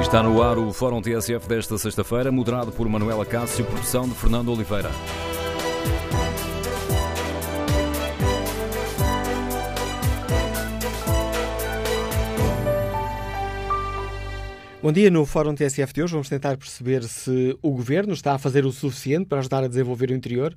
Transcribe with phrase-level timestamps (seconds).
[0.00, 4.50] Está no ar o Fórum TSF desta sexta-feira, moderado por Manuela Cássio, produção de Fernando
[4.50, 4.90] Oliveira.
[14.82, 15.10] Bom dia.
[15.10, 18.72] No Fórum TSF de hoje vamos tentar perceber se o Governo está a fazer o
[18.72, 20.56] suficiente para ajudar a desenvolver o interior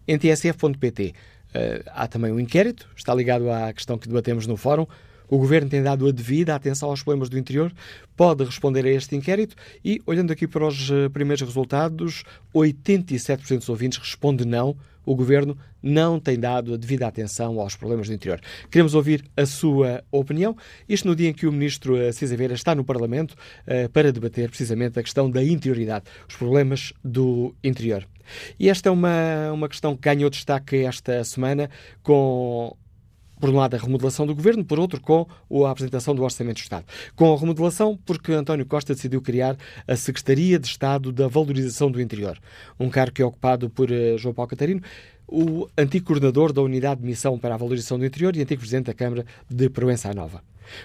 [0.07, 1.13] Em tsf.pt uh,
[1.53, 4.85] eh, há também um inquérito, está ligado à questão que debatemos no fórum.
[5.29, 7.73] O Governo tem dado a devida atenção aos problemas do interior?
[8.15, 13.69] Pode responder a este inquérito e, olhando aqui para os eh, primeiros resultados, 87% dos
[13.69, 14.75] ouvintes responde não.
[15.05, 18.41] O Governo não tem dado a devida atenção aos problemas do interior.
[18.71, 20.57] Queremos ouvir a sua opinião.
[20.89, 24.11] Isto no dia em que o Ministro eh, Cisa Veira está no Parlamento uh, para
[24.11, 28.07] debater precisamente a questão da interioridade, os problemas do interior.
[28.59, 31.69] E esta é uma, uma questão que ganhou destaque esta semana
[32.01, 32.75] com
[33.39, 35.27] por um lado, a remodelação do governo, por outro, com
[35.65, 36.85] a apresentação do Orçamento do Estado.
[37.15, 42.01] Com a remodelação, porque António Costa decidiu criar a Secretaria de Estado da Valorização do
[42.01, 42.37] Interior,
[42.79, 44.81] um cargo que é ocupado por uh, João Paulo Catarino,
[45.27, 48.85] o antigo coordenador da Unidade de Missão para a Valorização do Interior e antigo presidente
[48.85, 50.41] da Câmara de Proença Nova.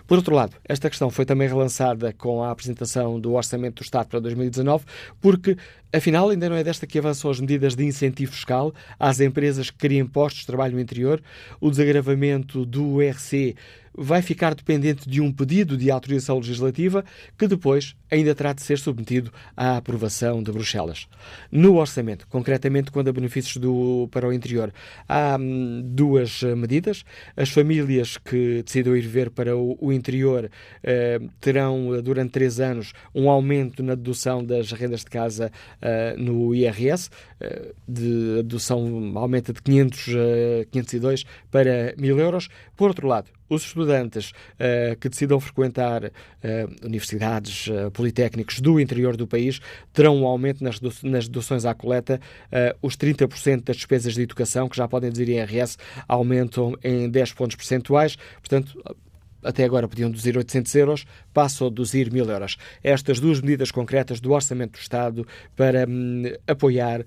[0.06, 4.08] Por outro lado, esta questão foi também relançada com a apresentação do Orçamento do Estado
[4.08, 4.84] para 2019,
[5.20, 5.56] porque,
[5.92, 9.78] afinal, ainda não é desta que avançam as medidas de incentivo fiscal às empresas que
[9.78, 11.22] criam postos de trabalho no interior,
[11.60, 13.56] o desagravamento do IRC
[13.94, 17.04] vai ficar dependente de um pedido de autorização legislativa
[17.36, 21.06] que depois ainda terá de ser submetido à aprovação de Bruxelas.
[21.50, 24.72] No orçamento, concretamente quando a benefícios do, para o interior,
[25.08, 27.04] há hum, duas medidas.
[27.36, 30.50] As famílias que decidam ir ver para o, o interior
[30.82, 36.54] eh, terão, durante três anos, um aumento na dedução das rendas de casa eh, no
[36.54, 40.06] IRS, eh, de dedução aumenta de 500,
[40.70, 42.48] 502 para 1000 euros.
[42.76, 46.10] Por outro lado, os estudantes uh, que decidam frequentar uh,
[46.86, 49.60] universidades, uh, politécnicos do interior do país
[49.92, 52.20] terão um aumento nas, nas deduções à coleta.
[52.80, 57.56] os 30% das despesas de educação, que já podem dizer IRS, aumentam em 10 pontos
[57.56, 58.16] percentuais.
[58.40, 58.80] Portanto,
[59.42, 62.56] até agora podiam deduzir 800 euros, passam a deduzir 1000 euros.
[62.82, 67.04] Estas duas medidas concretas do Orçamento do Estado para hum, apoiar uh,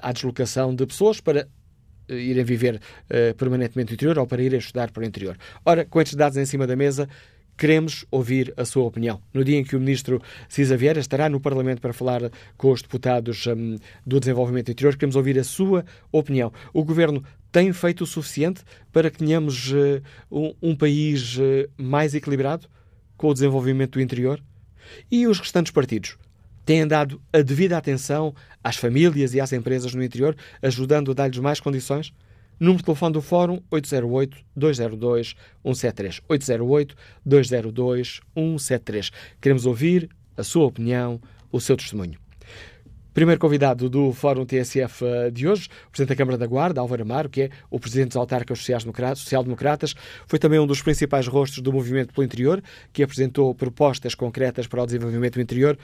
[0.00, 1.48] a deslocação de pessoas para
[2.08, 5.36] irem viver uh, permanentemente no interior ou para irem estudar para o interior.
[5.64, 7.08] Ora, com estes dados em cima da mesa,
[7.56, 9.20] queremos ouvir a sua opinião.
[9.32, 12.20] No dia em que o ministro Cisa Vieira estará no Parlamento para falar
[12.56, 16.52] com os deputados um, do desenvolvimento interior, queremos ouvir a sua opinião.
[16.72, 22.14] O governo tem feito o suficiente para que tenhamos uh, um, um, país uh, mais
[22.14, 22.66] equilibrado
[23.16, 24.42] com o desenvolvimento do interior?
[25.10, 26.16] E os restantes partidos?
[26.64, 31.38] Têm dado a devida atenção às famílias e às empresas no interior, ajudando a dar-lhes
[31.38, 32.14] mais condições?
[32.58, 36.22] Número de telefone do Fórum 808-202-173.
[37.26, 39.10] 808-202-173.
[39.40, 41.20] Queremos ouvir a sua opinião,
[41.50, 42.22] o seu testemunho.
[43.12, 47.02] Primeiro convidado do Fórum TSF eh, de hoje, o Presidente da Câmara da Guarda, Álvaro
[47.02, 49.94] Amaro, que é o Presidente dos Autarcas Social-Democratas,
[50.26, 54.82] foi também um dos principais rostos do Movimento pelo Interior, que apresentou propostas concretas para
[54.82, 55.78] o desenvolvimento do interior.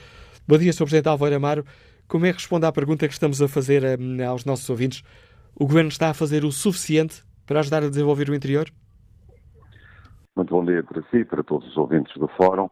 [0.49, 0.85] Bom dia, Sr.
[0.85, 1.63] Presidente Álvaro Amaro.
[2.07, 5.03] Como é que responde à pergunta que estamos a fazer um, aos nossos ouvintes?
[5.53, 8.67] O Governo está a fazer o suficiente para ajudar a desenvolver o interior?
[10.35, 12.67] Muito bom dia para si para todos os ouvintes do Fórum.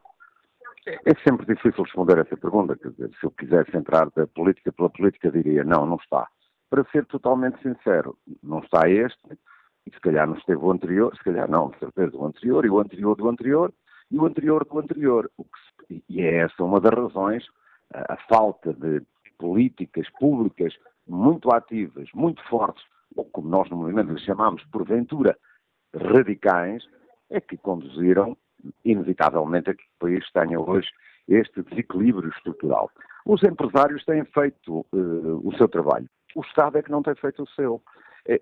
[0.88, 2.76] É sempre difícil responder essa pergunta.
[2.76, 6.28] Quer dizer, se eu quisesse entrar da política pela política, diria não, não está.
[6.72, 9.38] Para ser totalmente sincero, não está este,
[9.86, 12.72] e se calhar não esteve o anterior, se calhar não, de certeza o anterior, e
[12.72, 13.72] o anterior do anterior,
[14.10, 15.30] e o anterior do anterior.
[16.10, 17.46] e é essa uma das razões
[17.94, 19.02] a falta de
[19.38, 20.74] políticas públicas
[21.08, 22.84] muito ativas, muito fortes,
[23.16, 25.38] ou como nós no movimento lhe chamamos, porventura,
[25.96, 26.84] radicais,
[27.30, 28.38] é que conduziram,
[28.84, 30.90] inevitavelmente, a que o país tenha hoje
[31.28, 32.90] este desequilíbrio estrutural.
[33.26, 37.44] Os empresários têm feito uh, o seu trabalho, o Estado é que não tem feito
[37.44, 37.82] o seu.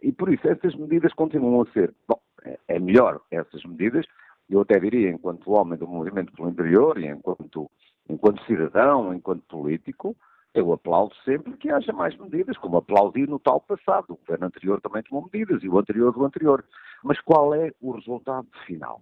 [0.02, 1.94] E por isso, essas medidas continuam a ser.
[2.08, 4.06] Bom, é, é melhor essas medidas,
[4.50, 7.70] eu até diria, enquanto homem do movimento pelo interior e enquanto
[8.10, 10.16] enquanto cidadão, enquanto político,
[10.54, 14.14] eu aplaudo sempre que haja mais medidas, como aplaudi no tal passado.
[14.14, 16.64] O governo anterior também tomou medidas e o anterior do anterior.
[17.04, 19.02] Mas qual é o resultado final?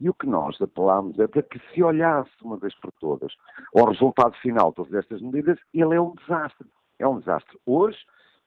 [0.00, 3.32] E o que nós apelamos é para que se olhasse uma vez por todas
[3.76, 6.66] ao resultado final de todas estas medidas, ele é um desastre.
[6.98, 7.98] É um desastre hoje,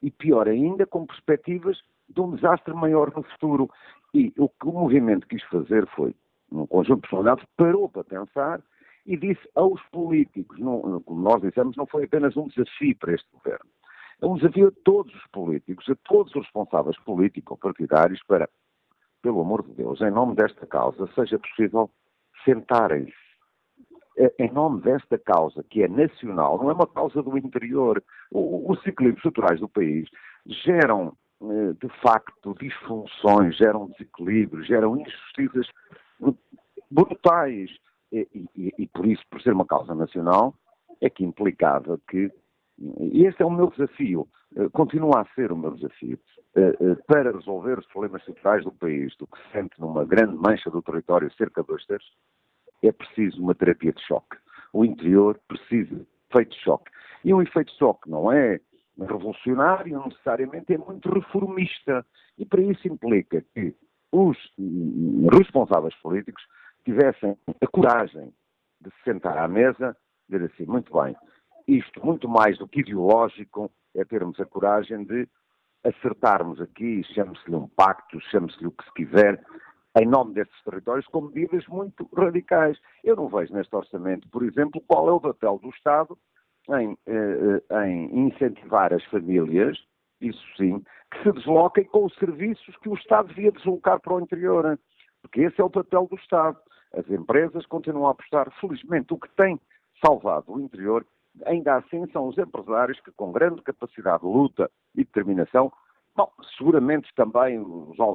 [0.02, 3.70] e pior ainda, com perspectivas de um desastre maior no futuro.
[4.14, 6.14] E o que o movimento quis fazer foi,
[6.52, 8.62] num conjunto de personalidades, parou para pensar
[9.06, 13.28] e disse aos políticos, não, como nós dissemos, não foi apenas um desafio para este
[13.32, 13.70] governo,
[14.22, 18.48] é um desafio a todos os políticos, a todos os responsáveis políticos ou partidários para,
[19.22, 21.90] pelo amor de Deus, em nome desta causa, seja possível
[22.46, 23.14] sentarem-se.
[24.18, 28.04] É, em nome desta causa, que é nacional, não é uma causa do interior.
[28.30, 30.08] Os equilíbrios estruturais do país
[30.46, 35.68] geram, eh, de facto, disfunções, geram desequilíbrios, geram injustiças
[36.92, 37.72] brutais
[38.12, 40.54] e, e, por isso, por ser uma causa nacional,
[41.00, 42.32] é que implicava que,
[42.78, 46.20] e este é o meu desafio, eh, continua a ser o meu desafio,
[46.56, 50.36] eh, eh, para resolver os problemas estruturais do país, do que se sente numa grande
[50.36, 52.12] mancha do território, cerca de dois terços,
[52.84, 54.38] é preciso uma terapia de choque.
[54.74, 56.92] O interior precisa de efeito de choque.
[57.24, 58.60] E um efeito de choque não é
[59.00, 62.06] revolucionário, necessariamente é muito reformista.
[62.38, 63.76] E para isso implica que
[64.12, 64.38] os
[65.32, 66.44] responsáveis políticos
[66.84, 68.34] tivessem a coragem
[68.80, 69.96] de se sentar à mesa
[70.28, 71.16] e dizer assim, muito bem,
[71.68, 75.28] isto muito mais do que ideológico é termos a coragem de
[75.84, 79.44] acertarmos aqui, chame-se-lhe um pacto, chame-se-lhe o que se quiser,
[80.00, 82.78] em nome destes territórios, com medidas muito radicais.
[83.04, 86.18] Eu não vejo neste orçamento, por exemplo, qual é o papel do Estado
[86.70, 89.78] em, eh, em incentivar as famílias,
[90.22, 94.22] isso sim, que se desloquem com os serviços que o Estado devia deslocar para o
[94.22, 94.80] interior.
[95.22, 96.58] Porque esse é o papel do Estado.
[96.94, 98.52] As empresas continuam a apostar.
[98.60, 99.60] Felizmente, o que tem
[100.06, 101.06] salvado o interior,
[101.46, 105.72] ainda assim, são os empresários que, com grande capacidade de luta e determinação,
[106.16, 107.64] bom, seguramente também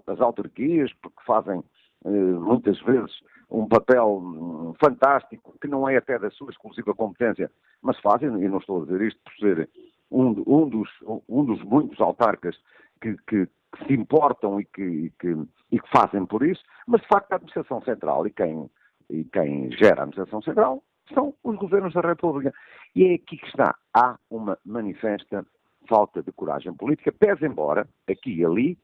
[0.07, 1.63] as autarquias, porque fazem
[2.05, 3.21] eh, muitas vezes
[3.51, 7.51] um papel hum, fantástico, que não é até da sua exclusiva competência,
[7.81, 9.71] mas fazem, e não estou a dizer isto por ser
[10.11, 10.91] um, um, dos,
[11.29, 12.57] um dos muitos autarcas
[13.01, 15.37] que, que, que se importam e que, e que,
[15.73, 18.71] e que fazem por isso, mas de facto a administração central e quem,
[19.11, 20.83] e quem gera a administração central
[21.13, 22.53] são os governos da República.
[22.95, 23.77] E é aqui que está.
[23.95, 25.47] Há uma manifesta
[25.89, 28.79] falta de coragem política, pese embora, aqui e ali,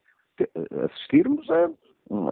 [0.84, 1.70] assistirmos a,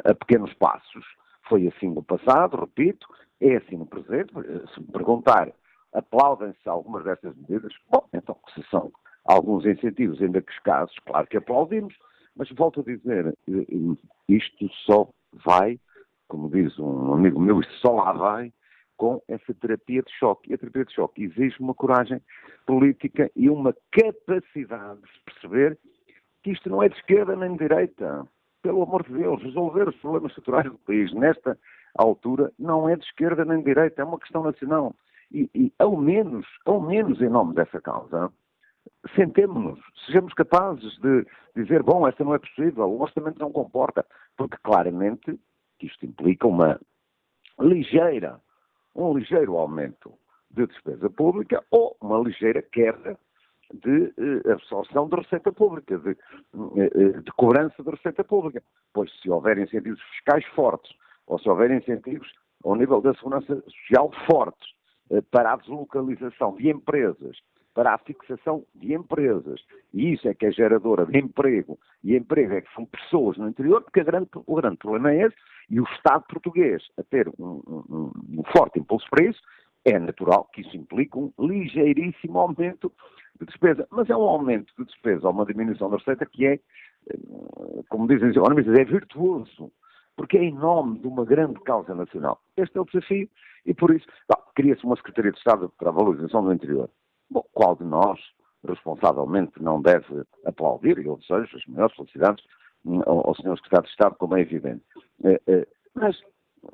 [0.04, 1.04] a pequenos passos.
[1.48, 3.06] Foi assim no passado, repito,
[3.40, 4.32] é assim no presente.
[4.72, 5.50] Se me perguntar,
[5.92, 7.72] aplaudem-se algumas destas medidas?
[7.90, 8.92] Bom, então, se são
[9.24, 11.94] alguns incentivos ainda que escassos, claro que aplaudimos,
[12.36, 13.34] mas volto a dizer,
[14.28, 15.08] isto só
[15.44, 15.78] vai,
[16.28, 18.52] como diz um amigo meu, isto só lá vai
[18.96, 20.50] com essa terapia de choque.
[20.50, 22.20] E a terapia de choque exige uma coragem
[22.66, 25.78] política e uma capacidade de perceber
[26.42, 28.26] que isto não é de esquerda nem de direita.
[28.62, 31.58] Pelo amor de Deus, resolver os problemas estruturais do país nesta
[31.96, 34.94] altura não é de esquerda nem de direita, é uma questão nacional.
[35.32, 38.30] E, e ao menos, ao menos em nome dessa causa,
[39.14, 44.04] sentemos-nos, sejamos capazes de dizer, bom, esta não é possível, o orçamento não comporta,
[44.36, 45.38] porque claramente
[45.80, 46.80] isto implica uma
[47.58, 48.40] ligeira,
[48.94, 50.12] um ligeiro aumento
[50.50, 53.18] de despesa pública ou uma ligeira queda
[53.72, 58.62] de eh, absorção de receita pública, de, eh, eh, de cobrança de receita pública.
[58.92, 60.92] Pois se houver incentivos fiscais fortes,
[61.26, 62.28] ou se houver incentivos
[62.64, 64.68] ao nível da segurança social fortes,
[65.10, 67.36] eh, para a deslocalização de empresas
[67.74, 69.60] para a fixação de empresas.
[69.92, 71.78] E isso é que é geradora de emprego.
[72.02, 75.36] E emprego é que são pessoas no interior, porque grande, o grande problema é esse.
[75.68, 79.40] E o Estado português a ter um, um, um forte impulso para isso,
[79.84, 82.92] é natural que isso implique um ligeiríssimo aumento
[83.38, 83.86] de despesa.
[83.90, 87.18] Mas é um aumento de despesa ou uma diminuição da receita que é, eh,
[87.88, 89.72] como dizem os economistas, é virtuoso.
[90.16, 92.42] Porque é em nome de uma grande causa nacional.
[92.56, 93.28] Este é o desafio
[93.64, 94.06] e por isso
[94.54, 96.90] cria-se uma Secretaria de Estado para a Valorização do Interior.
[97.30, 98.18] Bom, qual de nós,
[98.66, 102.44] responsavelmente, não deve aplaudir, e eu desejo as maiores felicidades
[102.84, 103.56] hum, ao, ao Sr.
[103.56, 104.82] Secretário de Estado, como é evidente.
[105.24, 106.20] Eh, eh, mas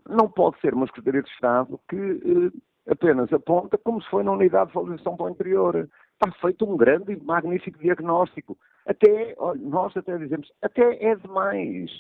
[0.08, 4.32] não pode ser uma Secretaria de Estado que eh, apenas aponta como se foi na
[4.32, 5.88] unidade de valorização para o interior.
[6.12, 8.56] Está feito um grande e magnífico diagnóstico.
[8.86, 11.90] Até, olha, nós até dizemos, até é demais.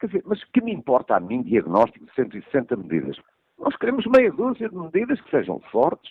[0.00, 3.16] Quer dizer, mas que me importa a mim diagnóstico de 160 medidas?
[3.58, 6.10] Nós queremos meia dúzia de medidas que sejam fortes,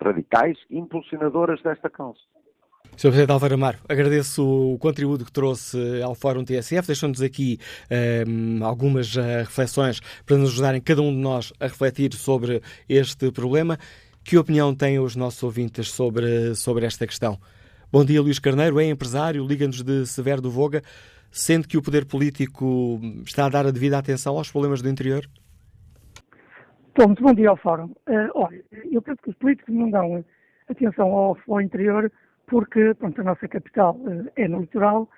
[0.00, 2.20] radicais impulsionadoras desta causa.
[2.96, 3.08] Sr.
[3.08, 4.44] Presidente Álvaro Amaro, agradeço
[4.74, 7.58] o contributo que trouxe ao Fórum TSF, deixando-nos aqui
[7.90, 12.60] um, ehm, algumas uh, reflexões para nos ajudarem cada um de nós a refletir sobre
[12.88, 13.78] este problema.
[14.22, 17.38] Que opinião têm os nossos ouvintes sobre, sobre esta questão?
[17.90, 20.82] Bom dia, Luís Carneiro, é empresário, liga-nos de Severo do Voga.
[21.30, 25.26] Sente que o poder político está a dar a devida atenção aos problemas do interior?
[26.94, 27.86] Bom, muito bom dia ao Fórum.
[28.06, 30.22] Uh, olha, eu penso que os políticos não dão
[30.68, 32.12] atenção ao, interior
[32.46, 33.98] porque pronto, a nossa capital
[34.36, 35.08] é no litoral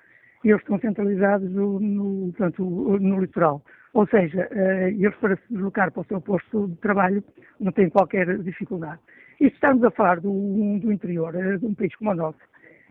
[0.45, 3.61] e eles estão centralizados no, no, portanto, no litoral.
[3.93, 4.47] Ou seja,
[4.87, 7.21] eles para se deslocar para o seu posto de trabalho
[7.59, 9.01] não têm qualquer dificuldade.
[9.41, 10.31] E se estamos a falar do,
[10.79, 12.39] do interior, de um país como o nosso,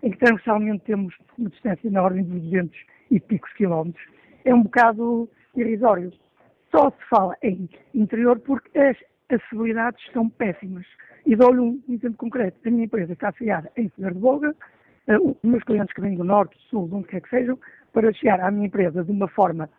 [0.03, 2.79] em que transversalmente temos uma distância na ordem dos 200
[3.11, 4.05] e picos quilómetros,
[4.45, 6.13] é um bocado irrisório.
[6.75, 8.97] Só se fala em interior porque as
[9.31, 10.85] acessibilidades são péssimas.
[11.25, 12.59] E dou-lhe um exemplo concreto.
[12.67, 14.51] A minha empresa está afiliada em Senhor de Boga,
[15.07, 17.57] uh, os meus clientes que vêm do Norte, Sul, de onde quer que sejam,
[17.93, 19.71] para chegar à minha empresa de uma forma,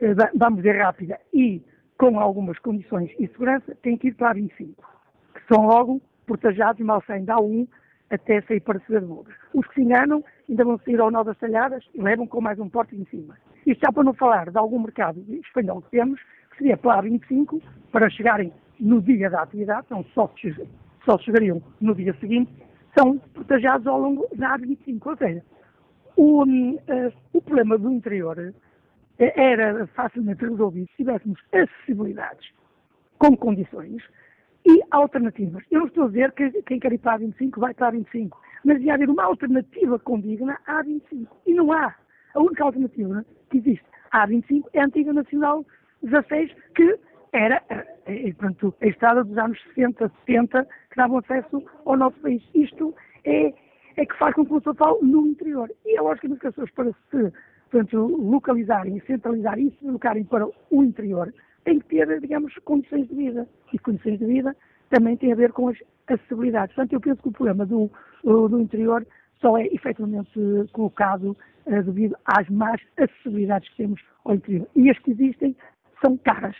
[0.00, 1.60] uh, vamos dizer, rápida e
[1.98, 4.88] com algumas condições e segurança, têm que ir para a 25,
[5.34, 7.66] que são logo portajados, mal saindo da A1
[8.08, 9.34] até sair para Senhor de Boga.
[9.52, 12.60] Os que se enganam ainda vão sair ao nó das talhadas e levam com mais
[12.60, 13.36] um porte em cima.
[13.70, 17.02] Isto já para não falar de algum mercado espanhol que temos, que seria para a
[17.02, 17.62] 25,
[17.92, 20.28] para chegarem no dia da atividade, não só,
[21.04, 22.52] só chegariam no dia seguinte,
[22.98, 25.06] são protegidos ao longo da A25.
[25.06, 25.44] Ou seja,
[26.16, 28.52] o, uh, o problema do interior
[29.20, 32.50] eh, era facilmente resolvido se tivéssemos acessibilidades
[33.18, 34.02] com condições
[34.66, 35.62] e alternativas.
[35.70, 37.90] Eu não estou a dizer que quem quer ir para a 25 vai para a
[37.92, 41.36] 25, mas devia haver uma alternativa condigna à 25.
[41.46, 41.94] E não há.
[42.34, 45.64] A única alternativa que existe à 25 é a antiga Nacional
[46.02, 46.98] 16, que
[47.32, 52.18] era é, é, portanto, a estrada dos anos 60, 70, que davam acesso ao nosso
[52.20, 52.42] país.
[52.54, 52.94] Isto
[53.24, 53.52] é,
[53.96, 55.70] é que faz com que o pessoa fale no interior.
[55.84, 57.32] E é lógico que as pessoas, para se
[57.70, 61.32] portanto, localizarem centralizarem e se deslocarem para o interior,
[61.64, 63.48] têm que ter, digamos, condições de vida.
[63.72, 64.56] E condições de vida
[64.88, 66.74] também têm a ver com as acessibilidades.
[66.74, 67.90] Portanto, eu penso que o problema do,
[68.24, 69.06] do interior
[69.40, 70.30] só é efetivamente
[70.72, 74.66] colocado uh, devido às más acessibilidades que temos ao interior.
[74.76, 75.56] E as que existem
[76.04, 76.56] são caras.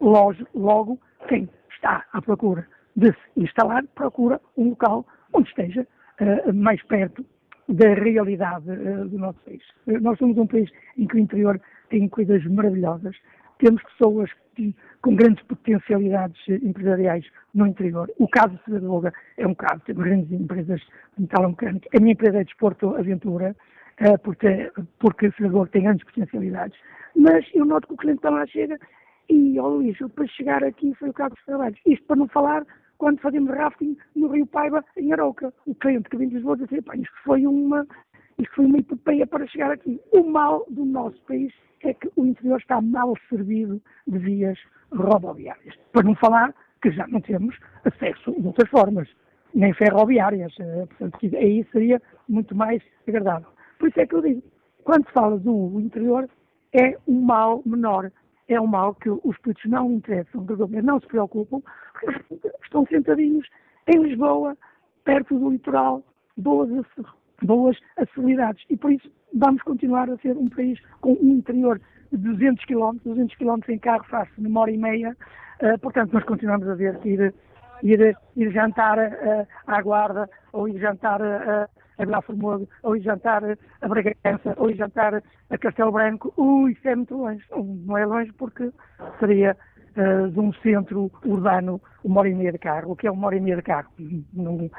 [0.00, 2.66] Logo, logo, quem está à procura
[2.96, 5.86] de se instalar, procura um local onde esteja
[6.20, 7.24] uh, mais perto
[7.68, 9.62] da realidade uh, do nosso país.
[9.86, 13.16] Nós somos um país em que o interior tem coisas maravilhosas,
[13.58, 17.24] temos pessoas que, com grandes potencialidades empresariais
[17.54, 18.10] no interior.
[18.18, 20.80] O caso de Cedadoga é um caso, temos grandes empresas
[21.16, 21.88] de metalomecânica.
[21.96, 23.54] A minha empresa é de esporto aventura,
[24.22, 26.78] porque, porque Cedadoga tem grandes potencialidades.
[27.16, 28.78] Mas eu noto que o cliente para lá chega
[29.28, 31.78] e, ó Luís, para chegar aqui foi o carro dos trabalhos.
[31.84, 32.64] Isto para não falar
[32.96, 35.52] quando fazemos rafting no Rio Paiva, em Arouca.
[35.66, 37.86] O cliente que vem de Lisboa disse, pá, isto foi uma,
[38.38, 40.00] isto foi uma epopeia para chegar aqui.
[40.12, 41.52] O mal do nosso país
[41.82, 44.58] é que o interior está mal servido de vias
[44.92, 45.74] rodoviárias.
[45.92, 49.08] Para não falar que já não temos acesso de outras formas,
[49.54, 50.54] nem ferroviárias.
[50.60, 53.48] Eh, portanto, aí seria muito mais agradável.
[53.78, 54.42] Por isso é que eu digo,
[54.84, 56.28] quando se fala do interior,
[56.72, 58.10] é um mal menor
[58.48, 60.44] é um mal que os putos não interessam,
[60.82, 61.60] não se preocupam,
[62.00, 63.46] porque estão sentadinhos
[63.86, 64.56] em Lisboa,
[65.04, 66.02] perto do litoral,
[66.36, 66.70] boas,
[67.42, 68.64] boas acessibilidades.
[68.68, 71.80] E por isso vamos continuar a ser um país com um interior
[72.12, 75.16] de 200 km, 200 km em carro faz numa hora e meia,
[75.62, 77.34] uh, portanto nós continuamos a ver que ir,
[77.82, 81.68] ir, ir jantar uh, à Guarda ou ir jantar uh,
[81.98, 86.72] a Vila Formoso, ou ir jantar a Bragança, ou ir jantar a Castelo Branco, ui,
[86.72, 87.44] isso é muito longe.
[87.84, 88.70] Não é longe porque
[89.18, 89.56] seria
[89.98, 93.26] uh, de um centro urbano uma hora e meia de carro, o que é uma
[93.26, 93.90] hora e meia de carro,
[94.32, 94.70] não, uh,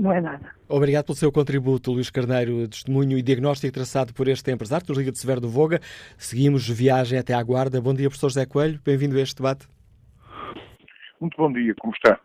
[0.00, 0.52] não é nada.
[0.68, 5.12] Obrigado pelo seu contributo, Luís Carneiro, testemunho e diagnóstico traçado por este empresário, do Liga
[5.12, 5.78] de Severo do Voga.
[6.16, 7.80] Seguimos viagem até à Guarda.
[7.80, 9.68] Bom dia, professor José Coelho, bem-vindo a este debate.
[11.20, 12.18] Muito bom dia, como está?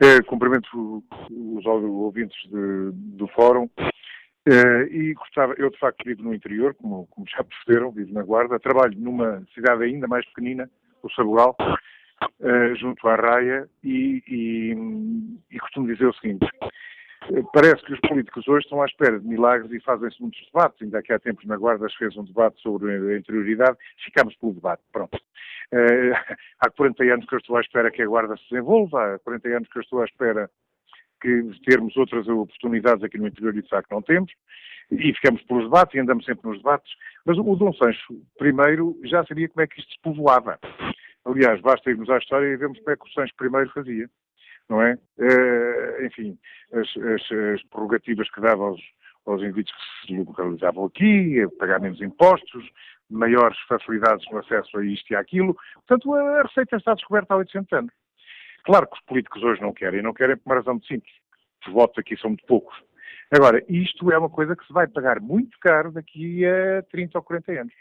[0.00, 3.68] Eh, cumprimento os ouvintes de, do fórum
[4.48, 8.24] eh, e gostava, eu de facto vivo no interior, como, como, já perceberam, vivo na
[8.24, 10.68] Guarda, trabalho numa cidade ainda mais pequenina,
[11.06, 11.56] o Sabugal,
[12.40, 14.76] eh, junto à Raia, e, e,
[15.50, 16.46] e costumo dizer o seguinte,
[17.52, 20.82] Parece que os políticos hoje estão à espera de milagres e fazem-se muitos debates.
[20.82, 24.54] Ainda que há tempos na Guarda se fez um debate sobre a interioridade, ficamos pelo
[24.54, 24.82] debate.
[24.92, 25.16] Pronto.
[25.72, 26.14] Uh,
[26.60, 29.48] há 40 anos que eu estou à espera que a Guarda se desenvolva, há 40
[29.48, 30.50] anos que eu estou à espera
[31.20, 34.32] que termos outras oportunidades aqui no interior e de facto não temos,
[34.90, 36.92] e ficamos pelos debates e andamos sempre nos debates,
[37.24, 40.58] mas o Dom Sancho I já sabia como é que isto se povoava.
[41.24, 44.10] Aliás, basta irmos à história e vemos como é que o Sancho I fazia,
[44.68, 44.98] não é?
[45.18, 46.38] Uh, enfim,
[46.72, 48.80] as, as, as, prerrogativas que dava aos,
[49.26, 52.68] aos indivíduos que se localizavam aqui, pagar menos impostos,
[53.08, 55.56] maiores facilidades no acesso a isto e àquilo.
[55.86, 57.94] Portanto, a receita está descoberta há 800 anos.
[58.64, 61.12] Claro que os políticos hoje não querem, não querem por uma razão muito simples.
[61.66, 62.76] Os votos aqui são muito poucos.
[63.30, 67.24] Agora, isto é uma coisa que se vai pagar muito caro daqui a 30 ou
[67.24, 67.72] 40 anos.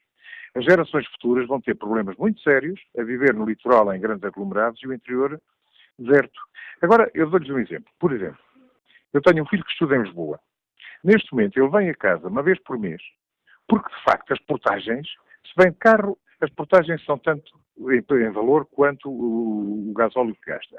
[0.54, 4.82] As gerações futuras vão ter problemas muito sérios a viver no litoral em grandes aglomerados
[4.84, 5.42] e o interior
[5.98, 6.40] deserto.
[6.82, 7.92] Agora, eu dou-lhes um exemplo.
[8.00, 8.40] Por exemplo,
[9.14, 10.40] eu tenho um filho que estuda em Lisboa.
[11.04, 13.02] Neste momento, ele vem a casa uma vez por mês,
[13.68, 15.08] porque de facto as portagens,
[15.46, 20.52] se vem de carro, as portagens são tanto em, valor quanto o, o gasóleo que
[20.52, 20.78] gasta.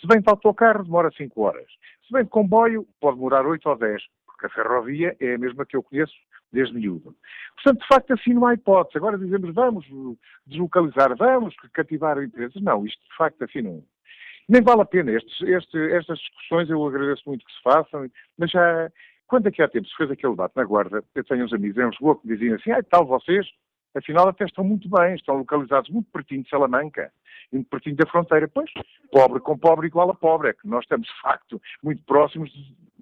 [0.00, 1.66] Se vem de autocarro, demora 5 horas.
[2.06, 5.66] Se vem de comboio, pode demorar 8 ou 10, porque a ferrovia é a mesma
[5.66, 6.14] que eu conheço
[6.52, 7.14] desde miúdo.
[7.54, 8.98] Portanto, de facto, assim não há hipótese.
[8.98, 9.86] Agora dizemos, vamos
[10.46, 12.60] deslocalizar, vamos cativar empresas.
[12.62, 13.82] Não, isto de facto assim não.
[14.48, 15.12] Nem vale a pena.
[15.12, 15.52] Este,
[15.92, 18.90] estas discussões eu agradeço muito que se façam, mas já,
[19.26, 21.78] quando é que há tempo se fez aquele debate na Guarda, eu tenho uns amigos
[21.78, 23.46] em Lisboa que me diziam assim, ah, tal, vocês,
[23.94, 27.12] afinal até estão muito bem, estão localizados muito pertinho de Salamanca,
[27.52, 28.48] muito pertinho da fronteira.
[28.48, 28.70] Pois,
[29.12, 32.50] pobre com pobre igual a pobre, é que nós estamos, de facto, muito próximos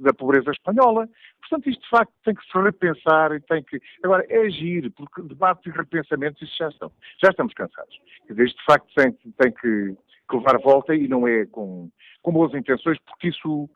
[0.00, 1.09] da pobreza espanhola.
[1.40, 3.81] Portanto, isto, de facto, tem que se repensar e tem que...
[4.02, 6.90] Agora, é agir, porque debates e repensamentos, isso já estão.
[7.23, 7.99] Já estamos cansados.
[8.28, 9.97] Isto, de facto, tem, tem que,
[10.28, 11.90] que levar volta e não é com,
[12.23, 13.69] com boas intenções, porque isso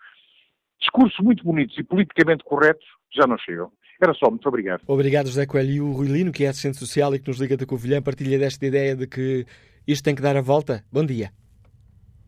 [0.81, 3.71] discursos muito bonitos e politicamente corretos já não chegam.
[4.03, 4.83] Era só, muito obrigado.
[4.89, 5.71] Obrigado, José Coelho.
[5.71, 8.37] E o Rui Lino, que é assistente social e que nos liga da Covilhã, partilha
[8.37, 9.47] desta ideia de que
[9.87, 10.83] isto tem que dar a volta.
[10.91, 11.31] Bom dia.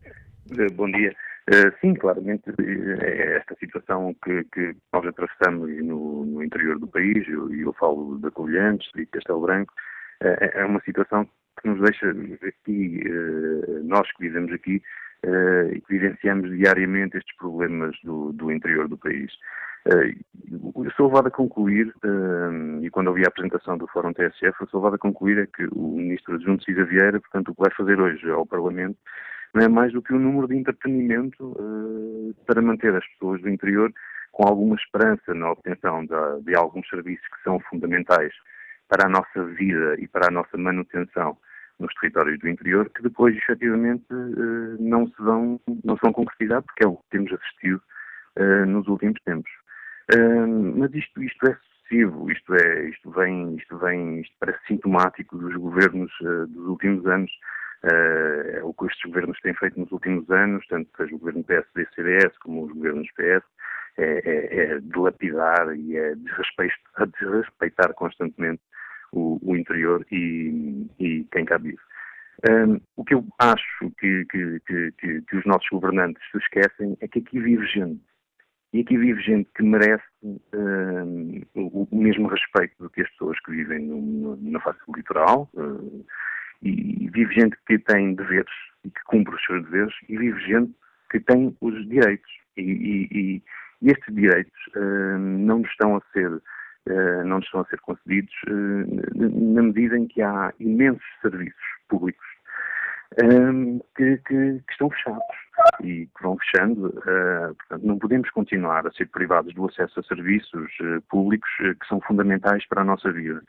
[0.04, 1.12] Eh, bom dia.
[1.50, 7.28] Uh, sim, claramente, é esta situação que, que nós atravessamos no, no, interior do país,
[7.28, 9.70] e eu, eu, falo da Covilhã, de Castelo Branco,
[10.22, 11.28] uh, é uma situação
[11.60, 12.10] que nos deixa
[12.46, 13.04] aqui,
[13.84, 14.82] nós que vivemos aqui,
[15.72, 19.32] e que vivenciamos diariamente estes problemas do, do interior do país.
[19.86, 21.94] Eu sou levado a concluir,
[22.82, 25.66] e quando ouvi a apresentação do Fórum TSF, eu sou levado a concluir é que
[25.72, 28.98] o Ministro Adjunto Cida Vieira, portanto, o que vai fazer hoje ao Parlamento,
[29.54, 33.48] não é mais do que um número de entretenimento uh, para manter as pessoas do
[33.48, 33.92] interior
[34.32, 38.32] com alguma esperança na obtenção de, de alguns serviços que são fundamentais
[38.88, 41.38] para a nossa vida e para a nossa manutenção
[41.78, 46.62] nos territórios do interior, que depois, efetivamente, eh, não se vão, não se vão concretizar,
[46.62, 47.82] porque é o que temos assistido
[48.36, 49.50] eh, nos últimos tempos.
[50.76, 55.54] Mas isto, isto é sucessivo, isto, é, isto vem, isto vem, isto parece sintomático dos
[55.56, 57.32] governos dos últimos anos,
[57.84, 62.36] é o que estes governos têm feito nos últimos anos, tanto seja o governo PSD-CDS
[62.38, 63.44] como os governos PS,
[63.96, 68.62] é, é, é dilapidar e é desrespeitar, desrespeitar constantemente
[69.12, 71.78] o, o interior e, e, quem cá vive.
[72.50, 77.06] Um, o que eu acho que, que, que, que, os nossos governantes se esquecem é
[77.06, 78.02] que aqui vive gente.
[78.72, 83.38] E aqui vive gente que merece um, o, o, mesmo respeito do que as pessoas
[83.44, 85.48] que vivem no, no, na face litoral.
[85.54, 86.04] Uh,
[86.64, 88.52] e vive gente que tem deveres
[88.84, 89.94] e que cumpre os seus deveres.
[90.08, 90.74] E vive gente
[91.10, 92.30] que tem os direitos.
[92.56, 93.42] E, e,
[93.82, 99.54] e estes direitos uh, não estão a ser uh, não estão a ser concedidos uh,
[99.54, 102.24] na medida em que há imensos serviços públicos
[103.22, 105.22] um, que, que, que, estão fechados
[105.82, 106.86] e que vão fechando.
[106.86, 110.72] Uh, portanto, não podemos continuar a ser privados do acesso a serviços
[111.08, 113.42] públicos que são fundamentais para a nossa vida.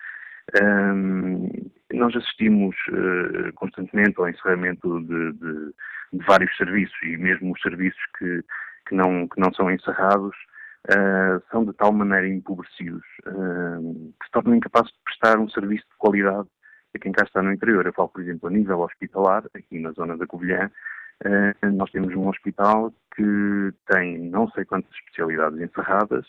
[0.61, 1.49] Um,
[1.93, 5.73] nós assistimos uh, constantemente ao encerramento de, de,
[6.13, 8.43] de, vários serviços e mesmo os serviços que,
[8.87, 10.35] que, não, que não são encerrados
[10.89, 15.83] uh, são de tal maneira empobrecidos uh, que se tornam incapazes de prestar um serviço
[15.89, 16.47] de qualidade
[16.95, 17.85] a quem cá está no interior.
[17.85, 20.69] Eu falo, por exemplo, a nível hospitalar, aqui na zona da Covilhã,
[21.25, 26.25] uh, nós temos um hospital que tem não sei quantas especialidades encerradas,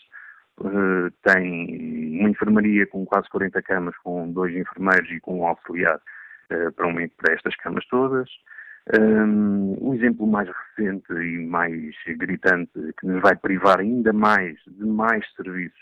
[1.23, 5.99] tem uma enfermaria com quase 40 camas, com dois enfermeiros e com um auxiliar
[6.75, 8.29] para, uma, para estas camas todas.
[8.97, 15.25] Um, exemplo mais recente e mais gritante, que nos vai privar ainda mais de mais
[15.35, 15.79] serviços,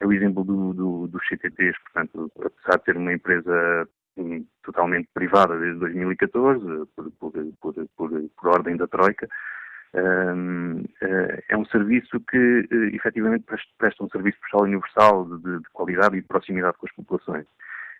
[0.00, 1.78] é o exemplo do, do, dos CTTs.
[1.84, 6.64] Portanto, apesar de ter uma empresa hum, totalmente privada desde 2014,
[6.96, 7.74] por, por, por,
[8.36, 9.28] por ordem da Troika, eh,
[9.92, 13.44] é um serviço que eh, efetivamente
[13.78, 17.46] presta um serviço postal universal de, de qualidade e de proximidade com as populações.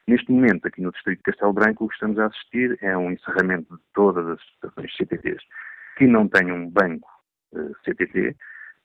[0.07, 3.11] Neste momento, aqui no Distrito de Castelo Branco, o que estamos a assistir é um
[3.11, 5.42] encerramento de todas as estações CTTs
[5.96, 7.09] que não têm um banco
[7.55, 8.37] eh, CTT.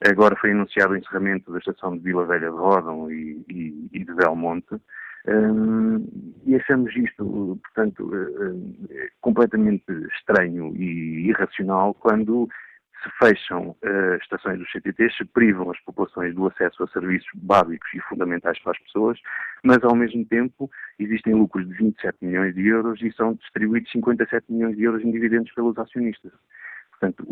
[0.09, 4.03] Agora foi anunciado o encerramento da estação de Vila Velha de Rodão e, e, e
[4.03, 4.75] de Belmonte.
[5.27, 6.05] Um,
[6.45, 8.75] e achamos isto, portanto, uh,
[9.21, 9.85] completamente
[10.19, 12.47] estranho e irracional quando
[13.05, 17.87] se fecham uh, estações dos CTTs, se privam as populações do acesso a serviços básicos
[17.93, 19.19] e fundamentais para as pessoas,
[19.63, 24.51] mas ao mesmo tempo existem lucros de 27 milhões de euros e são distribuídos 57
[24.51, 26.31] milhões de euros em dividendos pelos acionistas.
[26.91, 27.27] Portanto,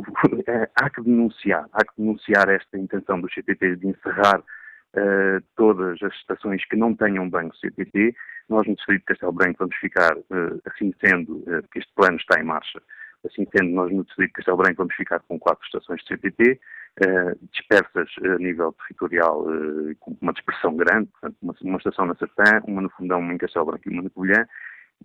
[0.47, 6.01] é, há que denunciar, há que denunciar esta intenção dos CTTs de encerrar uh, todas
[6.03, 8.15] as estações que não tenham banco CTT.
[8.49, 12.17] Nós no Distrito de Castelo Branco vamos ficar, uh, assim sendo, uh, que este plano
[12.17, 12.81] está em marcha,
[13.25, 16.59] Assim sendo, nós no Distrito de Castelo Branco vamos ficar com quatro estações de CTT,
[17.01, 22.15] eh, dispersas a nível territorial eh, com uma dispersão grande, portanto, uma, uma, estação na
[22.15, 24.45] Sertã, uma no Fundão, uma em Castelo Branco e uma na Covilhã,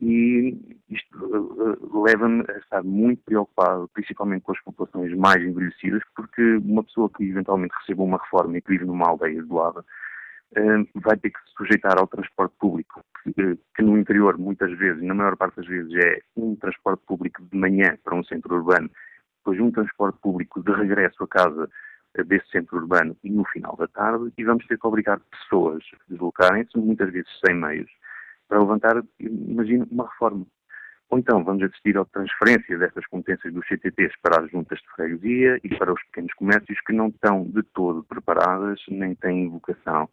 [0.00, 0.56] e
[0.90, 6.84] isto uh, leva-me a estar muito preocupado, principalmente com as populações mais envelhecidas, porque uma
[6.84, 9.84] pessoa que eventualmente receba uma reforma e que vive numa aldeia isolada
[10.94, 13.02] vai ter que se sujeitar ao transporte público,
[13.74, 17.56] que, no interior, muitas vezes, na maior parte das vezes, é um transporte público de
[17.56, 18.90] manhã para um centro urbano,
[19.38, 21.68] depois um transporte público de regresso a casa
[22.26, 26.78] desse centro urbano no final da tarde, e vamos ter que obrigar pessoas a deslocarem-se,
[26.78, 27.90] muitas vezes sem meios,
[28.48, 30.46] para levantar, imagino, uma reforma.
[31.10, 35.58] Ou então vamos assistir à transferência destas competências dos CTTs para as juntas de freguesia
[35.64, 40.08] e para os pequenos comércios que não estão de todo preparadas, nem têm vocação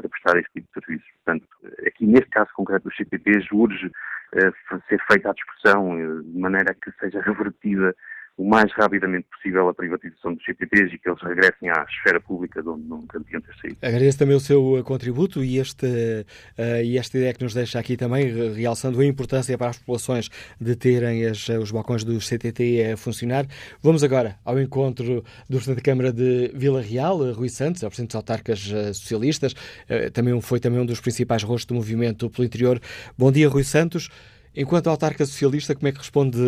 [0.00, 1.10] para prestar este tipo de serviços.
[1.24, 1.48] Portanto,
[1.86, 6.74] aqui neste caso concreto dos CTTs urge uh, ser feita a discussão uh, de maneira
[6.74, 7.94] que seja revertida
[8.40, 12.62] o mais rapidamente possível a privatização dos CPTs e que eles regressem à esfera pública
[12.62, 13.76] de onde nunca deviam ter saído.
[13.82, 17.78] Agradeço também o seu uh, contributo e, este, uh, e esta ideia que nos deixa
[17.78, 22.18] aqui também, realçando a importância para as populações de terem as, uh, os balcões do
[22.18, 23.44] CTT a funcionar.
[23.82, 27.90] Vamos agora ao encontro do Presidente da Câmara de Vila Real, Rui Santos, é o
[27.90, 28.60] Presidente dos Autarcas
[28.94, 32.80] Socialistas, uh, também foi também um dos principais rostos do movimento pelo interior.
[33.18, 34.08] Bom dia, Rui Santos.
[34.54, 36.38] Enquanto autarca socialista, como é que responde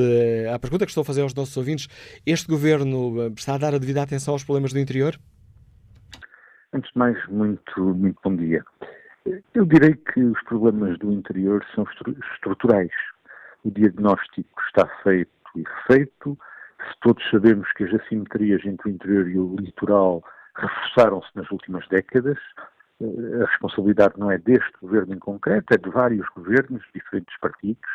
[0.52, 1.88] à pergunta que estou a fazer aos nossos ouvintes?
[2.26, 5.16] Este governo eh, está a dar a devida atenção aos problemas do interior?
[6.72, 8.64] Antes de mais, muito, muito bom dia.
[9.54, 11.86] Eu direi que os problemas do interior são
[12.34, 12.90] estruturais.
[13.64, 16.36] O diagnóstico está feito e refeito.
[16.78, 20.24] Se todos sabemos que as assimetrias entre o interior e o litoral
[20.56, 22.38] reforçaram-se nas últimas décadas,
[23.42, 27.90] a responsabilidade não é deste governo em concreto, é de vários governos, diferentes partidos.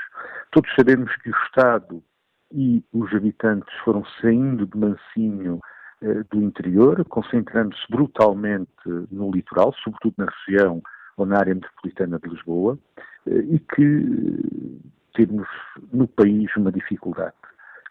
[0.51, 2.03] Todos sabemos que o Estado
[2.51, 5.59] e os habitantes foram saindo de mansinho
[6.01, 8.71] eh, do interior, concentrando-se brutalmente
[9.11, 10.81] no litoral, sobretudo na região
[11.17, 12.77] ou na área metropolitana de Lisboa,
[13.25, 14.79] eh, e que
[15.13, 15.47] temos
[15.91, 17.33] no país uma dificuldade.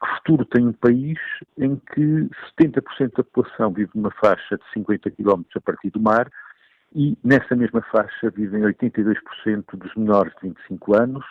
[0.01, 1.19] Que futuro tem um país
[1.59, 2.29] em que
[2.61, 6.31] 70% da população vive numa faixa de 50 km a partir do mar
[6.95, 11.25] e nessa mesma faixa vivem 82% dos menores de 25 anos.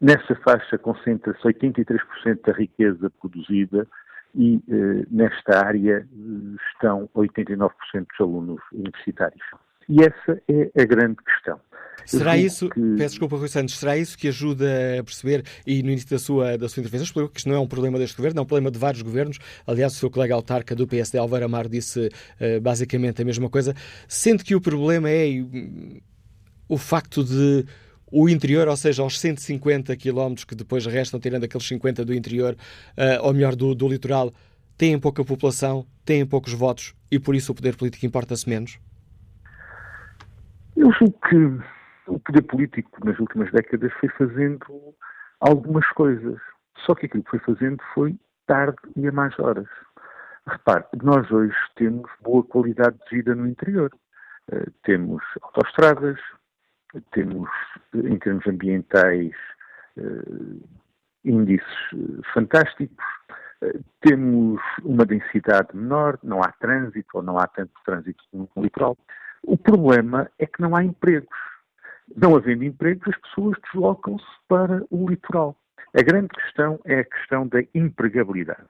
[0.00, 3.86] Nessa faixa concentra-se 83% da riqueza produzida
[4.34, 9.44] e eh, nesta área eh, estão 89% dos alunos universitários.
[9.90, 11.58] E essa é a grande questão.
[12.06, 12.80] Será isso, que...
[12.96, 14.66] peço desculpa, Rui Santos, será isso que ajuda
[14.98, 17.60] a perceber, e no início da sua, da sua intervenção explicou que isto não é
[17.60, 19.38] um problema deste governo, é um problema de vários governos.
[19.66, 23.74] Aliás, o seu colega autarca do PSD, Álvaro Amar, disse uh, basicamente a mesma coisa.
[24.08, 25.28] Sendo que o problema é
[26.68, 27.64] o facto de
[28.12, 32.56] o interior, ou seja, aos 150 quilómetros que depois restam, tirando aqueles 50 do interior,
[32.96, 34.32] uh, ou melhor, do, do litoral,
[34.76, 38.78] têm pouca população, têm poucos votos e por isso o poder político importa-se menos?
[40.80, 44.94] Eu julgo que o poder político nas últimas décadas foi fazendo
[45.38, 46.40] algumas coisas.
[46.86, 49.68] Só que aquilo que foi fazendo foi tarde e a mais horas.
[50.46, 53.90] Repare, nós hoje temos boa qualidade de vida no interior.
[54.50, 56.18] Uh, temos autoestradas,
[57.12, 57.50] temos,
[57.92, 59.34] em termos ambientais,
[59.98, 60.68] uh,
[61.26, 63.04] índices uh, fantásticos,
[64.00, 68.96] temos uma densidade menor, não há trânsito ou não há tanto trânsito no litoral.
[69.42, 71.36] O problema é que não há empregos.
[72.16, 75.56] Não havendo empregos, as pessoas deslocam-se para o litoral.
[75.96, 78.66] A grande questão é a questão da empregabilidade.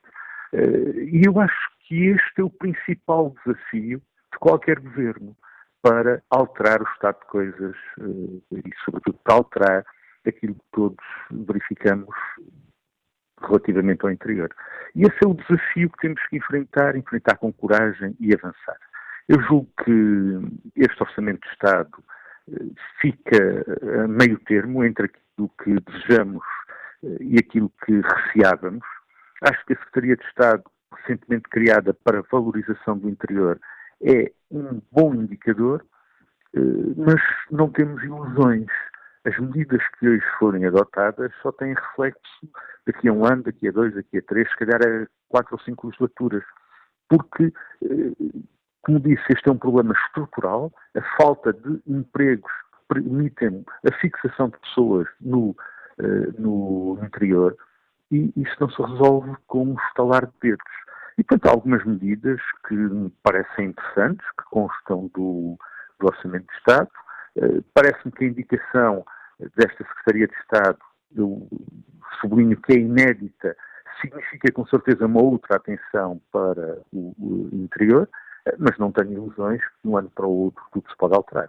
[0.53, 3.99] Eh, e eu acho que este é o principal desafio
[4.33, 5.37] de qualquer governo
[5.83, 9.85] para alterar o estado de coisas eh, e, sobretudo, para alterar
[10.27, 12.15] aquilo que todos verificamos
[13.41, 14.55] relativamente ao interior.
[14.95, 18.77] E esse é o desafio que temos que enfrentar, enfrentar com coragem e avançar.
[19.31, 20.41] Eu julgo que
[20.75, 21.89] este Orçamento de Estado
[22.49, 22.67] eh,
[23.01, 23.65] fica
[24.03, 26.43] a meio termo entre aquilo que desejamos
[27.05, 28.85] eh, e aquilo que receávamos.
[29.43, 33.61] Acho que a Secretaria de Estado, recentemente criada para valorização do interior,
[34.03, 35.87] é um bom indicador,
[36.53, 36.59] eh,
[36.97, 38.67] mas não temos ilusões.
[39.25, 42.51] As medidas que hoje forem adotadas só têm reflexo
[42.85, 45.61] daqui a um ano, daqui a dois, daqui a três, se calhar a quatro ou
[45.61, 46.43] cinco legislaturas.
[47.09, 47.53] Porque
[48.83, 50.73] como disse, este é um problema estrutural.
[50.97, 52.51] A falta de empregos
[52.89, 57.57] permitem a fixação de pessoas no, uh, no interior
[58.11, 60.73] e isso não se resolve com um estalar de dedos.
[61.17, 65.57] E, portanto, há algumas medidas que me parecem interessantes, que constam do,
[66.01, 66.91] do Orçamento de Estado.
[67.37, 69.05] Uh, Parece-me que a indicação
[69.57, 70.79] desta Secretaria de Estado,
[71.15, 71.49] eu
[72.21, 73.57] sublinho que é inédita,
[74.01, 78.09] significa com certeza uma outra atenção para o, o interior,
[78.59, 81.49] mas não tenho ilusões que de um ano para o outro tudo se pode alterar.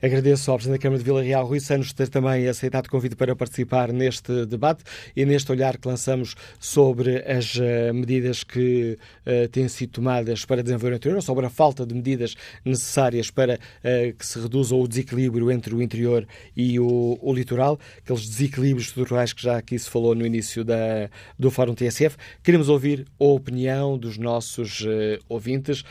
[0.00, 3.16] Agradeço ao Presidente da Câmara de Vila Real, Rui Santos, ter também aceitado o convite
[3.16, 4.84] para participar neste debate
[5.16, 10.62] e neste olhar que lançamos sobre as uh, medidas que uh, têm sido tomadas para
[10.62, 14.86] desenvolver o interior, sobre a falta de medidas necessárias para uh, que se reduza o
[14.86, 16.24] desequilíbrio entre o interior
[16.56, 21.10] e o, o, litoral, aqueles desequilíbrios estruturais que já aqui se falou no início da,
[21.36, 22.16] do Fórum TSF.
[22.44, 24.86] Queremos ouvir a opinião dos nossos
[25.28, 25.84] ouvintes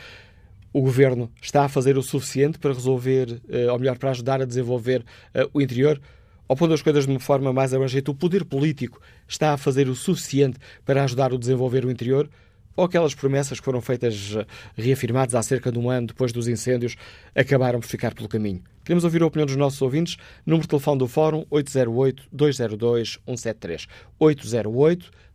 [0.72, 4.44] o governo está a fazer o suficiente para resolver, eh, ou melhor, para ajudar a
[4.44, 5.04] desenvolver
[5.34, 6.00] eh, o interior?
[6.46, 9.88] Ou pondo as coisas de uma forma mais abrangente, o poder político está a fazer
[9.88, 12.28] o suficiente para ajudar a desenvolver o interior?
[12.76, 16.48] Ou aquelas promessas que foram feitas, eh, reafirmadas há cerca de um ano depois dos
[16.48, 16.96] incêndios,
[17.34, 18.62] acabaram por ficar pelo caminho?
[18.84, 20.16] Queremos ouvir a opinião dos nossos ouvintes.
[20.46, 23.88] Número de telefone do Fórum 808-202-173.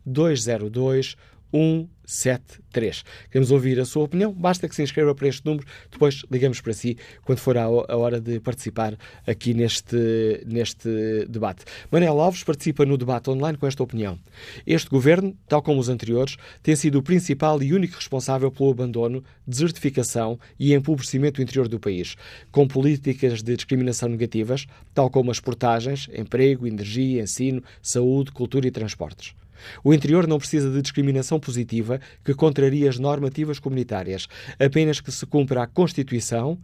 [0.08, 1.16] 808-202-173.
[1.54, 3.04] 173.
[3.30, 4.34] Queremos ouvir a sua opinião.
[4.34, 5.66] Basta que se inscreva para este número.
[5.92, 11.64] Depois ligamos para si quando for a, hora de participar aqui neste, neste debate.
[11.92, 14.18] Manel Alves participa no debate online com esta opinião.
[14.66, 19.24] Este governo, tal como os anteriores, tem sido o principal e único responsável pelo abandono,
[19.46, 22.16] desertificação e empobrecimento interior do país,
[22.52, 28.72] com políticas de discriminação negativas, tal como as portagens, emprego, energia, ensino, saúde, cultura e
[28.72, 29.36] transportes.
[29.84, 34.28] O interior não precisa de discriminação positiva que contraria as normativas comunitárias,
[34.60, 36.60] apenas que se cumpra a Constituição,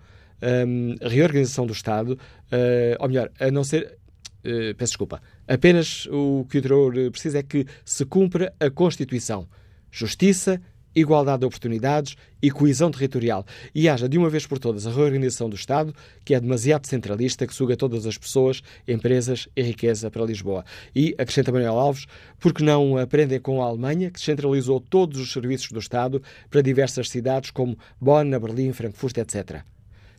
[0.67, 3.97] hum, a reorganização do Estado, uh, ou melhor, a não ser.
[4.39, 5.21] Uh, peço desculpa.
[5.47, 9.47] Apenas o que o interior precisa é que se cumpra a Constituição.
[9.91, 10.62] Justiça,
[10.95, 13.45] igualdade de oportunidades e coesão territorial.
[13.73, 17.45] E haja de uma vez por todas a reorganização do Estado, que é demasiado centralista,
[17.45, 20.65] que suga todas as pessoas, empresas e riqueza para Lisboa.
[20.95, 22.06] E, acrescenta Manuel Alves,
[22.39, 27.10] porque não aprendem com a Alemanha, que centralizou todos os serviços do Estado para diversas
[27.10, 29.63] cidades como Bonn, Berlim, Frankfurt, etc.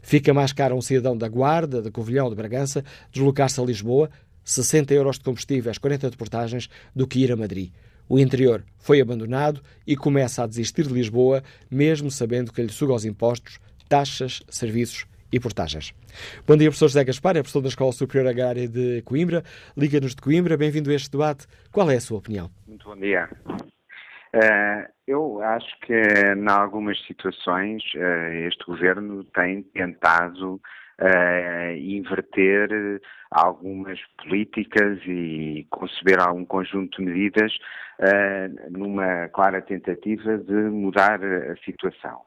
[0.02, 3.64] Fica mais caro a um cidadão da Guarda, da Covilhão ou de Bragança deslocar-se a
[3.64, 4.10] Lisboa,
[4.44, 7.70] 60 euros de combustíveis, 40 de portagens, do que ir a Madrid.
[8.10, 12.92] O interior foi abandonado e começa a desistir de Lisboa, mesmo sabendo que lhe suga
[12.92, 15.94] os impostos, taxas, serviços e portagens.
[16.44, 19.44] Bom dia, professor José Gaspar, é professor da Escola Superior Agrária de Coimbra,
[19.76, 20.56] Liga-nos de Coimbra.
[20.56, 21.46] Bem-vindo a este debate.
[21.70, 22.50] Qual é a sua opinião?
[22.66, 23.28] Muito bom dia.
[24.34, 33.98] Uh, eu acho que, em algumas situações, uh, este governo tem tentado uh, inverter algumas
[34.18, 37.52] políticas e conceber algum conjunto de medidas
[38.00, 42.22] uh, numa clara tentativa de mudar a situação.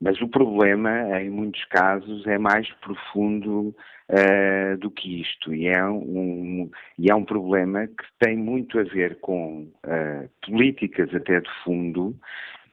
[0.00, 3.74] Mas o problema, em muitos casos, é mais profundo
[4.10, 5.54] uh, do que isto.
[5.54, 11.14] E é, um, e é um problema que tem muito a ver com uh, políticas
[11.14, 12.14] até de fundo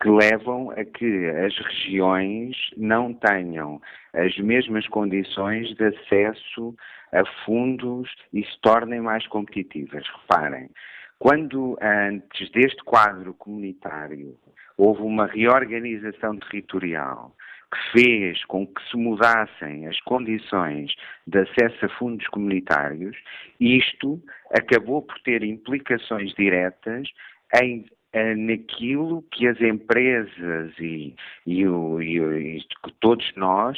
[0.04, 3.82] que levam a que as regiões não tenham
[4.13, 6.76] as mesmas condições de acesso
[7.13, 10.04] a fundos e se tornem mais competitivas.
[10.22, 10.70] Reparem,
[11.20, 14.36] quando antes deste quadro comunitário
[14.78, 17.34] houve uma reorganização territorial
[17.74, 20.94] que fez com que se mudassem as condições
[21.26, 23.16] de acesso a fundos comunitários,
[23.58, 27.08] isto acabou por ter implicações diretas
[27.63, 27.86] em
[28.38, 31.15] naquilo que as empresas e,
[31.47, 32.65] e, o, e, e,
[32.99, 33.78] todos nós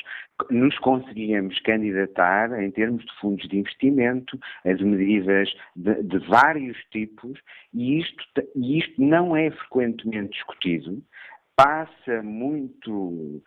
[0.52, 7.40] nos conseguíamos candidatar em termos de fundos de investimento, as medidas de, de vários tipos,
[7.74, 8.24] e isto,
[8.56, 11.02] isto não é frequentemente discutido,
[11.56, 13.42] passa muito uh,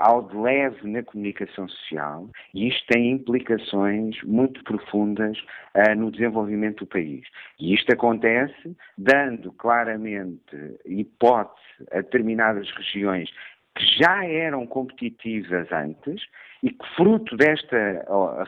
[0.00, 5.38] ao de leve na comunicação social e isto tem implicações muito profundas
[5.74, 7.26] uh, no desenvolvimento do país.
[7.58, 13.30] E isto acontece dando claramente hipótese a determinadas regiões
[13.76, 16.22] que já eram competitivas antes
[16.62, 17.76] e que, fruto desta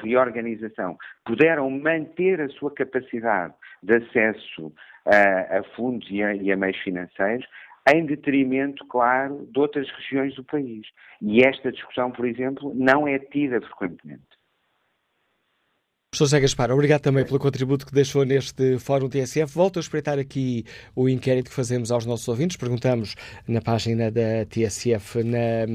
[0.03, 4.73] reorganização, puderam manter a sua capacidade de acesso
[5.05, 7.47] a, a fundos e a, e a meios financeiros,
[7.95, 10.87] em detrimento, claro, de outras regiões do país.
[11.21, 14.39] E esta discussão, por exemplo, não é tida frequentemente.
[16.11, 19.53] Professor José Gaspar, obrigado também pelo contributo que deixou neste Fórum TSF.
[19.53, 20.65] Volto a espreitar aqui
[20.97, 22.57] o inquérito que fazemos aos nossos ouvintes.
[22.57, 23.15] Perguntamos
[23.47, 25.67] na página da TSF na,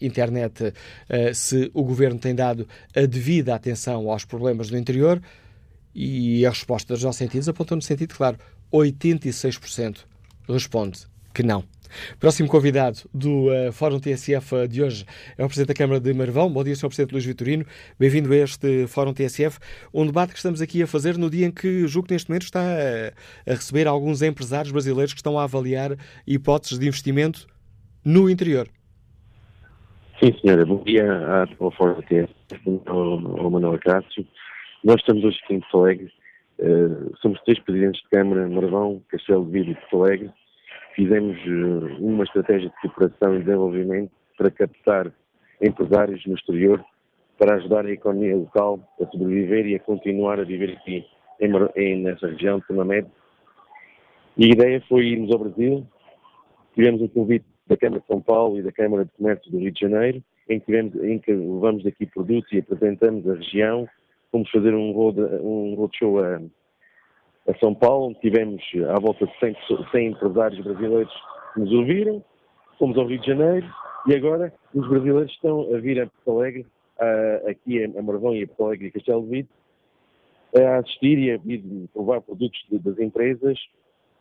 [0.00, 5.20] internet uh, se o Governo tem dado a devida atenção aos problemas do interior
[5.94, 8.38] e a resposta dos nossos sentidos apontou no sentido claro.
[8.72, 10.06] 86%
[10.48, 11.64] responde que não.
[12.18, 15.04] Próximo convidado do uh, Fórum TSF de hoje
[15.36, 16.50] é o Presidente da Câmara de Marvão.
[16.50, 16.88] Bom dia, Sr.
[16.88, 17.64] Presidente Luís Vitorino.
[17.98, 19.58] Bem-vindo a este Fórum TSF,
[19.92, 22.44] um debate que estamos aqui a fazer no dia em que julgo que neste momento
[22.44, 27.46] está a, a receber alguns empresários brasileiros que estão a avaliar hipóteses de investimento
[28.04, 28.68] no interior.
[30.22, 30.64] Sim, senhora.
[30.64, 31.06] Bom dia
[31.58, 32.32] ao Fórum TSF,
[32.86, 34.26] ao, ao Manuel Cássio.
[34.84, 36.12] Nós estamos hoje aqui em Porto Alegre.
[36.58, 40.32] Uh, somos três presidentes de Câmara, Marvão, Castelo de Vida e Porto Alegre
[40.94, 45.12] fizemos eh, uma estratégia de cooperação e desenvolvimento para captar
[45.60, 46.84] empresários no exterior
[47.38, 51.04] para ajudar a economia local a sobreviver e a continuar a viver aqui
[51.40, 53.08] em, em, nessa região de Tonamed.
[54.36, 55.86] E a ideia foi irmos ao Brasil,
[56.74, 59.72] tivemos um convite da Câmara de São Paulo e da Câmara de Comércio do Rio
[59.72, 63.88] de Janeiro, em que, tivemos, em que levamos daqui produtos e apresentamos a região,
[64.30, 66.40] fomos fazer um, road, um roadshow a,
[67.48, 69.56] a São Paulo, tivemos à volta de 100,
[69.90, 71.12] 100 empresários brasileiros
[71.54, 72.24] que nos ouviram,
[72.78, 73.66] fomos ao Rio de Janeiro
[74.06, 76.66] e agora os brasileiros estão a vir a Porto Alegre,
[76.98, 79.48] a, aqui a Marvão e a Porto Alegre e Castelo de Vide,
[80.54, 83.58] a assistir e a vir provar produtos de, das empresas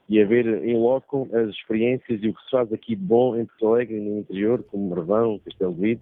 [0.09, 3.37] e a ver em loco as experiências e o que se faz aqui de bom
[3.37, 6.01] em Porto Alegre no interior, como Marvão, Castelo de Vide.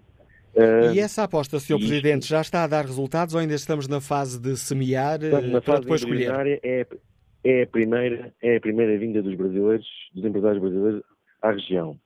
[0.54, 1.76] Uh, e essa aposta, Sr.
[1.78, 5.60] Presidente, já está a dar resultados ou ainda estamos na fase de semear na para
[5.60, 6.60] fase depois escolher?
[6.64, 6.86] É,
[7.44, 11.02] é a primeira, é a primeira vinda dos brasileiros, dos empresários brasileiros
[11.42, 11.98] à região.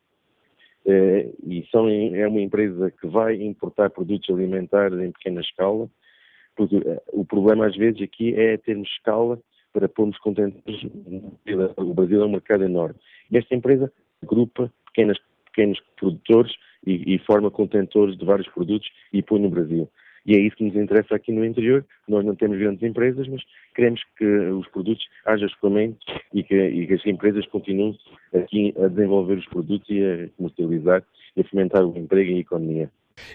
[0.86, 5.88] É, e são, é uma empresa que vai importar produtos alimentares em pequena escala,
[6.54, 9.40] porque eh, o problema às vezes aqui é termos escala
[9.72, 10.82] para pormos contentores.
[11.76, 12.94] O Brasil é um mercado enorme.
[13.32, 13.90] Esta empresa
[14.22, 16.52] agrupa pequenas, pequenos produtores
[16.86, 19.90] e, e forma contentores de vários produtos e põe no Brasil.
[20.26, 21.84] E é isso que nos interessa aqui no interior.
[22.08, 23.42] Nós não temos grandes empresas, mas
[23.74, 25.98] queremos que os produtos haja escoamento
[26.32, 27.98] e que, e que as empresas continuem
[28.34, 31.04] aqui a desenvolver os produtos e a comercializar
[31.36, 32.90] e a fomentar o emprego e a economia.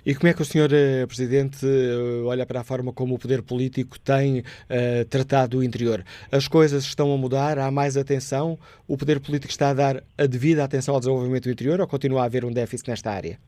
[0.06, 0.73] E como é que o Sr.
[0.73, 5.63] Eh, Presidente eh, olha para a forma como o poder político tem uh, tratado o
[5.63, 6.04] interior?
[6.32, 7.58] As coisas estão a mudar?
[7.58, 8.58] Há mais atenção?
[8.88, 12.23] O poder político está a dar a devida atenção ao desenvolvimento do interior ou continua
[12.23, 13.39] a haver um déficit nesta área?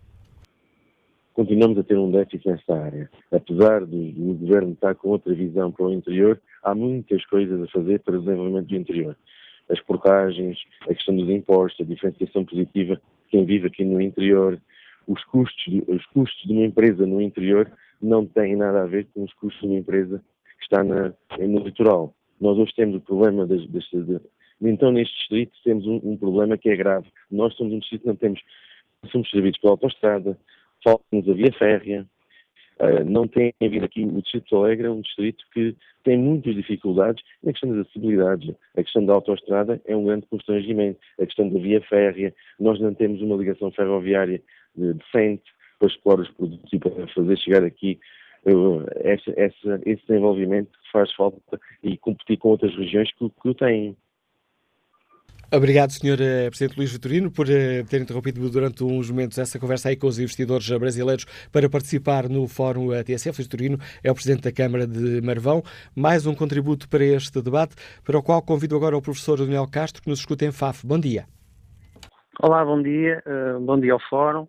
[1.34, 3.10] Continuamos a ter um déficit nesta área.
[3.32, 7.67] Apesar do, do, governo estar com outra visão para o interior, há muitas coisas a
[7.67, 9.17] fazer para o desenvolvimento do interior.
[9.70, 14.62] As portagens, a questão dos impostos, a diferenciação positiva quem vive aqui no interior,
[15.08, 19.24] os custos, os custos de uma empresa no interior não têm nada a ver com
[19.24, 20.22] os custos de uma empresa
[20.60, 22.13] que está na, no litoral.
[22.39, 23.86] Nós hoje temos o problema das, das
[24.62, 27.08] então neste distrito temos um, um, problema que é grave.
[27.32, 28.39] Nós somos um distrito que não temos,
[29.12, 30.38] somos servidos pela autostrada,
[30.84, 32.06] falta-nos a via férrea,
[32.80, 36.56] uh, não tem havido aqui, o Distrito de Alegre é um distrito que tem muitas
[36.56, 38.56] dificuldades na questão das acessibilidades.
[38.76, 41.00] A questão da autoestrada é um grande constrangimento.
[41.20, 44.41] A questão da via férrea, nós não temos uma ligação ferroviária
[44.76, 45.44] decente
[45.78, 48.00] para explorar os produtos e para fazer chegar aqui
[48.46, 53.50] uh, essa, essa, esse desenvolvimento que faz falta e competir com outras regiões que, que
[53.50, 53.96] o têm.
[55.54, 56.22] Obrigado, Sr.
[56.22, 60.08] Eh, Presidente Luís Vitorino, por eh, ter interrompido durante uns momentos essa conversa aí com
[60.08, 63.38] os investidores brasileiros para participar no Fórum eh, TSF.
[63.38, 65.62] Luís Vitorino é o Presidente da Câmara de Marvão.
[65.94, 70.02] Mais um contributo para este debate, para o qual convido agora o professor Daniel Castro,
[70.02, 70.88] que nos escuta em FAF.
[70.88, 71.26] Bom dia.
[72.40, 73.22] Olá, bom dia.
[73.28, 74.48] Uh, bom dia ao Fórum.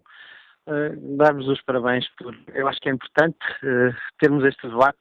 [1.19, 2.33] Dar-vos os parabéns por.
[2.55, 3.37] Eu acho que é importante
[4.21, 5.01] termos este debate,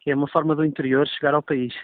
[0.00, 1.74] que é uma forma do interior chegar ao país.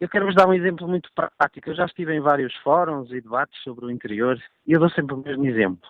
[0.00, 1.68] Eu quero-vos dar um exemplo muito prático.
[1.68, 5.14] Eu já estive em vários fóruns e debates sobre o interior e eu dou sempre
[5.14, 5.86] o mesmo exemplo.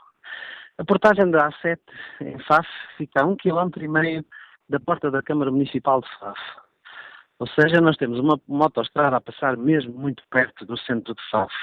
[0.79, 1.79] A portagem da A7
[2.23, 4.25] em Faf fica a um quilómetro e meio
[4.69, 6.41] da porta da Câmara Municipal de Faf.
[7.39, 11.23] Ou seja, nós temos uma, uma autostrada a passar mesmo muito perto do centro de
[11.31, 11.55] Faf.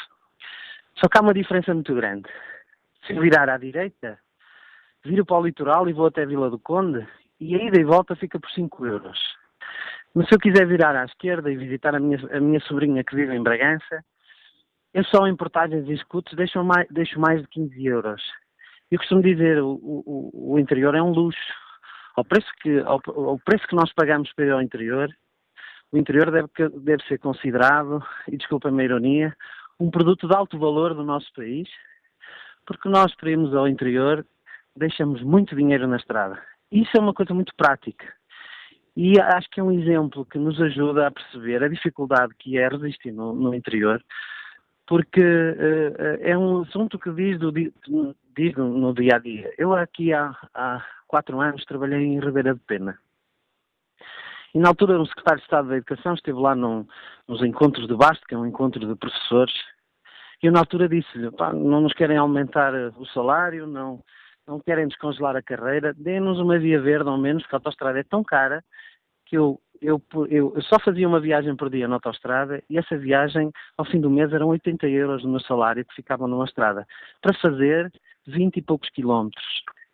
[0.96, 2.30] Só que há uma diferença muito grande.
[3.06, 4.18] Se eu virar à direita,
[5.04, 7.06] viro para o litoral e vou até Vila do Conde
[7.42, 9.37] e a ida e volta fica por 5 euros.
[10.18, 13.16] Mas se eu quiser virar à esquerda e visitar a minha, a minha sobrinha que
[13.16, 14.04] vive em Bragança,
[14.92, 18.24] eu só em portagens e escutos deixo mais, deixo mais de 15 euros.
[18.90, 21.38] Eu costumo dizer, o, o, o interior é um luxo.
[22.16, 25.08] Ao preço, que, ao, ao preço que nós pagamos para ir ao interior,
[25.92, 26.50] o interior deve,
[26.80, 29.38] deve ser considerado, e desculpa-me a ironia,
[29.80, 31.70] um produto de alto valor do nosso país,
[32.66, 34.26] porque nós, para irmos ao interior,
[34.76, 36.42] deixamos muito dinheiro na estrada.
[36.72, 38.18] Isso é uma coisa muito prática.
[39.00, 42.68] E acho que é um exemplo que nos ajuda a perceber a dificuldade que é
[42.68, 44.04] resistir no, no interior,
[44.88, 49.54] porque uh, é um assunto que diz, do, diz no, dia a dia.
[49.56, 52.98] Eu aqui há, há quatro anos trabalhei em Ribeira de Pena.
[54.56, 56.88] E na altura o secretário de Estado da Educação esteve lá num,
[57.28, 59.54] nos encontros de Basto, que é um encontro de professores,
[60.42, 64.04] E eu na altura disse-lhe, não nos querem aumentar o salário, não,
[64.48, 68.04] não querem descongelar a carreira, deem-nos uma via verde ao menos, porque a autostrada é
[68.04, 68.64] tão cara
[69.26, 72.98] que eu, eu, eu, eu, só fazia uma viagem por dia na autostrada e essa
[72.98, 76.88] viagem, ao fim do mês, eram 80 euros no meu salário que ficavam numa estrada,
[77.22, 77.92] para fazer
[78.26, 79.46] 20 e poucos quilómetros.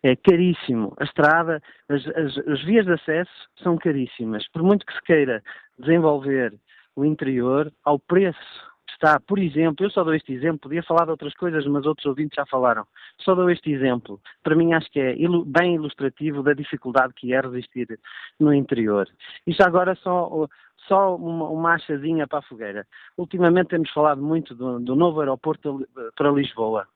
[0.04, 0.94] É caríssimo.
[1.00, 3.32] A estrada, as, as, as vias de acesso
[3.64, 4.48] são caríssimas.
[4.50, 5.42] Por muito que se queira
[5.80, 6.54] desenvolver
[6.96, 8.73] o interior, ao preço
[9.04, 12.06] está, por exemplo, eu só dou este exemplo, podia falar de outras coisas, mas outros
[12.06, 12.88] ouvintes já falaram.
[13.20, 14.20] Só dou este exemplo.
[14.42, 18.00] Para mim acho que é bem ilustrativo da dificuldade que é resistir
[18.40, 19.08] no interior.
[19.46, 20.48] E já agora só,
[20.88, 22.88] só uma, uma achazinha para a fogueira.
[23.18, 25.86] Ultimamente temos falado muito do, do novo aeroporto
[26.16, 26.88] para Lisboa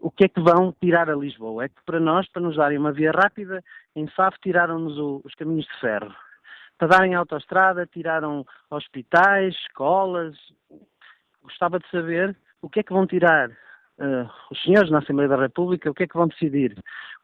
[0.00, 1.64] o que é que vão tirar a Lisboa?
[1.64, 3.64] É que para nós, para nos darem uma via rápida,
[3.96, 6.14] em Faf tiraram-nos os caminhos de ferro.
[6.78, 10.36] Para darem autoestrada, tiraram hospitais, escolas,
[11.48, 15.36] gostava de saber o que é que vão tirar uh, os senhores na Assembleia da
[15.36, 16.76] República, o que é que vão decidir.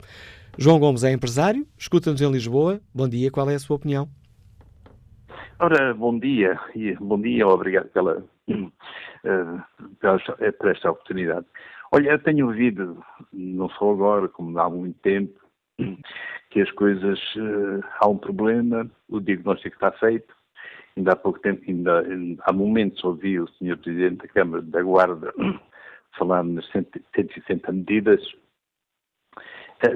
[0.59, 2.81] João Gomes é empresário, escuta-nos em Lisboa.
[2.95, 4.09] Bom dia, qual é a sua opinião?
[5.59, 9.63] Ora, bom dia, e bom dia, obrigado pela, uh,
[9.99, 10.19] pela,
[10.59, 11.47] por esta oportunidade.
[11.91, 13.03] Olha, eu tenho ouvido,
[13.33, 15.41] não só agora, como há muito tempo,
[16.51, 20.35] que as coisas, uh, há um problema, o diagnóstico está feito.
[20.95, 22.05] Ainda há pouco tempo, ainda,
[22.43, 23.79] há momentos ouvi o Sr.
[23.79, 25.33] Presidente da Câmara da Guarda
[26.19, 28.21] falando nas 160 medidas.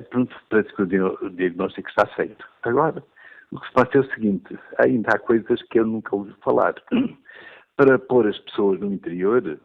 [0.09, 2.47] Pronto, parece que o diagnóstico está feito.
[2.63, 3.05] Agora,
[3.53, 6.75] o que se passa é o seguinte: ainda há coisas que eu nunca ouvi falar.
[7.77, 9.59] Para pôr as pessoas no interior,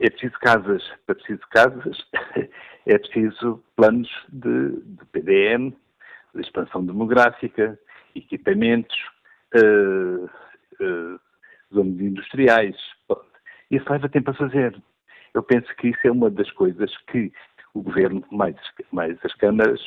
[0.00, 0.82] é preciso casas.
[1.06, 1.98] Para preciso casas,
[2.86, 5.74] é preciso planos de, de PDM,
[6.34, 7.78] de expansão demográfica,
[8.14, 8.96] equipamentos,
[9.56, 11.20] uh, uh,
[11.72, 12.76] zonas industriais.
[13.70, 14.76] Isso leva tempo a fazer.
[15.32, 17.32] Eu penso que isso é uma das coisas que
[17.72, 18.56] o governo, mais,
[18.92, 19.80] mais as câmaras,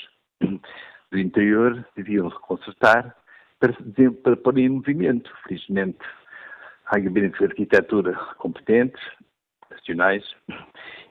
[1.12, 3.16] do interior deviam consertar
[3.60, 3.74] para,
[4.24, 5.32] para pôr em movimento.
[5.44, 6.00] Felizmente,
[6.86, 9.02] há gabinetes de arquitetura competentes,
[9.70, 10.24] nacionais,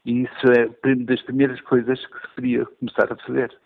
[0.05, 3.57] e isso é uma das primeiras coisas que se podia começar a fazer.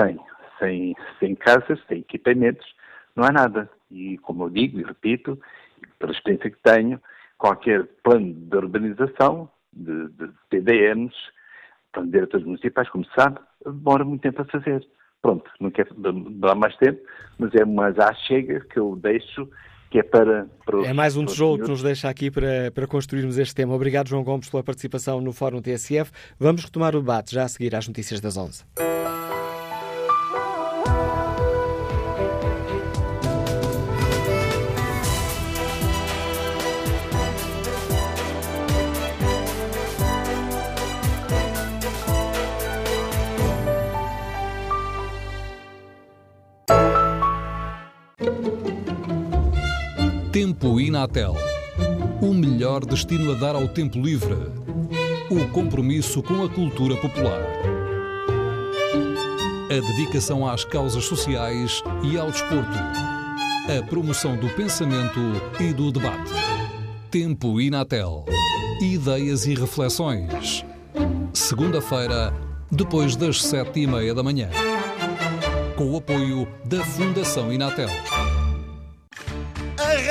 [0.00, 0.18] Sem,
[0.58, 2.66] sem, sem casas, sem equipamentos,
[3.14, 3.70] não há nada.
[3.90, 5.38] E, como eu digo e repito,
[5.98, 7.00] pela experiência que tenho,
[7.38, 11.14] qualquer plano de urbanização, de, de PDMs,
[11.92, 14.86] plano de diretores municipais, como se sabe, demora muito tempo a fazer.
[15.22, 17.00] Pronto, não quero dar mais tempo,
[17.38, 19.48] mas é uma já chega que eu deixo
[19.88, 20.48] que é para.
[20.64, 23.74] para é mais um tijolo que nos deixa aqui para, para construirmos este tema.
[23.74, 26.10] Obrigado, João Gomes, pela participação no Fórum TSF.
[26.40, 28.64] Vamos retomar o debate já a seguir às notícias das 11.
[50.62, 51.34] Tempo Inatel.
[52.20, 54.36] O melhor destino a dar ao tempo livre.
[55.28, 57.40] O compromisso com a cultura popular.
[59.66, 62.78] A dedicação às causas sociais e ao desporto.
[62.78, 65.18] A promoção do pensamento
[65.58, 66.30] e do debate.
[67.10, 68.24] Tempo Inatel.
[68.80, 70.64] Ideias e reflexões.
[71.32, 72.32] Segunda-feira,
[72.70, 74.48] depois das sete e meia da manhã.
[75.76, 77.90] Com o apoio da Fundação Inatel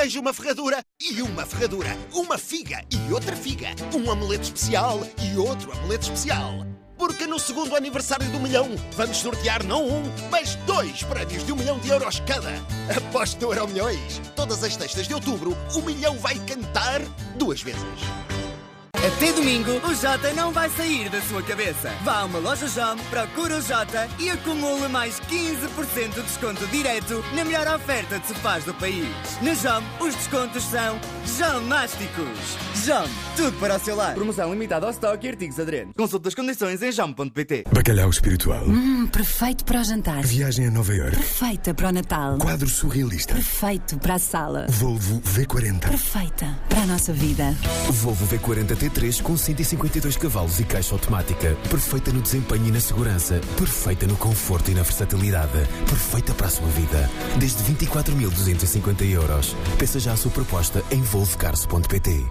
[0.02, 5.38] arranje uma ferradura e uma ferradura, uma figa e outra figa, um amuleto especial e
[5.38, 6.66] outro amuleto especial.
[6.98, 11.56] Porque no segundo aniversário do milhão vamos sortear não um, mas dois prémios de um
[11.56, 12.50] milhão de euros cada.
[12.96, 14.20] Aposto no Euro Milhões.
[14.34, 17.00] Todas as sextas de outubro, o milhão vai cantar
[17.36, 17.80] duas vezes.
[19.04, 21.90] Até domingo, o Jota não vai sair da sua cabeça.
[22.04, 27.24] Vá a uma loja JOM, procura o Jota e acumule mais 15% de desconto direto
[27.34, 29.08] na melhor oferta de sofás do país.
[29.42, 31.00] Na JOM, os descontos são
[31.36, 32.56] JOMásticos.
[32.84, 34.14] JOM, tudo para o seu lar.
[34.14, 35.94] Promoção limitada ao estoque e artigos aderentes.
[35.96, 37.64] Consulte as condições em JOM.pt.
[37.72, 38.64] Bacalhau espiritual.
[38.68, 40.22] Hum, perfeito para o jantar.
[40.22, 41.16] Viagem a Nova York.
[41.16, 42.38] Perfeita para o Natal.
[42.38, 43.34] Quadro surrealista.
[43.34, 44.66] Perfeito para a sala.
[44.68, 45.88] Volvo V40.
[45.88, 47.52] Perfeita para a nossa vida.
[47.90, 51.56] Volvo V40 T3 com 152 cavalos e caixa automática.
[51.70, 53.40] Perfeita no desempenho e na segurança.
[53.56, 55.66] Perfeita no conforto e na versatilidade.
[55.88, 57.10] Perfeita para a sua vida.
[57.38, 59.56] Desde 24.250 euros.
[59.78, 62.24] Peça já a sua proposta em volvocars.pt.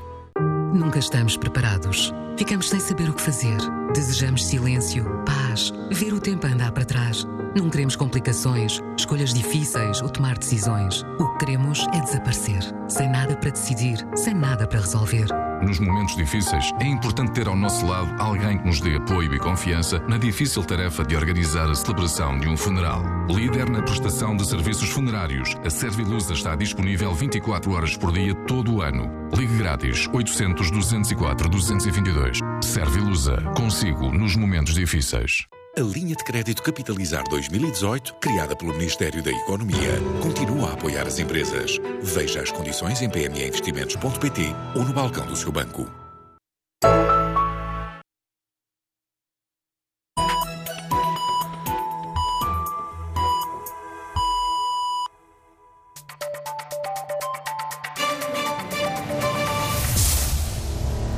[0.73, 2.13] Nunca estamos preparados.
[2.37, 3.57] Ficamos sem saber o que fazer.
[3.93, 7.25] Desejamos silêncio, paz, ver o tempo andar para trás.
[7.55, 11.03] Não queremos complicações, escolhas difíceis ou tomar decisões.
[11.19, 15.27] O que queremos é desaparecer, sem nada para decidir, sem nada para resolver.
[15.61, 19.39] Nos momentos difíceis, é importante ter ao nosso lado alguém que nos dê apoio e
[19.39, 23.03] confiança na difícil tarefa de organizar a celebração de um funeral.
[23.29, 28.75] Líder na prestação de serviços funerários, a Servilusa está disponível 24 horas por dia todo
[28.75, 29.09] o ano.
[29.35, 32.39] Ligue grátis 800 204 222.
[32.61, 35.47] Servilusa, consigo nos momentos difíceis.
[35.77, 41.17] A linha de crédito Capitalizar 2018, criada pelo Ministério da Economia, continua a apoiar as
[41.17, 41.77] empresas.
[42.01, 45.89] Veja as condições em pmeinvestimentos.pt ou no balcão do seu banco.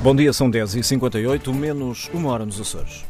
[0.04, 3.04] Bom dia, são 10h58, menos uma hora nos Açores.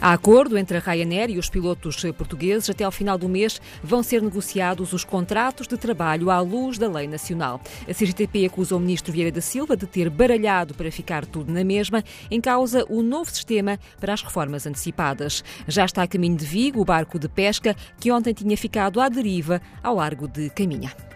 [0.00, 2.70] Há acordo entre a Ryanair e os pilotos portugueses.
[2.70, 6.88] Até ao final do mês vão ser negociados os contratos de trabalho à luz da
[6.88, 7.60] lei nacional.
[7.88, 11.64] A CGTP acusa o ministro Vieira da Silva de ter baralhado para ficar tudo na
[11.64, 15.42] mesma, em causa o novo sistema para as reformas antecipadas.
[15.66, 19.08] Já está a caminho de Vigo o barco de pesca que ontem tinha ficado à
[19.08, 21.07] deriva ao largo de Caminha.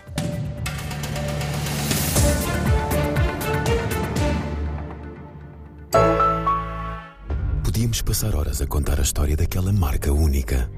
[7.83, 10.71] Podíamos passar horas a contar a história daquela marca única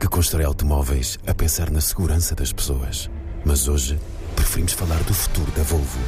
[0.00, 3.08] que constrói automóveis a pensar na segurança das pessoas.
[3.44, 3.96] Mas hoje
[4.34, 6.00] preferimos falar do futuro da Volvo.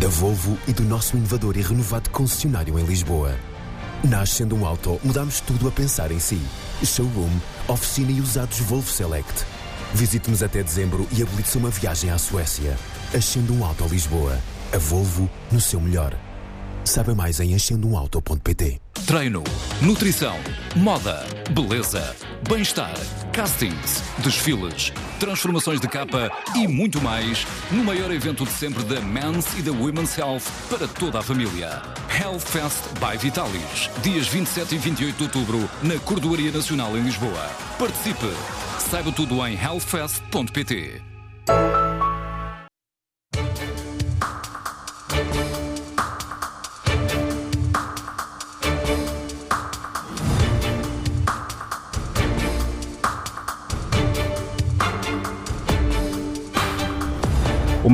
[0.00, 3.36] Da Volvo e do nosso inovador e renovado concessionário em Lisboa.
[4.02, 6.40] Na Ascendo um Auto mudamos tudo a pensar em si.
[6.82, 9.44] Showroom, oficina e usados Volvo Select.
[9.92, 12.78] Visite-nos até dezembro e habilite-se uma viagem à Suécia.
[13.14, 14.38] Ascendo um Auto Lisboa.
[14.72, 16.18] A Volvo no seu melhor.
[16.84, 18.80] Saiba mais em ascendoumauto.pt.
[19.06, 19.42] Treino,
[19.80, 20.36] nutrição,
[20.76, 22.14] moda, beleza,
[22.48, 22.94] bem-estar,
[23.32, 29.58] castings, desfiles, transformações de capa e muito mais no maior evento de sempre da Men's
[29.58, 31.82] e da Women's Health para toda a família.
[32.20, 37.50] Health Fest by Vitalis, dias 27 e 28 de outubro na Cordoaria Nacional em Lisboa.
[37.78, 38.32] Participe!
[38.78, 41.02] Saiba tudo em healthfest.pt.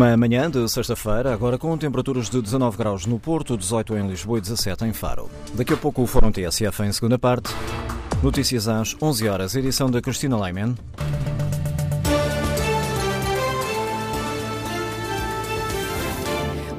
[0.01, 4.39] Uma manhã de sexta-feira, agora com temperaturas de 19 graus no Porto, 18 em Lisboa
[4.39, 5.29] e 17 em Faro.
[5.53, 7.51] Daqui a pouco o Fórum TSF em segunda parte.
[8.23, 10.75] Notícias às 11 horas, edição da Cristina Leiman.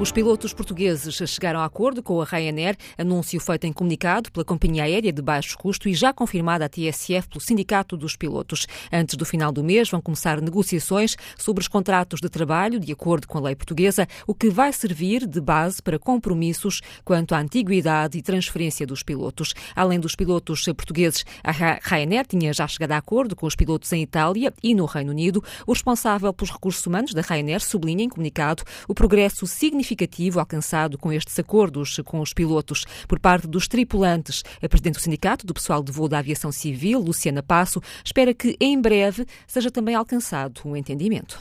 [0.01, 4.85] Os pilotos portugueses chegaram a acordo com a Ryanair, anúncio feito em comunicado pela companhia
[4.85, 8.65] aérea de baixo custo e já confirmado à TSF pelo Sindicato dos Pilotos.
[8.91, 13.27] Antes do final do mês vão começar negociações sobre os contratos de trabalho, de acordo
[13.27, 18.17] com a lei portuguesa, o que vai servir de base para compromissos quanto à antiguidade
[18.17, 19.53] e transferência dos pilotos.
[19.75, 24.01] Além dos pilotos portugueses, a Ryanair tinha já chegado a acordo com os pilotos em
[24.01, 25.43] Itália e no Reino Unido.
[25.67, 30.97] O responsável pelos recursos humanos da Ryanair sublinha em comunicado o progresso significativo significativo alcançado
[30.97, 34.43] com estes acordos com os pilotos por parte dos tripulantes.
[34.61, 38.55] A Presidente do Sindicato do Pessoal de Voo da Aviação Civil, Luciana Passo, espera que
[38.59, 41.39] em breve seja também alcançado um entendimento.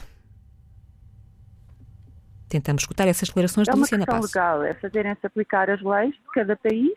[2.48, 4.18] Tentamos escutar essas declarações é de Luciana Passo.
[4.18, 6.92] É questão legal, é fazerem-se aplicar as leis de cada país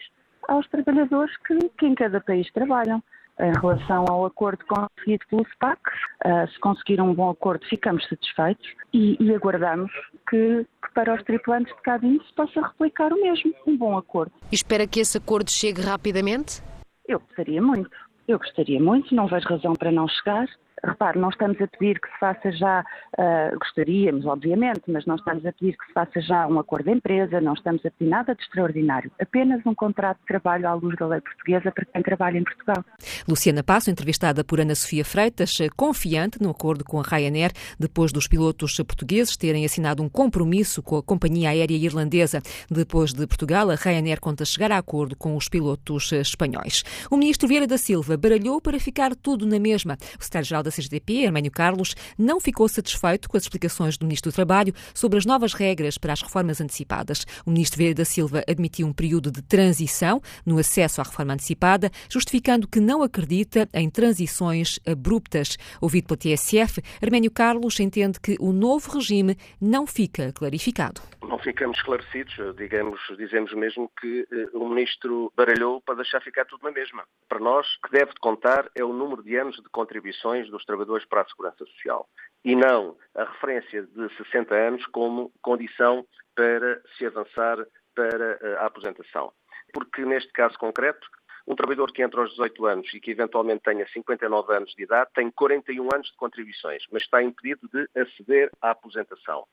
[0.48, 3.04] aos trabalhadores que, que em cada país trabalham
[3.40, 5.80] em relação ao acordo conseguido pelo SPAC.
[6.26, 9.92] Uh, se conseguir um bom acordo, ficamos satisfeitos e, e aguardamos
[10.30, 14.32] que, que, para os tripulantes de cabine se possa replicar o mesmo, um bom acordo.
[14.52, 16.62] E espera que esse acordo chegue rapidamente?
[17.08, 17.92] Eu gostaria muito.
[18.28, 20.48] Eu gostaria muito, não vejo razão para não chegar.
[20.86, 22.82] Repare, não estamos a pedir que se faça já,
[23.18, 26.92] uh, gostaríamos, obviamente, mas não estamos a pedir que se faça já um acordo de
[26.92, 30.98] empresa, não estamos a pedir nada de extraordinário, apenas um contrato de trabalho à luz
[30.98, 32.84] da lei portuguesa para quem trabalha em Portugal.
[33.28, 38.28] Luciana Passo, entrevistada por Ana Sofia Freitas, confiante no acordo com a Ryanair, depois dos
[38.28, 42.42] pilotos portugueses terem assinado um compromisso com a companhia aérea irlandesa.
[42.70, 46.84] Depois de Portugal, a Ryanair conta chegar a acordo com os pilotos espanhóis.
[47.10, 49.94] O ministro Vieira da Silva baralhou para ficar tudo na mesma.
[50.20, 54.36] O secretário-geral da CGTP, Hermênio Carlos, não ficou satisfeito com as explicações do Ministro do
[54.36, 57.26] Trabalho sobre as novas regras para as reformas antecipadas.
[57.46, 61.92] O Ministro Vieira da Silva admitiu um período de transição no acesso à reforma antecipada,
[62.10, 65.58] justificando que não acredita em transições abruptas.
[65.82, 71.02] Ouvido pela TSF, Hermênio Carlos entende que o novo regime não fica clarificado.
[71.22, 76.64] Não ficamos esclarecidos, digamos, dizemos mesmo que eh, o Ministro baralhou para deixar ficar tudo
[76.64, 77.04] na mesma.
[77.30, 81.06] Para nós, o que deve contar é o número de anos de contribuições dos trabalhadores
[81.06, 82.08] para a Segurança Social
[82.44, 86.06] e não a referência de 60 anos como condição
[86.36, 87.58] para se avançar
[87.96, 89.32] para eh, a aposentação.
[89.74, 91.08] Porque neste caso concreto,
[91.48, 95.10] um trabalhador que entra aos 18 anos e que eventualmente tenha 59 anos de idade
[95.14, 99.46] tem 41 anos de contribuições, mas está impedido de aceder à aposentação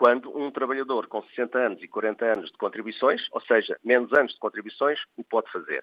[0.00, 4.32] quando um trabalhador com 60 anos e 40 anos de contribuições, ou seja, menos anos
[4.32, 5.82] de contribuições, o pode fazer.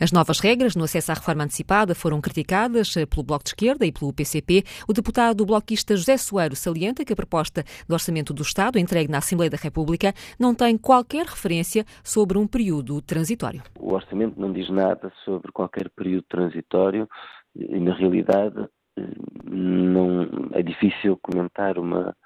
[0.00, 3.84] As novas regras no acesso à reforma antecipada foram criticadas eh, pelo Bloco de Esquerda
[3.84, 4.62] e pelo PCP.
[4.88, 9.18] O deputado bloquista José Soeiro salienta que a proposta do Orçamento do Estado, entregue na
[9.18, 13.62] Assembleia da República, não tem qualquer referência sobre um período transitório.
[13.78, 17.06] O Orçamento não diz nada sobre qualquer período transitório
[17.54, 19.02] e, na realidade, eh,
[19.44, 22.16] não é difícil comentar uma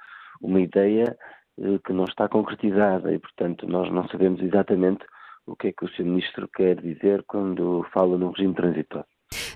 [0.41, 1.17] uma ideia
[1.59, 5.05] eh, que não está concretizada e, portanto, nós não sabemos exatamente
[5.47, 6.05] o que é que o Sr.
[6.05, 9.07] Ministro quer dizer quando fala no regime transitório.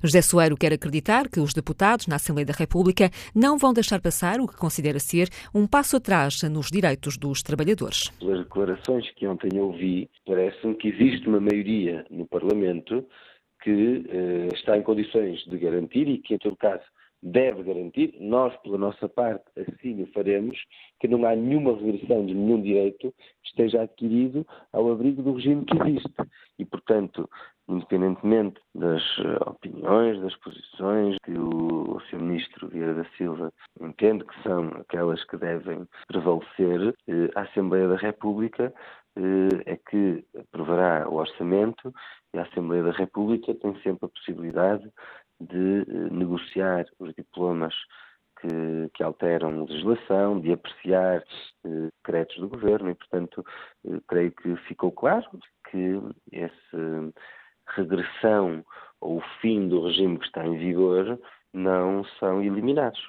[0.02, 4.40] José Soeiro quer acreditar que os deputados na Assembleia da República não vão deixar passar
[4.40, 8.10] o que considera ser um passo atrás nos direitos dos trabalhadores.
[8.22, 13.04] As declarações que ontem ouvi, parece-me que existe uma maioria no Parlamento
[13.62, 16.84] que eh, está em condições de garantir e que, em todo caso,
[17.22, 20.58] deve garantir, nós, pela nossa parte, assim o faremos,
[21.00, 23.12] que não há nenhuma regressão de nenhum direito
[23.42, 26.14] que esteja adquirido ao abrigo do regime que existe.
[26.58, 27.28] E, portanto,
[27.68, 32.18] independentemente das eh, opiniões, das posições que o, o Sr.
[32.18, 37.96] Ministro Vieira da Silva entende que são aquelas que devem prevalecer, eh, a Assembleia da
[37.96, 38.72] República
[39.16, 41.92] eh, é que aprovará o orçamento
[42.32, 44.90] e a Assembleia da República tem sempre a possibilidade
[45.40, 47.74] de eh, negociar os diplomas
[48.40, 51.22] que, que, alteram legislação, de apreciar
[51.64, 53.44] eh, decretos do governo e, portanto,
[53.86, 55.26] eh, creio que ficou claro
[55.70, 56.00] que
[56.32, 57.12] essa
[57.76, 58.64] regressão
[59.00, 61.18] ou o fim do regime que está em vigor
[61.52, 63.00] não são eliminados.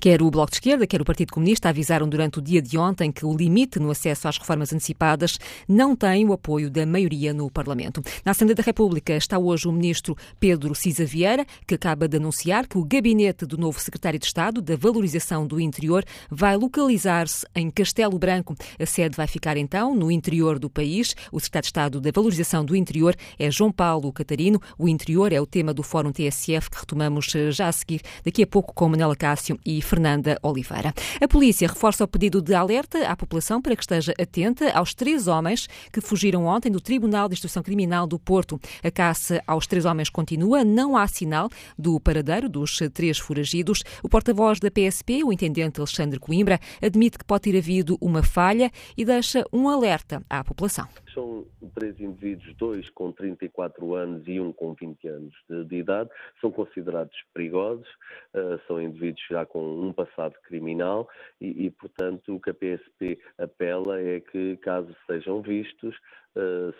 [0.00, 3.10] Quer o Bloco de Esquerda, quer o Partido Comunista avisaram durante o dia de ontem
[3.10, 5.38] que o limite no acesso às reformas antecipadas
[5.68, 8.02] não tem o apoio da maioria no Parlamento.
[8.24, 12.66] Na Assembleia da República está hoje o ministro Pedro Cisa Vieira, que acaba de anunciar
[12.66, 17.70] que o gabinete do novo secretário de Estado da Valorização do Interior vai localizar-se em
[17.70, 18.54] Castelo Branco.
[18.78, 21.14] A sede vai ficar então no interior do país.
[21.32, 24.60] O secretário de Estado da Valorização do Interior é João Paulo Catarino.
[24.78, 28.42] O interior é o tema do Fórum TSF que retomamos eh, já a seguir, daqui
[28.42, 30.92] a pouco com Manela Cássio e Fernanda Oliveira.
[31.20, 35.26] A polícia reforça o pedido de alerta à população para que esteja atenta aos três
[35.26, 38.60] homens que fugiram ontem do Tribunal de Instrução Criminal do Porto.
[38.82, 41.48] A caça aos três homens continua, não há sinal
[41.78, 43.82] do paradeiro dos três foragidos.
[44.02, 48.70] O porta-voz da PSP, o intendente Alexandre Coimbra, admite que pode ter havido uma falha
[48.96, 50.86] e deixa um alerta à população
[51.18, 51.44] são
[51.74, 56.08] três indivíduos, dois com 34 anos e um com 20 anos de, de idade,
[56.40, 57.88] são considerados perigosos,
[58.34, 61.08] uh, são indivíduos já com um passado criminal
[61.40, 65.96] e, e, portanto, o que a PSP apela é que, caso sejam vistos,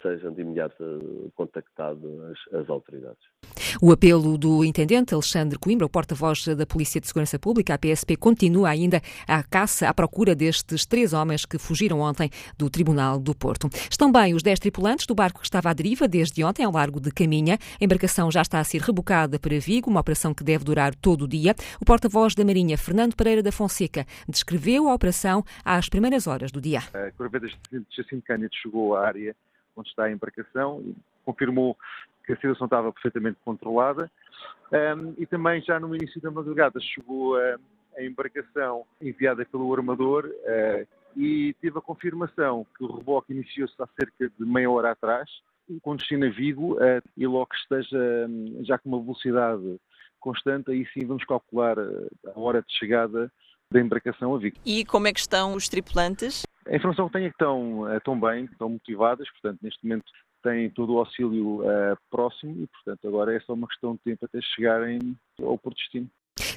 [0.03, 1.99] sejam de imediato contactadas
[2.53, 3.23] as, autoridades.
[3.83, 8.17] O apelo do intendente Alexandre Coimbra, o porta-voz da Polícia de Segurança Pública, a PSP,
[8.17, 13.35] continua ainda à caça, à procura destes três homens que fugiram ontem do Tribunal do
[13.35, 13.69] Porto.
[13.91, 17.01] Estão bem os dez tripulantes do barco que estava à deriva desde ontem ao largo
[17.01, 17.59] de Caminha.
[17.81, 21.23] A embarcação já está a ser rebocada para Vigo, uma operação que deve durar todo
[21.23, 21.55] o dia.
[21.81, 26.61] O porta-voz da Marinha, Fernando Pereira da Fonseca, descreveu a operação às primeiras horas do
[26.61, 26.81] dia.
[26.95, 27.47] A corveta
[27.91, 29.35] Jacinto Cândido chegou à área
[29.79, 31.77] onde está a embarcação e confirmou
[32.25, 34.11] que a situação estava perfeitamente controlada.
[34.71, 37.59] Um, e também já no início da madrugada chegou a,
[37.97, 43.89] a embarcação enviada pelo armador uh, e teve a confirmação que o reboque iniciou-se há
[43.99, 45.29] cerca de meia hora atrás,
[45.83, 47.99] com destino a Vigo, uh, e logo que esteja
[48.29, 49.81] um, já com uma velocidade
[50.21, 53.33] constante, aí sim vamos calcular a hora de chegada
[53.73, 54.57] da embarcação a Vigo.
[54.65, 56.43] E como é que estão os tripulantes?
[56.67, 60.05] A informação que tenho é que estão, estão bem, estão motivadas, portanto, neste momento
[60.43, 64.25] têm todo o auxílio uh, próximo e, portanto, agora é só uma questão de tempo
[64.25, 66.09] até chegarem ao Porto Destino.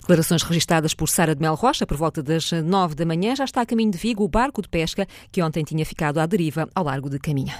[0.02, 3.36] Declarações registadas por Sara de Mel Rocha por volta das nove da manhã.
[3.36, 6.26] Já está a caminho de Vigo o barco de pesca que ontem tinha ficado à
[6.26, 7.56] deriva ao largo de Caminha.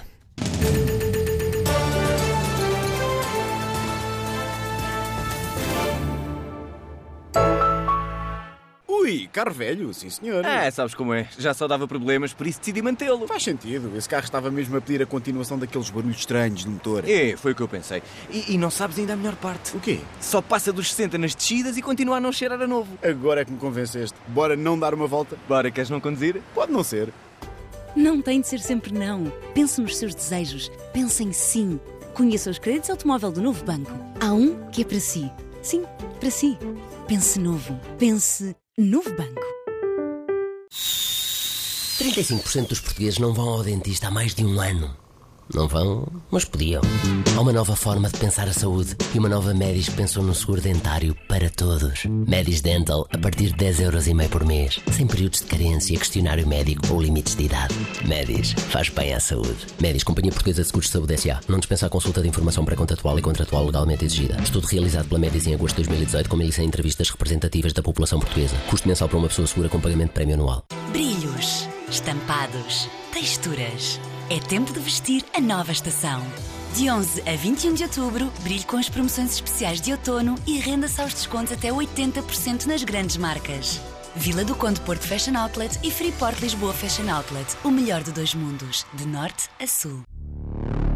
[9.02, 10.44] Ui, carro velho, sim senhor.
[10.44, 11.28] É, sabes como é.
[11.36, 13.26] Já só dava problemas, por isso decidi mantê-lo.
[13.26, 13.90] Faz sentido.
[13.96, 17.02] Esse carro estava mesmo a pedir a continuação daqueles barulhos estranhos do motor.
[17.08, 18.00] É, foi o que eu pensei.
[18.30, 19.76] E, e não sabes ainda a melhor parte.
[19.76, 19.98] O quê?
[20.20, 22.96] Só passa dos 60 nas descidas e continua a não cheirar a novo.
[23.02, 24.16] Agora é que me convenceste.
[24.28, 25.36] Bora não dar uma volta?
[25.48, 26.40] Bora, queres não conduzir?
[26.54, 27.12] Pode não ser.
[27.96, 29.32] Não tem de ser sempre não.
[29.52, 30.70] Pense nos seus desejos.
[30.92, 31.80] Pense em sim.
[32.14, 33.90] Conheça os créditos automóvel do novo banco.
[34.20, 35.28] Há um que é para si.
[35.60, 35.82] Sim,
[36.20, 36.56] para si.
[37.08, 37.78] Pense novo.
[37.98, 39.42] Pense Novo Banco.
[40.70, 44.96] 35% dos portugueses não vão ao dentista há mais de um ano.
[45.54, 46.80] Não vão, mas podiam.
[47.36, 50.34] Há uma nova forma de pensar a saúde e uma nova Medis que pensou no
[50.34, 52.04] seguro dentário para todos.
[52.06, 57.02] Medis Dental a partir de 10,5€ por mês, sem períodos de carência, questionário médico ou
[57.02, 57.74] limites de idade.
[58.06, 59.66] Medis faz bem à saúde.
[59.80, 61.40] Medis, Companhia Portuguesa de Seguros de Saúde S.A.
[61.46, 64.40] Não dispensa a consulta de informação pré-contratual e contratual legalmente exigida.
[64.42, 68.56] Estudo realizado pela Medis em agosto de 2018 com 1.100 entrevistas representativas da população portuguesa.
[68.70, 70.64] Custo mensal para uma pessoa segura com pagamento de prémio anual.
[70.92, 74.00] Brilhos, estampados, texturas.
[74.32, 76.22] É tempo de vestir a nova estação.
[76.74, 81.02] De 11 a 21 de outubro, brilhe com as promoções especiais de outono e renda-se
[81.02, 83.78] aos descontos até 80% nas grandes marcas.
[84.16, 87.58] Vila do Conde Porto Fashion Outlet e Freeport Lisboa Fashion Outlet.
[87.62, 90.02] O melhor de dois mundos, de norte a sul.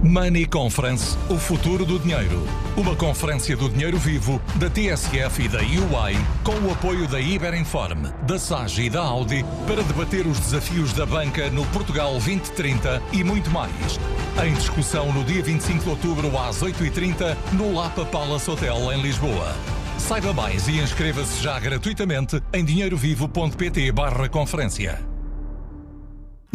[0.06, 2.40] Money Conference, o futuro do dinheiro.
[2.76, 8.12] Uma conferência do dinheiro vivo, da TSF e da UI, com o apoio da Iberinform,
[8.22, 13.24] da SAGE e da Audi, para debater os desafios da banca no Portugal 2030 e
[13.24, 13.98] muito mais.
[14.44, 19.56] Em discussão no dia 25 de outubro às 8h30, no Lapa Palace Hotel, em Lisboa.
[19.98, 25.15] Saiba mais e inscreva-se já gratuitamente em dinheirovivo.pt barra conferência.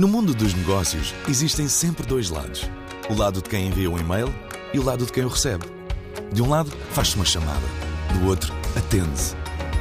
[0.02, 2.68] No mundo dos negócios, existem sempre dois lados
[3.08, 4.34] o lado de quem envia um e-mail
[4.74, 5.64] e o lado de quem o recebe.
[6.34, 7.68] De um lado, faz-se uma chamada,
[8.12, 9.36] do outro, atende-se.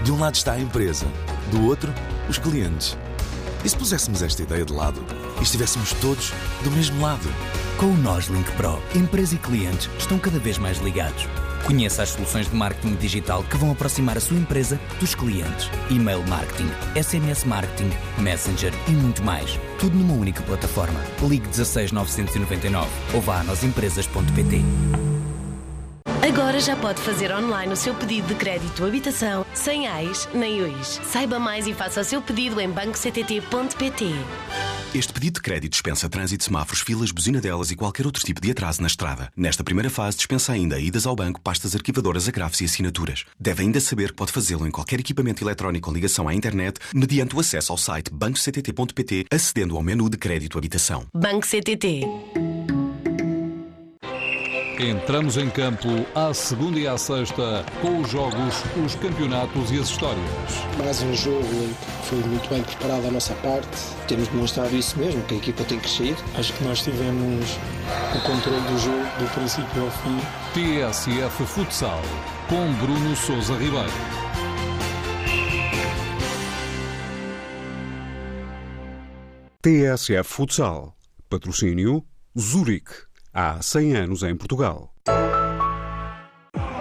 [0.05, 1.07] De um lado está a empresa,
[1.51, 1.91] do outro,
[2.29, 2.99] os clientes.
[3.65, 5.03] E se puséssemos esta ideia de lado
[5.39, 7.27] e estivéssemos todos do mesmo lado?
[7.79, 11.27] Com o Noslink Pro, empresa e clientes estão cada vez mais ligados.
[11.65, 15.71] Conheça as soluções de marketing digital que vão aproximar a sua empresa dos clientes.
[15.89, 19.59] E-mail marketing, SMS marketing, Messenger e muito mais.
[19.79, 21.01] Tudo numa única plataforma.
[21.23, 24.65] Ligue 16 999 ou vá a nosempresas.pt.
[26.27, 31.01] Agora já pode fazer online o seu pedido de crédito habitação sem AIS nem UIS.
[31.05, 34.15] Saiba mais e faça o seu pedido em bancoctt.pt.
[34.93, 38.81] Este pedido de crédito dispensa trânsito, semáforos, filas, buzinadelas e qualquer outro tipo de atraso
[38.81, 39.31] na estrada.
[39.37, 43.25] Nesta primeira fase, dispensa ainda idas ao banco, pastas arquivadoras, agrafos e assinaturas.
[43.39, 47.37] Deve ainda saber que pode fazê-lo em qualquer equipamento eletrónico com ligação à internet, mediante
[47.37, 51.07] o acesso ao site bancoctt.pt, acedendo ao menu de crédito habitação.
[51.15, 52.01] Banco CTT.
[54.83, 59.91] Entramos em campo à segunda e à sexta com os jogos, os campeonatos e as
[59.91, 60.25] histórias.
[60.79, 63.69] Mais um jogo que foi muito bem preparado da nossa parte.
[64.09, 66.17] Temos demonstrado isso mesmo, que a equipa tem crescido.
[66.35, 67.59] Acho que nós tivemos
[68.17, 70.19] o controle do jogo do princípio ao fim.
[70.55, 72.01] TSF Futsal
[72.49, 73.93] com Bruno Souza Ribeiro.
[79.61, 80.97] TSF Futsal.
[81.29, 82.03] Patrocínio
[82.35, 83.10] Zurique.
[83.33, 84.93] Há 100 anos em Portugal.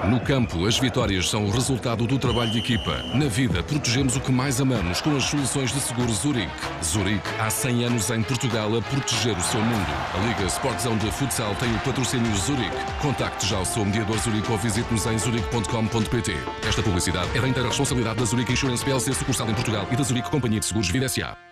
[0.10, 3.04] No campo, as vitórias são o resultado do trabalho de equipa.
[3.14, 6.52] Na vida, protegemos o que mais amamos com as soluções de seguro Zurique.
[6.84, 9.92] Zurique, há 100 anos em Portugal a proteger o seu mundo.
[10.16, 12.76] A Liga Sportzão de Futsal tem o patrocínio Zurique.
[13.00, 16.34] Contacte já o seu mediador Zurique ou visite-nos em zurique.com.pt.
[16.68, 20.02] Esta publicidade é da inteira responsabilidade da Zurique Insurance PLC, sucursal em Portugal e da
[20.02, 21.49] Zurique Companhia de Seguros Vida S.A.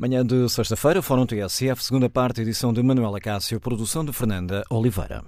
[0.00, 5.22] Manhã de sexta-feira, Fórum TSF, segunda parte, edição de Manuela Cássio, produção de Fernanda Oliveira.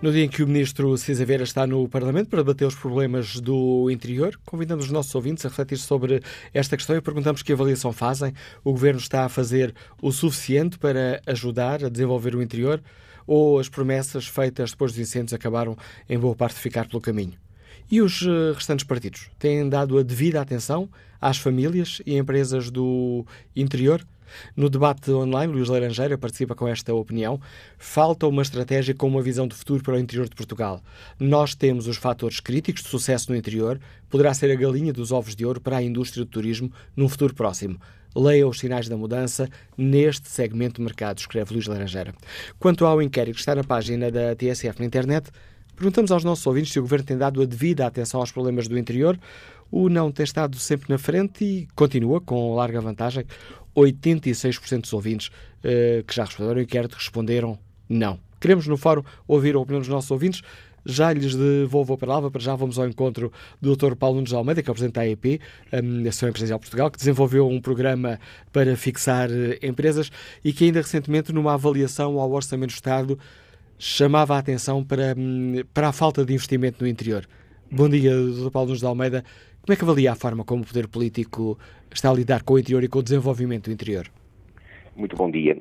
[0.00, 3.40] No dia em que o ministro Cisa Vera está no Parlamento para debater os problemas
[3.40, 6.22] do interior, convidamos os nossos ouvintes a refletir sobre
[6.54, 8.32] esta questão e perguntamos que avaliação fazem.
[8.62, 12.80] O Governo está a fazer o suficiente para ajudar a desenvolver o interior?
[13.28, 15.76] ou as promessas feitas depois dos incêndios acabaram,
[16.08, 17.34] em boa parte, de ficar pelo caminho?
[17.90, 20.88] E os eh, restantes partidos têm dado a devida atenção
[21.20, 24.02] às famílias e empresas do interior?
[24.56, 27.40] No debate online, Luís Laranjeira participa com esta opinião.
[27.78, 30.82] Falta uma estratégia com uma visão de futuro para o interior de Portugal.
[31.18, 35.34] Nós temos os fatores críticos de sucesso no interior, poderá ser a galinha dos ovos
[35.34, 37.78] de ouro para a indústria do turismo num futuro próximo.
[38.16, 42.14] Leia os sinais da mudança neste segmento de mercado, escreve Luís Laranjeira.
[42.58, 45.30] Quanto ao inquérito que está na página da TSF na internet,
[45.78, 48.76] Perguntamos aos nossos ouvintes se o Governo tem dado a devida atenção aos problemas do
[48.76, 49.16] interior.
[49.70, 53.24] O não tem estado sempre na frente e continua com larga vantagem.
[53.80, 57.58] 86% dos ouvintes uh, que já responderam inquérito responderam
[57.88, 58.18] não.
[58.40, 60.42] Queremos no fórum ouvir a opinião dos nossos ouvintes.
[60.86, 63.94] Já lhes devolvo a palavra, para já vamos ao encontro do Dr.
[63.94, 67.48] Paulo Nunes Almeida, que é o Presidente da AEP, a Associação Empresarial Portugal, que desenvolveu
[67.48, 68.18] um programa
[68.52, 70.10] para fixar uh, empresas
[70.44, 73.18] e que ainda recentemente, numa avaliação ao Orçamento do Estado,
[73.78, 77.28] chamava a atenção para, hum, para a falta de investimento no interior.
[77.70, 78.50] Bom dia, Dr.
[78.50, 79.22] Paulo Nunes de Almeida.
[79.60, 81.58] Como é que avalia a forma como o poder político
[81.92, 84.06] está a lidar com o interior e com o desenvolvimento do interior?
[84.96, 85.54] Muito bom dia.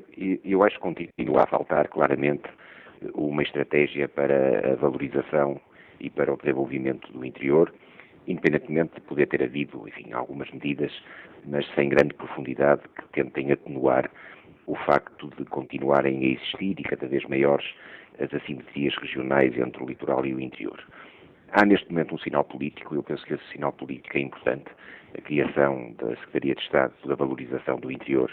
[0.45, 2.43] Eu acho que continua a faltar claramente
[3.13, 5.59] uma estratégia para a valorização
[5.99, 7.73] e para o desenvolvimento do interior,
[8.25, 10.93] independentemente de poder ter havido, enfim, algumas medidas,
[11.45, 14.09] mas sem grande profundidade que tentem atenuar
[14.65, 17.65] o facto de continuarem a existir e cada vez maiores
[18.17, 20.81] as assimetrias regionais entre o litoral e o interior.
[21.51, 24.65] Há neste momento um sinal político, eu penso que esse sinal político é importante,
[25.17, 28.31] a criação da Secretaria de Estado da Valorização do Interior,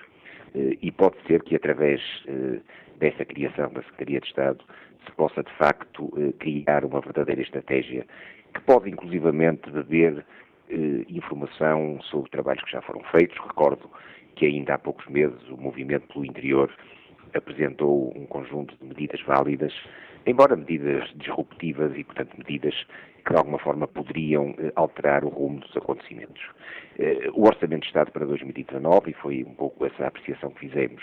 [0.55, 2.61] eh, e pode ser que através eh,
[2.99, 4.65] dessa criação da Secretaria de Estado
[5.05, 8.05] se possa de facto eh, criar uma verdadeira estratégia
[8.53, 10.25] que pode inclusivamente beber
[11.09, 13.37] informação sobre trabalhos que já foram feitos.
[13.39, 13.89] Recordo
[14.35, 16.73] que ainda há poucos meses o movimento pelo interior
[17.35, 19.73] apresentou um conjunto de medidas válidas,
[20.27, 22.75] embora medidas disruptivas e, portanto, medidas
[23.25, 26.43] que de alguma forma poderiam eh, alterar o rumo dos acontecimentos.
[26.99, 31.03] Eh, o Orçamento de Estado para 2019, e foi um pouco essa apreciação que fizemos,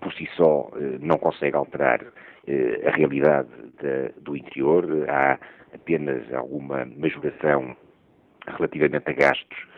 [0.00, 2.04] por si só eh, não consegue alterar
[2.86, 3.50] a realidade
[4.22, 5.38] do interior, há
[5.74, 7.76] apenas alguma majoração
[8.46, 9.68] relativamente a gastos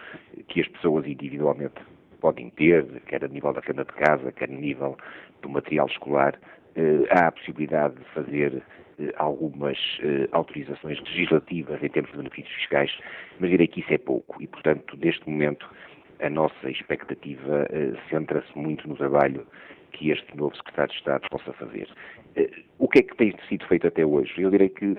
[0.46, 1.74] que as pessoas individualmente
[2.20, 4.96] podem ter, quer a nível da renda de casa, quer a nível
[5.42, 6.38] do material escolar,
[6.76, 8.62] eh, há a possibilidade de fazer
[9.00, 12.96] eh, algumas eh, autorizações legislativas em termos de benefícios fiscais,
[13.40, 15.68] mas direi que isso é pouco e, portanto, neste momento,
[16.20, 17.66] a nossa expectativa
[18.10, 19.46] centra-se muito no trabalho
[19.92, 21.88] que este novo secretário de Estado possa fazer.
[22.78, 24.30] O que é que tem sido feito até hoje?
[24.36, 24.98] Eu direi que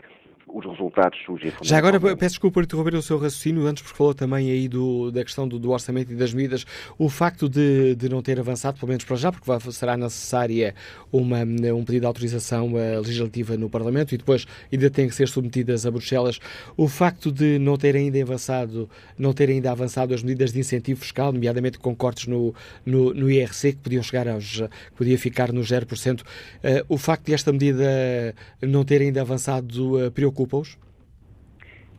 [0.54, 1.52] os resultados surgem.
[1.62, 5.12] Já agora, peço desculpa por interromper o seu raciocínio, antes porque falou também aí do,
[5.12, 6.66] da questão do, do, orçamento e das medidas.
[6.98, 10.76] O facto de, de não ter avançado, pelo menos para já, porque vai, será necessária
[11.12, 15.28] uma, um pedido de autorização uh, legislativa no Parlamento e depois ainda tem que ser
[15.28, 16.40] submetidas a Bruxelas.
[16.76, 21.00] O facto de não ter ainda avançado, não ter ainda avançado as medidas de incentivo
[21.00, 22.54] fiscal, nomeadamente com cortes no,
[22.86, 26.26] no, no IRC, que podiam chegar aos, que podia ficar no 0%, uh,
[26.90, 30.78] o facto de esta medida não ter ainda avançado uh, preocupa preocupa-os?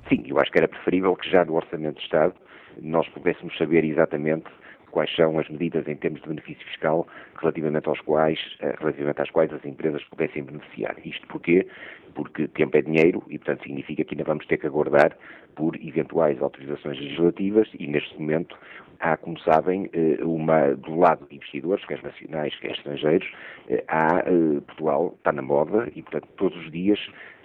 [0.08, 2.34] Sim, eu acho que era preferível que já no Orçamento de Estado
[2.80, 4.46] nós pudéssemos saber exatamente
[4.90, 7.06] quais são as medidas em termos de benefício fiscal
[7.40, 10.96] relativamente, aos quais, eh, relativamente às quais as empresas pudessem beneficiar.
[11.04, 11.66] Isto porquê?
[12.14, 15.16] Porque tempo é dinheiro e, portanto, significa que ainda vamos ter que aguardar
[15.54, 18.56] por eventuais autorizações legislativas e, neste momento,
[19.00, 23.30] há, como sabem, eh, uma, do lado de investidores, quer nacionais, quer estrangeiros,
[23.68, 24.22] eh, há,
[24.66, 27.00] Portugal está na moda e, portanto, todos os dias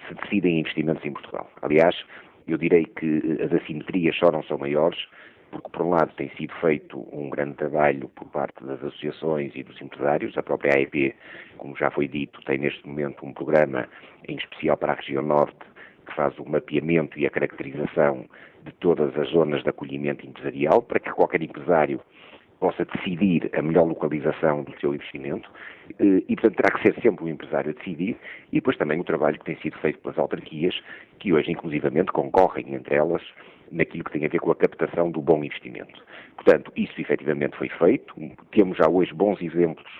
[0.08, 1.50] se decidem investimentos em Portugal.
[1.62, 1.95] Aliás,
[2.48, 5.00] eu direi que as assimetrias só não são maiores,
[5.52, 9.64] porque, por um lado, tem sido feito um grande trabalho por parte das associações e
[9.64, 10.38] dos empresários.
[10.38, 11.16] A própria AEP,
[11.58, 13.88] como já foi dito, tem neste momento um programa
[14.28, 15.58] em especial para a região norte
[16.06, 18.26] que faz o mapeamento e a caracterização
[18.64, 22.02] de todas as zonas de acolhimento empresarial para que qualquer empresário
[22.60, 25.49] possa decidir a melhor localização do seu investimento
[25.99, 28.18] eh, e, portanto, terá que ser sempre o empresário a decidir
[28.51, 30.76] e depois também o trabalho que tem sido feito pelas autarquias,
[31.20, 33.22] que hoje, inclusivamente, concorrem entre elas
[33.72, 36.01] naquilo que tem a ver com a captação do bom investimento.
[36.36, 38.14] Portanto, isso efetivamente foi feito.
[38.51, 39.91] Temos já hoje bons exemplos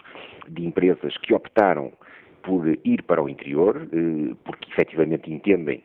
[0.48, 1.92] de empresas que optaram
[2.42, 5.84] por ir para o interior, eh, porque efetivamente entendem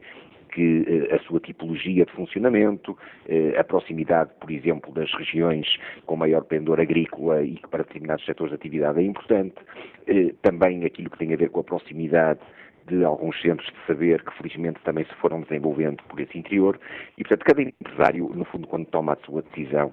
[0.53, 2.97] que eh, a sua tipologia de funcionamento,
[3.29, 5.67] eh, a proximidade, por exemplo, das regiões
[6.07, 9.57] com maior pendor agrícola e que para determinados setores de atividade é importante,
[10.07, 12.41] eh, também aquilo que tem a ver com a proximidade
[12.87, 16.79] de alguns centros de saber que felizmente também se foram desenvolvendo por esse interior
[17.17, 19.93] e, portanto, cada empresário, no fundo, quando toma a sua decisão,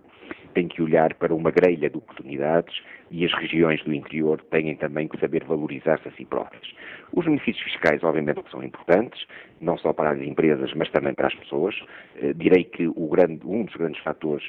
[0.53, 2.81] tem que olhar para uma grelha de oportunidades
[3.11, 6.73] e as regiões do interior têm também que saber valorizar-se a si próprias.
[7.13, 9.25] Os benefícios fiscais, obviamente, são importantes,
[9.61, 11.75] não só para as empresas, mas também para as pessoas.
[12.17, 14.45] Eh, direi que grande, um dos grandes fatores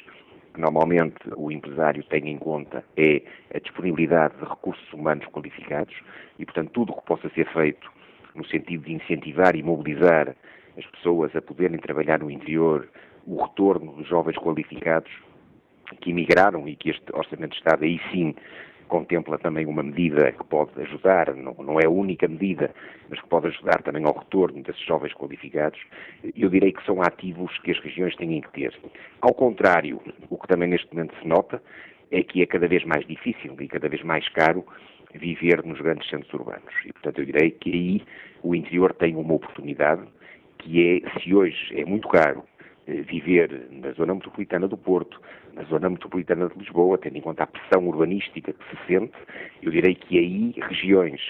[0.55, 3.23] que normalmente o empresário tem em conta é
[3.55, 5.95] a disponibilidade de recursos humanos qualificados
[6.39, 7.91] e, portanto, tudo o que possa ser feito
[8.35, 10.35] no sentido de incentivar e mobilizar
[10.77, 12.89] as pessoas a poderem trabalhar no interior,
[13.27, 15.11] o retorno dos jovens qualificados
[16.01, 18.35] que emigraram e que este Orçamento de Estado aí sim
[18.91, 22.75] contempla também uma medida que pode ajudar, não, não, é a única medida,
[23.09, 25.81] mas que pode ajudar também ao retorno desses jovens qualificados,
[26.37, 28.77] eu direi que são ativos que as regiões têm que ter.
[29.21, 31.63] Ao contrário, o que também neste momento se nota
[32.11, 34.67] é que é cada vez mais difícil e cada vez mais caro
[35.15, 36.75] viver nos grandes centros urbanos.
[36.85, 38.03] E, portanto, eu direi que aí
[38.43, 40.03] o interior tem uma oportunidade
[40.59, 42.45] que é, se hoje é muito caro
[43.03, 45.21] viver na zona metropolitana do Porto,
[45.55, 49.15] na zona metropolitana de Lisboa, tendo em conta a pressão urbanística que se sente,
[49.63, 51.21] eu direi que aí regiões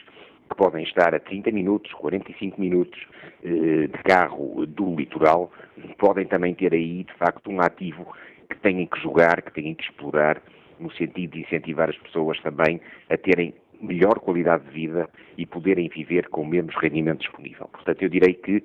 [0.49, 3.01] que podem estar a 30 minutos, 45 minutos
[3.45, 5.53] eh, de carro do litoral,
[5.97, 8.07] podem também ter aí, de facto, um ativo
[8.49, 10.43] que têm que jogar, que têm que explorar,
[10.81, 15.09] no sentido de incentivar as pessoas também a terem melhor qualidade de vida
[15.39, 17.69] e poderem viver com menos rendimento disponível.
[17.69, 18.63] Portanto, eu direi que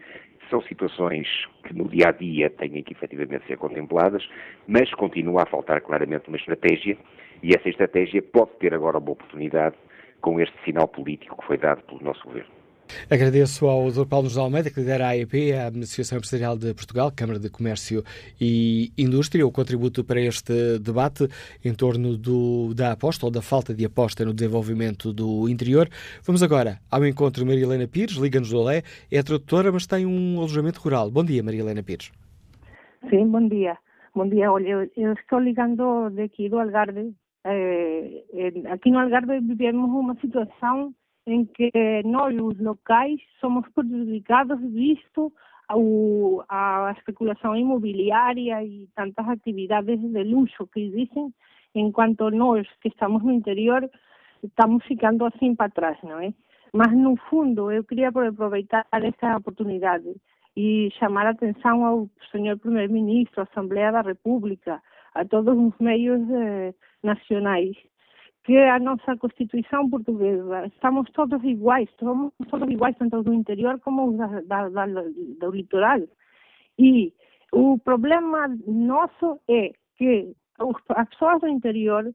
[0.50, 1.28] são situações
[1.64, 4.28] que no dia a dia têm que efetivamente ser contempladas,
[4.68, 6.98] mas continua a faltar claramente uma estratégia
[7.44, 9.76] e essa estratégia pode ter agora uma oportunidade
[10.22, 12.65] com este sinal político que foi dado pelo nosso governo.
[13.10, 14.06] Agradeço ao Dr.
[14.08, 18.04] Paulo José Almeida, que lidera a AEP, a Associação Empresarial de Portugal, Câmara de Comércio
[18.40, 21.28] e Indústria, o contributo para este debate
[21.64, 25.88] em torno do, da aposta ou da falta de aposta no desenvolvimento do interior.
[26.24, 28.82] Vamos agora ao encontro de Maria Helena Pires, liga-nos do Olé,
[29.12, 31.12] é tradutora, mas tem um alojamento rural.
[31.12, 32.12] Bom dia, Maria Helena Pires.
[33.10, 33.78] Sim, bom dia.
[34.16, 37.14] Bom dia, olha, eu estou ligando daqui do Algarve.
[37.46, 38.24] Eh,
[38.72, 40.94] aqui no Algarve vivemos uma situação
[41.26, 41.72] em que
[42.06, 45.34] nós, os locais, somos prejudicados visto
[45.68, 51.34] ao, a especulação imobiliária e tantas atividades de luxo que existem,
[51.74, 53.90] enquanto nós, que estamos no interior,
[54.44, 56.34] estamos ficando assim para trás, não é?
[56.74, 60.14] Mas, no fundo, eu queria aproveitar esta oportunidade
[60.56, 64.82] e chamar a atenção ao senhor Primeiro-Ministro, à Assembleia da República,
[65.14, 67.76] a todos os meios eh, nacionais,
[68.46, 70.68] que a nossa Constituição portuguesa.
[70.68, 76.02] Estamos todos iguais, somos todos iguais, tanto do interior como da, da, da, do litoral.
[76.78, 77.12] E
[77.52, 82.14] o problema nosso é que as pessoas do interior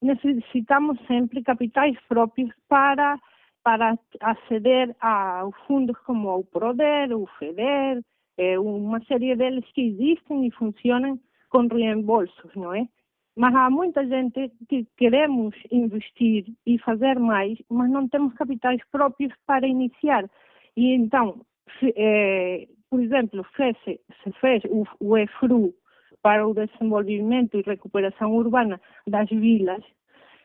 [0.00, 3.18] necessitamos sempre capitais próprios para
[3.64, 8.02] para aceder a fundos como o PRODER, o FEDER,
[8.36, 11.16] é, uma série deles que existem e funcionam
[11.48, 12.88] com reembolsos, não é?
[13.36, 19.32] Mas há muita gente que queremos investir e fazer mais, mas não temos capitais próprios
[19.46, 20.28] para iniciar.
[20.76, 21.40] E então,
[21.78, 25.74] se, é, por exemplo, fez, se fez o, o EFRU
[26.20, 29.82] para o desenvolvimento e recuperação urbana das vilas,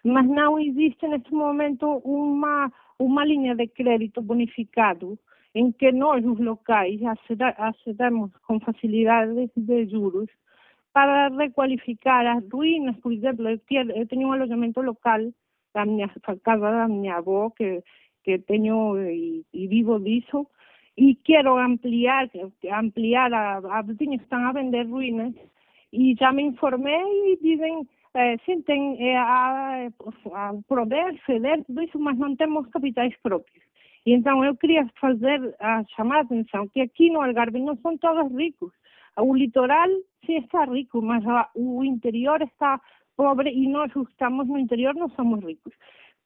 [0.03, 5.19] mas não existe neste momento uma, uma linha de crédito bonificado
[5.53, 6.99] em que nós, os locais,
[7.57, 10.29] acedamos com facilidades de juros
[10.93, 15.19] para recualificar as ruínas, por exemplo, eu, tenho um alojamento local
[15.73, 16.09] da minha
[16.43, 17.83] casa da minha avó que
[18.23, 20.47] que tenho e, e vivo disso
[20.97, 22.29] e quero ampliar
[22.73, 25.33] ampliar a, a vizinhos estão a vender ruínas
[25.93, 29.87] e já me informei e dizem eh, sim, tem eh, a,
[30.33, 33.63] a Proder, FEDER, tudo isso, mas não temos capitais próprios.
[34.07, 37.95] E então eu queria fazer, a chamar a atenção que aqui no Algarve não são
[37.97, 38.71] todos ricos.
[39.17, 39.89] O litoral
[40.25, 41.23] sim está rico, mas
[41.55, 42.79] o interior está
[43.15, 45.73] pobre e nós que estamos no interior não somos ricos.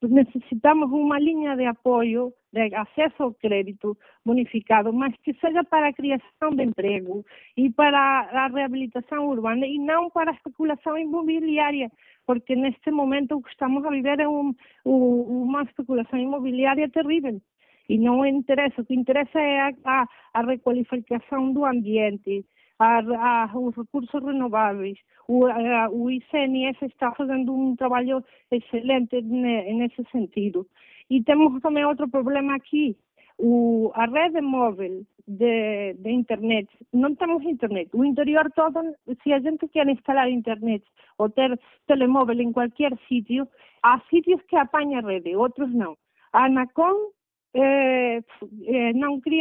[0.02, 5.92] Necessitamos uma linha de apoio, de acesso ao crédito bonificado, mas que seja para a
[5.92, 7.24] criação de emprego
[7.56, 11.88] e para a reabilitação urbana e não para a especulação imobiliária,
[12.26, 14.52] porque neste momento o que estamos a viver é um,
[14.84, 17.40] uma especulação imobiliária terrível
[17.88, 18.82] e não interessa.
[18.82, 22.44] O que interessa é a, a requalificação do ambiente,
[22.82, 24.98] a, a, os recursos renováveis.
[25.28, 30.66] O, a, o está fazendo um trabalho excelente nesse sentido.
[31.08, 32.96] E temos também outro problema aqui.
[33.38, 37.88] O, a rede móvel de, de, internet, não temos internet.
[37.94, 38.80] O interior todo,
[39.22, 40.84] se a gente quer instalar internet
[41.18, 43.46] ou ter telemóvel em qualquer sítio,
[43.82, 45.96] há sítios que apanham a rede, outros não.
[46.32, 47.10] A Anacom
[47.54, 48.22] eh,
[48.66, 48.92] eh,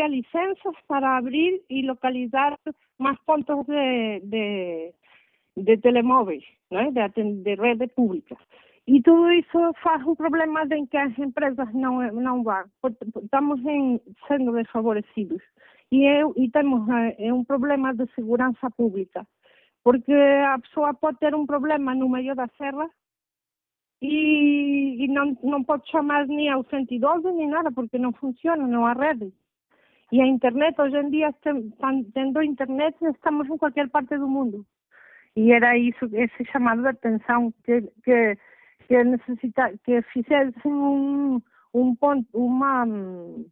[0.07, 2.57] licenças para abrir e localizar
[2.97, 4.93] mais pontos de, de,
[5.57, 8.35] de telemóveis, de, de rede pública.
[8.87, 12.65] E tudo isso faz um problema em que as empresas não, não vão.
[13.23, 15.41] Estamos em, sendo desfavorecidos.
[15.91, 16.87] E, é, e temos
[17.19, 19.25] um problema de segurança pública.
[19.83, 22.89] Porque a pessoa pode ter um problema no meio da serra
[24.01, 28.85] e, e não, não pode chamar nem ao 112 nem nada, porque não funciona, não
[28.85, 29.31] há rede.
[30.11, 31.33] E a internet, hoje em dia,
[32.13, 34.65] tendo internet, estamos em qualquer parte do mundo.
[35.35, 38.37] E era isso, esse chamado de atenção que, que,
[38.87, 41.41] que necessita, que fizessem um,
[41.73, 43.45] um ponto, uma, um,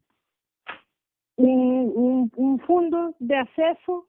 [1.37, 4.05] um, um fundo de acesso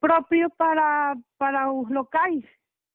[0.00, 2.44] próprio para, para os locais,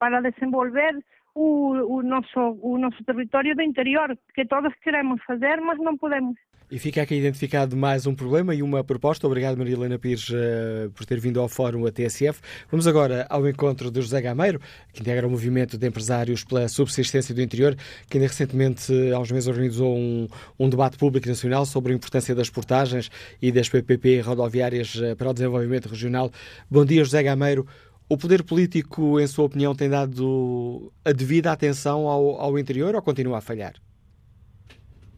[0.01, 0.97] para desenvolver
[1.35, 6.35] o, o, nosso, o nosso território do interior, que todos queremos fazer, mas não podemos.
[6.71, 9.27] E fica aqui identificado mais um problema e uma proposta.
[9.27, 12.41] Obrigado, Maria Helena Pires, uh, por ter vindo ao Fórum a TSF.
[12.71, 14.59] Vamos agora ao encontro de José Gameiro,
[14.91, 17.75] que integra o movimento de empresários pela subsistência do interior,
[18.09, 20.27] que ainda recentemente, há uns meses, organizou um,
[20.57, 25.29] um debate público nacional sobre a importância das portagens e das PPP rodoviárias uh, para
[25.29, 26.31] o desenvolvimento regional.
[26.69, 27.67] Bom dia, José Gameiro.
[28.11, 33.01] O poder político, em sua opinião, tem dado a devida atenção ao, ao interior ou
[33.01, 33.75] continua a falhar?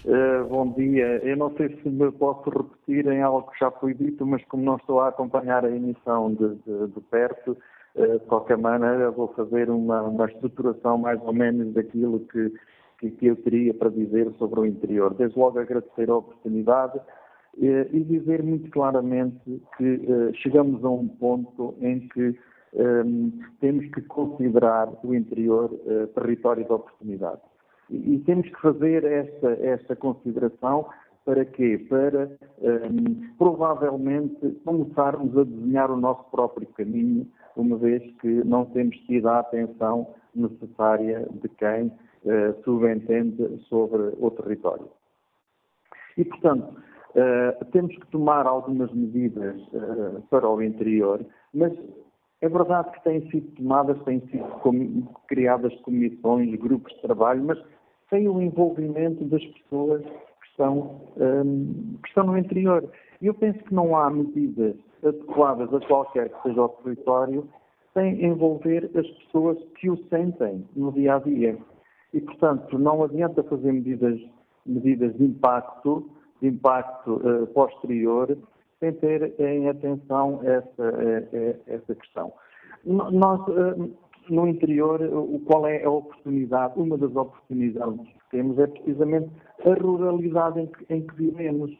[0.05, 1.19] Uh, bom dia.
[1.23, 4.63] Eu não sei se me posso repetir em algo que já foi dito, mas como
[4.63, 7.57] não estou a acompanhar a emissão de, de, de perto,
[7.95, 12.53] uh, de qualquer maneira vou fazer uma, uma, estruturação mais ou menos daquilo que,
[12.99, 15.15] que, que, eu teria para dizer sobre o interior.
[15.15, 21.73] Desde logo agradecer a oportunidade uh, e dizer muito claramente que chegamos a um ponto
[21.81, 22.37] em que
[23.59, 25.69] temos que considerar o interior
[26.15, 27.41] território de oportunidade.
[27.89, 30.87] E, temos que fazer esta, esta consideração
[31.25, 31.85] para quê?
[31.89, 38.97] Para um, provavelmente começarmos a desenhar o nosso próprio caminho, uma vez que não temos
[39.05, 44.89] tido a atenção necessária de quem uh, subentende sobre o território.
[46.17, 46.75] E, portanto,
[47.15, 51.71] uh, temos que tomar algumas medidas uh, para o interior, mas
[52.43, 54.45] é verdade que têm sido tomadas, têm sido
[55.29, 57.57] criadas comissões, grupos de trabalho, mas
[58.09, 62.83] sem o envolvimento das pessoas que estão, um, que estão no interior.
[63.21, 67.47] E eu penso que não há medidas adequadas a qualquer que seja o território
[67.93, 71.57] sem envolver as pessoas que o sentem no dia a dia.
[72.13, 74.19] E, portanto, não adianta fazer medidas,
[74.65, 76.09] medidas de impacto,
[76.41, 78.37] de impacto uh, posterior,
[78.83, 82.33] sem ter em atenção essa, eh, eh, essa questão.
[82.83, 83.39] Nós,
[84.29, 84.99] no interior,
[85.45, 86.73] qual é a oportunidade?
[86.75, 89.29] Uma das oportunidades que temos é precisamente
[89.65, 91.71] a ruralidade em que, em que vivemos.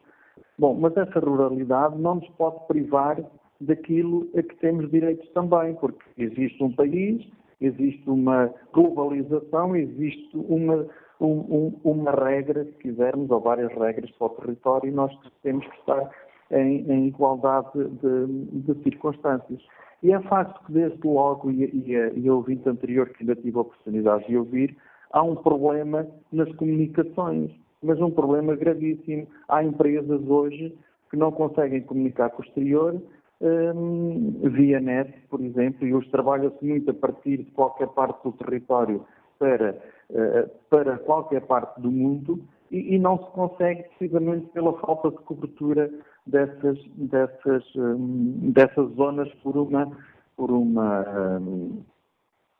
[0.58, 3.22] Bom, mas essa ruralidade não nos pode privar
[3.60, 7.26] daquilo a que temos direitos também, porque existe um país,
[7.60, 10.86] existe uma globalização, existe uma,
[11.20, 15.66] um, um, uma regra, se quisermos, ou várias regras para o território, e nós temos
[15.66, 16.10] que estar
[16.54, 18.26] em, em igualdade de,
[18.60, 19.60] de, circunstâncias.
[20.02, 23.62] E é facto que, desde logo, e, e, e ouvinte anterior que ainda tive a
[23.62, 24.76] oportunidade de ouvir,
[25.12, 27.50] há um problema nas comunicações,
[27.82, 29.26] mas um problema gravíssimo.
[29.48, 30.76] Há empresas hoje
[31.10, 33.00] que não conseguem comunicar com o exterior
[33.40, 38.32] um, via net, por exemplo, e hoje trabalha-se muito a partir de qualquer parte do
[38.32, 39.04] território
[39.38, 39.76] para,
[40.10, 42.40] uh, para qualquer parte do mundo
[42.70, 45.90] e, e, não se consegue precisamente pela falta de cobertura
[46.26, 49.90] dessas, dessas, um, dessas zonas por uma,
[50.36, 51.82] por uma um,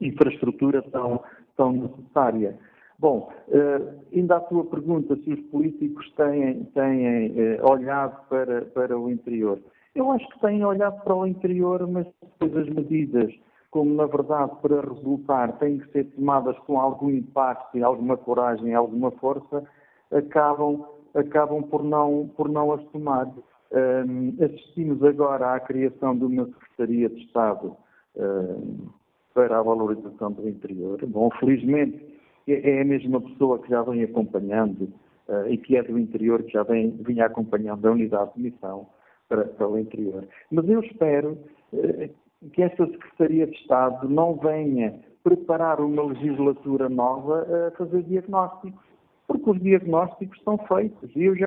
[0.00, 1.22] infraestrutura tão,
[1.56, 2.58] tão necessária.
[2.98, 8.98] Bom, uh, ainda à tua pergunta se os políticos têm, têm uh, olhado para, para
[8.98, 9.58] o interior.
[9.94, 13.32] Eu acho que têm olhado para o interior, mas depois as medidas,
[13.70, 18.74] como na verdade para resultar têm que ser tomadas com algum impacto e alguma coragem,
[18.74, 19.64] alguma força,
[20.12, 20.84] acabam,
[21.14, 23.28] acabam por, não, por não as tomar.
[23.74, 27.76] Um, assistimos agora à criação de uma Secretaria de Estado
[28.14, 28.88] um,
[29.34, 31.04] para a valorização do interior.
[31.04, 32.00] Bom, felizmente
[32.46, 34.82] é, é a mesma pessoa que já vem acompanhando
[35.28, 38.86] uh, e que é do interior, que já vem, vinha acompanhando a unidade de missão
[39.28, 40.24] para, para o interior.
[40.52, 41.36] Mas eu espero
[41.72, 48.84] uh, que esta Secretaria de Estado não venha preparar uma legislatura nova a fazer diagnósticos,
[49.26, 51.10] porque os diagnósticos são feitos.
[51.16, 51.46] E eu já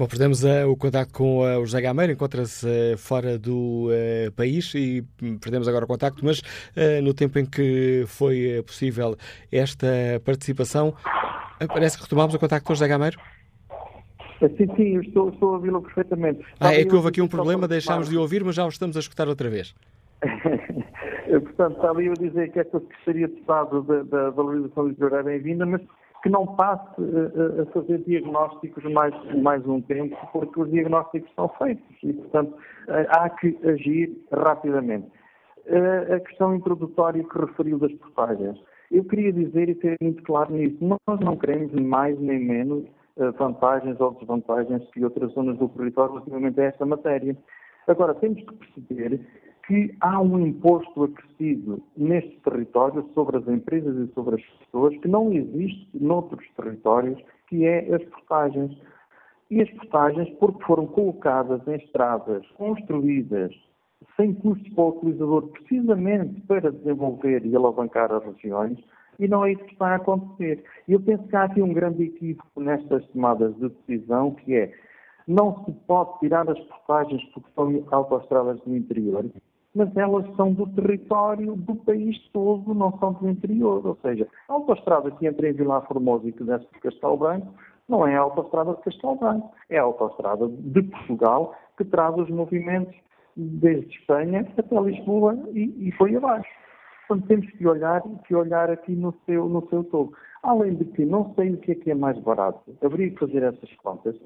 [0.00, 3.90] Bom, perdemos uh, o contato com uh, o José Gameiro, encontra-se uh, fora do
[4.34, 5.04] país e
[5.42, 6.40] perdemos agora o contacto, mas
[7.02, 9.14] no tempo em que foi possível
[9.52, 9.86] esta
[10.24, 10.94] participação,
[11.68, 13.18] parece que retomamos o contacto com o José Gameiro?
[14.38, 16.46] Sim, sim, estou, estou a ouvi-lo perfeitamente.
[16.58, 19.00] Ah, é que houve aqui um problema, deixámos de ouvir, mas já o estamos a
[19.00, 19.74] escutar outra vez.
[21.28, 25.22] Portanto, estava eu a dizer que esta Secretaria de Estado da, da Valorização Litoral é
[25.24, 25.82] bem-vinda, mas
[26.22, 31.48] que não passe a, a fazer diagnósticos mais, mais um tempo, porque os diagnósticos são
[31.50, 32.54] feitos e, portanto,
[33.08, 35.06] há que agir rapidamente.
[36.14, 38.58] A questão introdutória que referiu das portagens.
[38.90, 42.84] Eu queria dizer e ter muito claro nisso, nós não queremos mais nem menos
[43.16, 47.36] eh, vantagens ou desvantagens que outras zonas do território relativamente a esta matéria.
[47.86, 49.20] Agora, temos que perceber
[49.70, 55.06] que há um imposto acrescido neste território sobre as empresas e sobre as pessoas que
[55.06, 58.76] não existe noutros territórios, que é as portagens.
[59.48, 63.54] E as portagens, porque foram colocadas em estradas construídas
[64.16, 68.76] sem custos para o utilizador, precisamente para desenvolver e alavancar as regiões,
[69.20, 70.64] e não é isso que está a acontecer.
[70.88, 74.72] Eu penso que há aqui um grande equívoco nestas tomadas de decisão, que é
[75.28, 79.24] não se pode tirar as portagens porque são autoestradas do interior,
[79.74, 83.86] mas elas são do território do país todo, não são do interior.
[83.86, 87.54] Ou seja, a autoestrada que entra em Vila Formosa e que desce de Castelo Branco
[87.88, 92.30] não é a autoestrada de Castelo Branco, é a autoestrada de Portugal que traz os
[92.30, 92.94] movimentos
[93.36, 96.48] desde Espanha até Lisboa e, e foi abaixo.
[97.08, 100.12] Portanto, temos que olhar, que olhar aqui no seu, no seu todo.
[100.42, 103.42] Além de que não sei o que é que é mais barato, haveria que fazer
[103.42, 104.16] essas contas,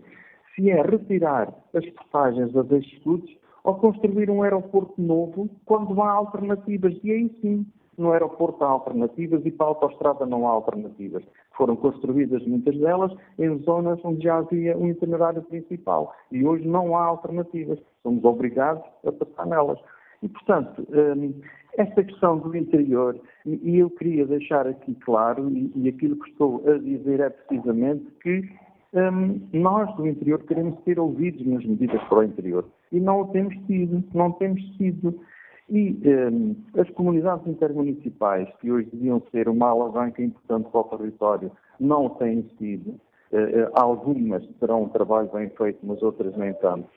[0.55, 3.31] se é retirar as portagens das escudos
[3.65, 6.95] ou construir um aeroporto novo quando há alternativas.
[7.03, 7.67] E aí sim,
[7.97, 11.25] no aeroporto há alternativas e para a autostrada não há alternativas.
[11.57, 16.15] Foram construídas muitas delas em zonas onde já havia um itinerário principal.
[16.31, 17.79] E hoje não há alternativas.
[18.03, 19.79] Somos obrigados a passar nelas.
[20.23, 21.35] E, portanto, hum,
[21.77, 26.79] esta questão do interior, e eu queria deixar aqui claro, e aquilo que estou a
[26.79, 28.49] dizer é precisamente que
[28.95, 32.65] hum, nós do interior queremos ser ouvidos nas medidas para o interior.
[32.95, 35.21] E não o temos tido, não temos tido.
[35.69, 41.51] E hum, as comunidades intermunicipais, que hoje deviam ser uma alavanca importante para o território,
[41.81, 42.91] não o têm sido.
[43.33, 46.89] Uh, algumas terão um trabalho bem feito, mas outras nem tanto.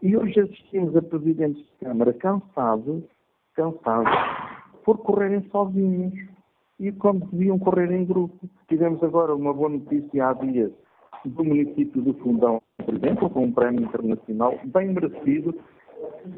[0.00, 3.02] E hoje assistimos a presidentes de Câmara cansados,
[3.54, 4.12] cansados,
[4.84, 6.14] por correrem sozinhos
[6.78, 8.48] e quando deviam correr em grupo.
[8.68, 10.70] Tivemos agora uma boa notícia há dias
[11.24, 15.54] do município do Fundão, por exemplo, com um prémio internacional bem merecido.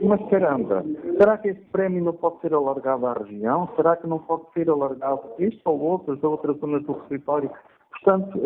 [0.03, 0.85] Mas caramba,
[1.19, 3.69] será que esse prémio não pode ser alargado à região?
[3.77, 7.51] Será que não pode ser alargado este ou outras, a outras zonas do território?
[7.91, 8.39] Portanto,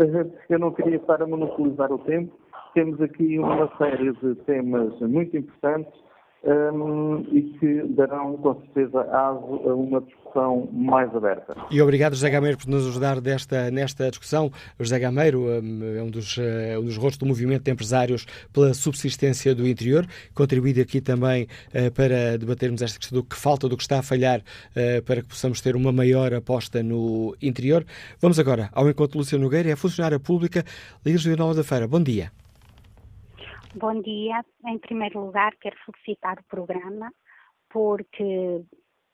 [0.49, 2.33] eu não queria estar a monopolizar o tempo,
[2.75, 5.93] temos aqui uma série de temas muito importantes
[6.45, 11.57] um, e que darão, com certeza, aso a uma discussão mais aberta.
[11.71, 14.51] E obrigado, José Gameiro, por nos ajudar desta, nesta discussão.
[14.79, 19.55] José Gameiro é um dos, uh, um dos rostos do movimento de empresários pela subsistência
[19.55, 23.83] do interior, contribuído aqui também uh, para debatermos esta questão do que falta, do que
[23.83, 27.85] está a falhar, uh, para que possamos ter uma maior aposta no interior.
[28.21, 30.65] Vamos agora ao encontro de Lúcia Nogueira, é funcionária pública,
[31.05, 31.89] Liga Regional da Feira.
[31.89, 32.31] Bom dia.
[33.75, 34.43] Bom dia.
[34.67, 37.13] Em primeiro lugar, quero felicitar o programa
[37.69, 38.65] porque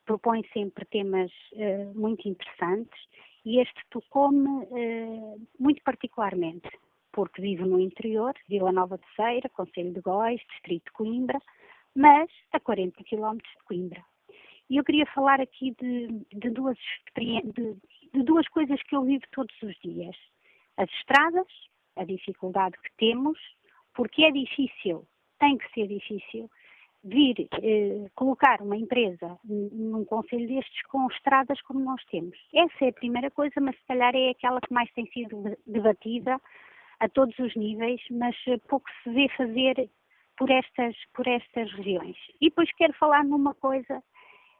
[0.07, 2.99] propõe sempre temas uh, muito interessantes
[3.45, 6.71] e este tocou-me uh, muito particularmente,
[7.13, 11.41] porque vivo no interior, Vila Nova de Ceira, Conselho de Góis, Distrito de Coimbra,
[11.95, 14.05] mas a 40 km de Coimbra.
[14.71, 16.79] E eu queria falar aqui de, de, duas,
[17.19, 17.43] de,
[18.15, 20.17] de duas coisas que eu vivo todos os dias.
[20.77, 21.49] As estradas,
[21.97, 23.37] a dificuldade que temos
[23.95, 25.07] porque é difícil,
[25.39, 26.51] tem que ser difícil,
[27.05, 32.37] vir eh, colocar uma empresa num conselho destes com estradas como nós temos.
[32.55, 36.41] Essa é a primeira coisa, mas se calhar é aquela que mais tem sido debatida
[37.01, 39.91] a todos os níveis, mas eh, pouco se vê fazer
[40.37, 42.17] por estas, por estas regiões.
[42.41, 44.03] E depois quero falar numa coisa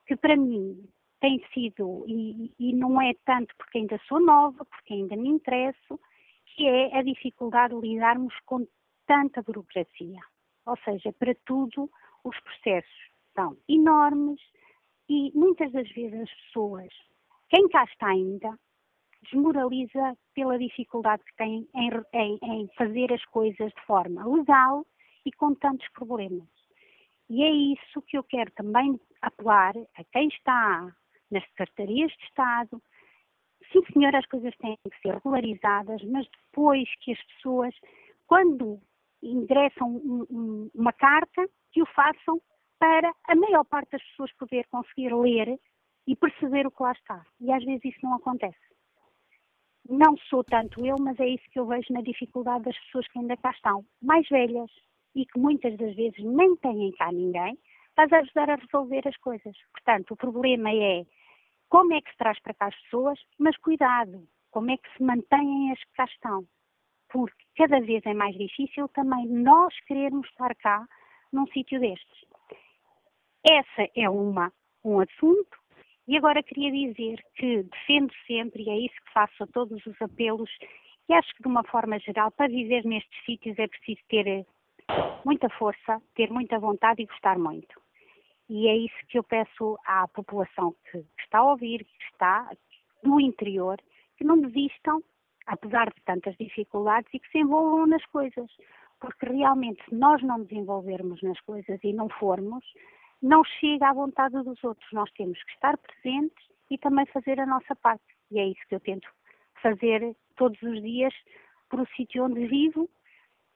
[0.07, 0.87] que para mim
[1.21, 5.99] tem sido, e, e não é tanto porque ainda sou nova, porque ainda me interesso,
[6.55, 8.67] que é a dificuldade de lidarmos com
[9.07, 10.21] tanta burocracia.
[10.67, 11.91] Ou seja, para tudo
[12.25, 14.41] os processos são enormes
[15.09, 16.89] e muitas das vezes as pessoas,
[17.51, 18.59] quem cá está ainda,
[19.23, 24.87] desmoraliza pela dificuldade que tem em, em, em fazer as coisas de forma legal
[25.25, 26.49] e com tantos problemas.
[27.29, 30.95] E é isso que eu quero também apelar a quem está
[31.31, 32.83] nas secretarias de Estado.
[33.73, 37.75] Sim, senhor, as coisas têm que ser regularizadas, mas depois que as pessoas,
[38.27, 38.81] quando
[39.29, 42.41] ingressam um, um, uma carta, que o façam
[42.79, 45.59] para a maior parte das pessoas poder conseguir ler
[46.07, 47.25] e perceber o que lá está.
[47.41, 48.59] E às vezes isso não acontece.
[49.89, 53.19] não sou tanto eu, mas é isso que eu vejo na dificuldade das pessoas que
[53.19, 54.71] ainda cá estão, mais velhas
[55.15, 57.57] e que muitas das vezes nem têm cá ninguém,
[57.95, 59.57] para ajudar a resolver as coisas.
[59.73, 61.05] Portanto, o problema é
[61.69, 65.03] como é que se traz para cá as pessoas, mas cuidado, como é que se
[65.03, 66.45] mantêm as que cá estão.
[67.15, 70.85] Porque cada vez é mais difícil também nós querermos estar cá
[71.33, 72.25] num sítio destes.
[73.49, 74.53] Essa é uma,
[74.85, 75.57] um assunto.
[76.09, 80.03] E agora queria dizer que defendo sempre, e é isso que faço a todos os
[80.03, 80.51] apelos,
[81.09, 84.45] e acho que de uma forma geral, para viver nestes sítios é preciso ter
[85.25, 87.81] muita força, ter muita vontade e gostar muito.
[88.49, 92.51] E é isso que eu peço à população que está a ouvir, que está
[93.05, 93.81] no interior,
[94.17, 95.01] que não desistam,
[95.47, 98.51] apesar de tantas dificuldades, e que se envolvam nas coisas.
[99.01, 102.65] Porque realmente, se nós não desenvolvermos nas coisas e não formos,
[103.21, 104.91] não chega à vontade dos outros.
[104.93, 108.05] Nós temos que estar presentes e também fazer a nossa parte.
[108.31, 109.09] E é isso que eu tento
[109.63, 111.15] fazer todos os dias
[111.69, 112.89] para o sítio onde vivo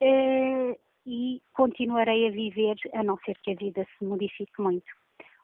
[0.00, 4.86] eh, e continuarei a viver, a não ser que a vida se modifique muito.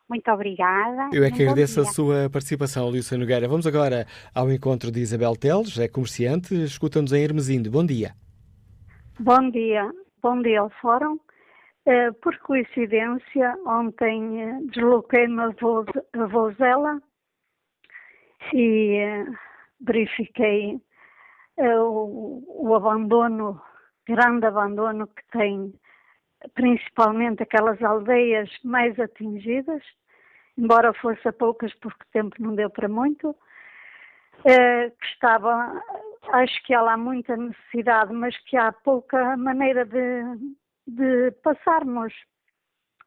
[0.09, 1.09] Muito obrigada.
[1.13, 3.49] Eu é que agradeço a sua participação, Lúcia Nogueira.
[3.49, 7.71] Vamos agora ao encontro de Isabel Teles, é comerciante, escuta-nos em Hermesinde.
[7.71, 8.15] Bom dia.
[9.19, 9.91] Bom dia.
[10.23, 11.19] Bom dia ao Fórum.
[11.87, 17.01] Uh, por coincidência, ontem uh, desloquei-me a, a Vozela
[18.53, 19.35] e uh,
[19.81, 20.81] verifiquei
[21.59, 23.61] o, o abandono,
[24.09, 25.75] grande abandono que tem
[26.55, 29.83] principalmente aquelas aldeias mais atingidas,
[30.59, 33.35] embora fosse a poucas porque tempo não deu para muito,
[34.43, 35.83] que estava,
[36.33, 40.23] acho que há lá muita necessidade, mas que há pouca maneira de
[40.87, 42.13] de passarmos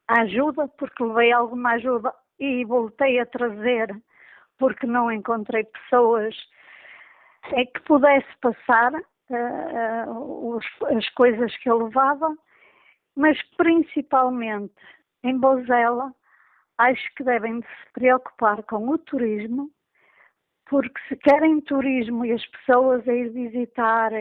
[0.07, 3.95] a ajuda, porque levei alguma ajuda e voltei a trazer,
[4.57, 6.35] porque não encontrei pessoas
[7.53, 10.65] é que pudesse passar uh, os,
[10.95, 12.35] as coisas que eu levava,
[13.17, 14.75] mas principalmente
[15.23, 16.13] em Bozela,
[16.77, 19.71] acho que devem se preocupar com o turismo,
[20.67, 24.11] porque se querem turismo e as pessoas a ir visitar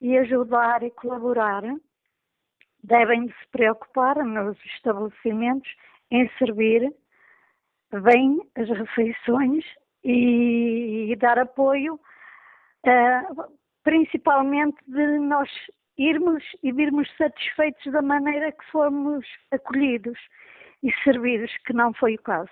[0.00, 1.62] e ajudar e colaborar,
[2.82, 5.74] devem se preocupar nos estabelecimentos
[6.10, 6.94] em servir
[7.90, 9.64] bem as refeições
[10.04, 15.48] e, e dar apoio, uh, principalmente de nós
[15.98, 20.18] irmos e virmos satisfeitos da maneira que fomos acolhidos
[20.82, 22.50] e servidos, que não foi o caso.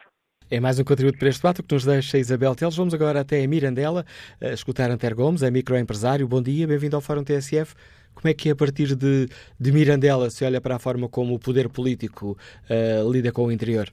[0.51, 2.77] É mais um contributo para este debate que nos deixa Isabel Teles.
[2.77, 4.05] Vamos agora até a Mirandela,
[4.41, 6.29] a escutar Anter Gomes, é microempresário.
[6.29, 7.75] Bom dia, bem-vindo ao Fórum TSF.
[8.15, 9.29] Como é que a partir de,
[9.59, 12.37] de Mirandela se olha para a forma como o poder político
[12.69, 13.89] uh, lida com o interior?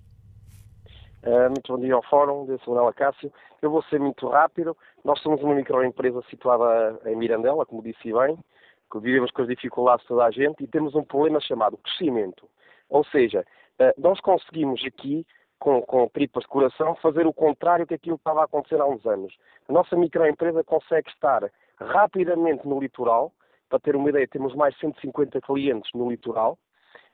[1.23, 3.31] Uh, muito bom dia ao Fórum, de Samuel Cássio.
[3.61, 4.75] Eu vou ser muito rápido.
[5.03, 8.37] Nós somos uma microempresa situada em Mirandela, como disse bem,
[8.91, 12.47] que vivemos com as dificuldades de toda a gente e temos um problema chamado crescimento.
[12.89, 13.45] Ou seja,
[13.79, 15.25] uh, nós conseguimos aqui,
[15.59, 18.85] com, com tripas de coração, fazer o contrário que aquilo que estava a acontecer há
[18.85, 19.35] uns anos.
[19.67, 21.49] A nossa microempresa consegue estar
[21.79, 23.31] rapidamente no litoral,
[23.69, 26.57] para ter uma ideia, temos mais 150 clientes no litoral,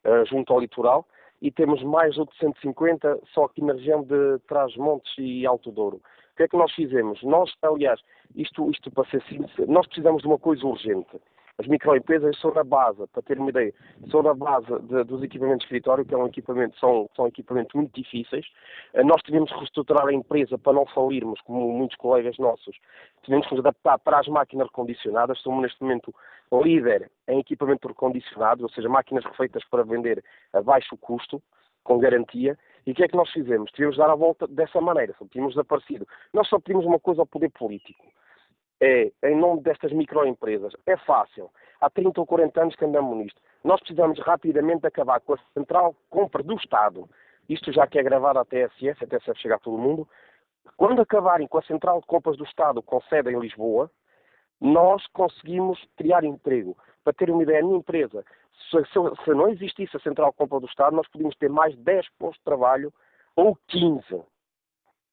[0.05, 1.05] uh, junto ao litoral,
[1.41, 5.97] e temos mais outros 150 só aqui na região de Trás-Montes e Alto Douro.
[5.97, 7.21] O que é que nós fizemos?
[7.23, 7.99] Nós, aliás,
[8.35, 11.19] isto, isto para ser simples, nós precisamos de uma coisa urgente.
[11.57, 13.73] As microempresas são na base, para ter uma ideia,
[14.11, 17.73] são na base de, dos equipamentos de escritório, que é um equipamento, são, são equipamentos
[17.73, 18.45] muito difíceis.
[18.93, 22.75] Eh, nós tivemos que reestruturar a empresa para não falirmos, como muitos colegas nossos.
[23.23, 25.39] Tivemos que nos adaptar para as máquinas recondicionadas.
[25.39, 26.13] Somos neste momento
[26.51, 30.21] líder em equipamento recondicionado, ou seja, máquinas refeitas para vender
[30.51, 31.41] a baixo custo,
[31.85, 32.59] com garantia.
[32.85, 33.71] E o que é que nós fizemos?
[33.71, 36.05] Tivemos de dar a volta dessa maneira, só tínhamos desaparecido.
[36.33, 38.05] Nós só pedimos uma coisa ao poder político
[38.81, 40.73] é, em nome destas microempresas.
[40.85, 41.49] É fácil.
[41.79, 43.41] Há 30 ou 40 anos que andamos nisto.
[43.63, 47.09] Nós precisamos rapidamente acabar com a central compra do Estado.
[47.47, 50.07] Isto já que é gravado à a TSF chega a todo mundo.
[50.77, 53.89] Quando acabarem com a central de compras do Estado com sede em Lisboa,
[54.59, 56.77] nós conseguimos criar emprego.
[57.03, 58.25] Para ter uma ideia, a minha empresa,
[58.69, 61.75] se, se, se não existisse a central de compra do Estado, nós podíamos ter mais
[61.77, 62.91] 10 postos de trabalho
[63.35, 64.23] ou 15.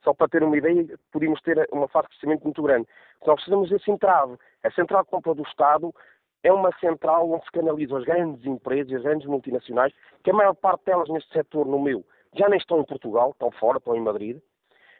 [0.02, 2.88] Só para ter uma ideia, podíamos ter uma fase de crescimento muito grande.
[3.24, 4.36] Nós precisamos desse entrave.
[4.64, 5.94] A central de compra do Estado
[6.42, 9.92] é uma central onde se canalizam as grandes empresas, as grandes multinacionais,
[10.24, 12.04] que a maior parte delas neste setor, no meu,
[12.34, 14.40] já nem estão em Portugal, estão fora, estão em Madrid.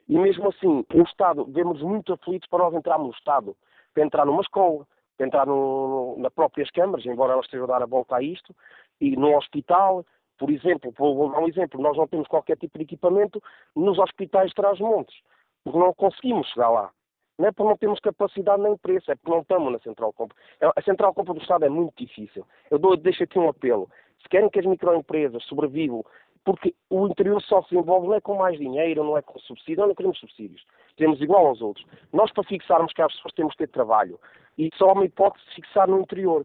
[0.09, 3.57] E mesmo assim, o Estado, vemos muito aflitos para nós entrarmos no Estado,
[3.93, 7.83] para entrar numa escola, para entrar no, nas próprias câmaras, embora elas estejam a dar
[7.83, 8.55] a volta a isto,
[9.01, 10.05] e no hospital,
[10.43, 13.41] por exemplo, vou dar um exemplo, nós não temos qualquer tipo de equipamento
[13.77, 15.15] nos hospitais de Trás-Montes,
[15.63, 16.91] porque não conseguimos chegar lá.
[17.39, 20.37] Não é porque não temos capacidade nem preço, é porque não estamos na central compra.
[20.61, 22.45] É, a central compra do Estado é muito difícil.
[22.73, 23.89] Eu dou, deixo aqui um apelo.
[24.21, 26.05] Se querem que as microempresas sobrevivam,
[26.45, 29.83] porque o interior só se envolve não é com mais dinheiro, não é com subsídio,
[29.83, 30.65] não, não queremos subsídios.
[30.97, 31.87] Queremos igual aos outros.
[32.13, 34.19] Nós, para fixarmos que as pessoas temos que ter trabalho.
[34.59, 36.45] E só há uma hipótese de fixar no interior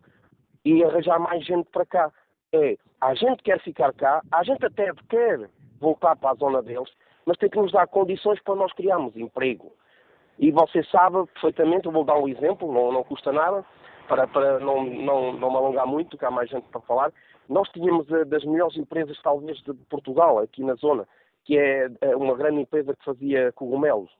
[0.63, 2.13] e arranjar mais gente para cá.
[2.53, 5.49] É, a gente quer ficar cá, a gente até quer
[5.79, 6.89] voltar para a zona deles,
[7.25, 9.73] mas tem que nos dar condições para nós criarmos emprego.
[10.39, 13.65] E você sabe perfeitamente, eu vou dar um exemplo, não, não custa nada,
[14.07, 17.11] para, para não, não, não me alongar muito, que há mais gente para falar.
[17.49, 21.07] Nós tínhamos a, das melhores empresas, talvez, de Portugal, aqui na zona,
[21.43, 24.11] que é, é uma grande empresa que fazia cogumelos.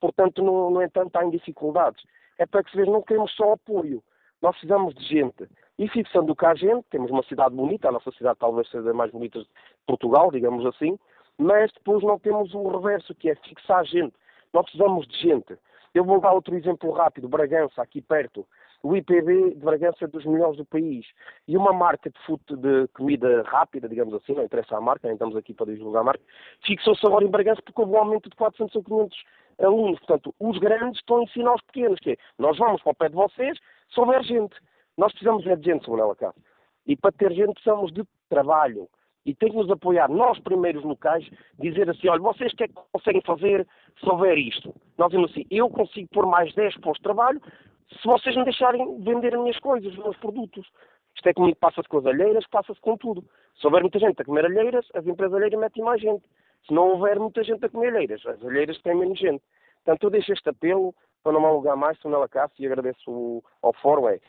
[0.00, 2.02] Portanto, no, no entanto, está em dificuldades.
[2.38, 4.02] É para que se veja, não queremos só apoio,
[4.42, 5.48] nós precisamos de gente.
[5.78, 8.94] E fixando cá a gente, temos uma cidade bonita, a nossa cidade talvez seja a
[8.94, 9.48] mais bonita de
[9.86, 10.98] Portugal, digamos assim,
[11.38, 14.14] mas depois não temos o reverso, que é fixar gente.
[14.54, 15.58] Nós precisamos de gente.
[15.94, 18.46] Eu vou dar outro exemplo rápido, Bragança, aqui perto.
[18.82, 21.06] O IPB de Bragança é dos melhores do país.
[21.48, 25.36] E uma marca de, fute, de comida rápida, digamos assim, não interessa a marca, estamos
[25.36, 26.22] aqui para divulgar a marca,
[26.64, 29.24] fixou-se agora em Bragança porque houve um aumento de 400 ou 500
[29.60, 29.98] alunos.
[29.98, 33.08] Portanto, os grandes estão a ensinar aos pequenos, que é, nós vamos para o pé
[33.08, 33.58] de vocês
[33.90, 34.56] se houver gente.
[34.96, 36.42] Nós precisamos de gente, Manuela Cássio.
[36.86, 38.88] E para ter gente precisamos de trabalho.
[39.24, 41.28] E tem que nos apoiar, nós primeiros locais,
[41.58, 43.66] dizer assim, olha, vocês que é que conseguem fazer
[43.98, 44.72] se houver isto?
[44.96, 47.42] Nós dizemos assim, eu consigo pôr mais 10 postos de trabalho
[47.90, 50.66] se vocês me deixarem vender as minhas coisas, os meus produtos.
[51.14, 53.24] Isto é comigo, passa-se com as alheiras, passa-se com tudo.
[53.58, 56.24] Se houver muita gente a comer alheiras, as empresas alheiras metem mais gente.
[56.66, 59.42] Se não houver muita gente a comer alheiras, as alheiras têm menos gente.
[59.84, 63.72] Portanto, eu deixo este apelo, para não me alugar mais, Sonela Cássio, e agradeço ao
[64.08, 64.20] é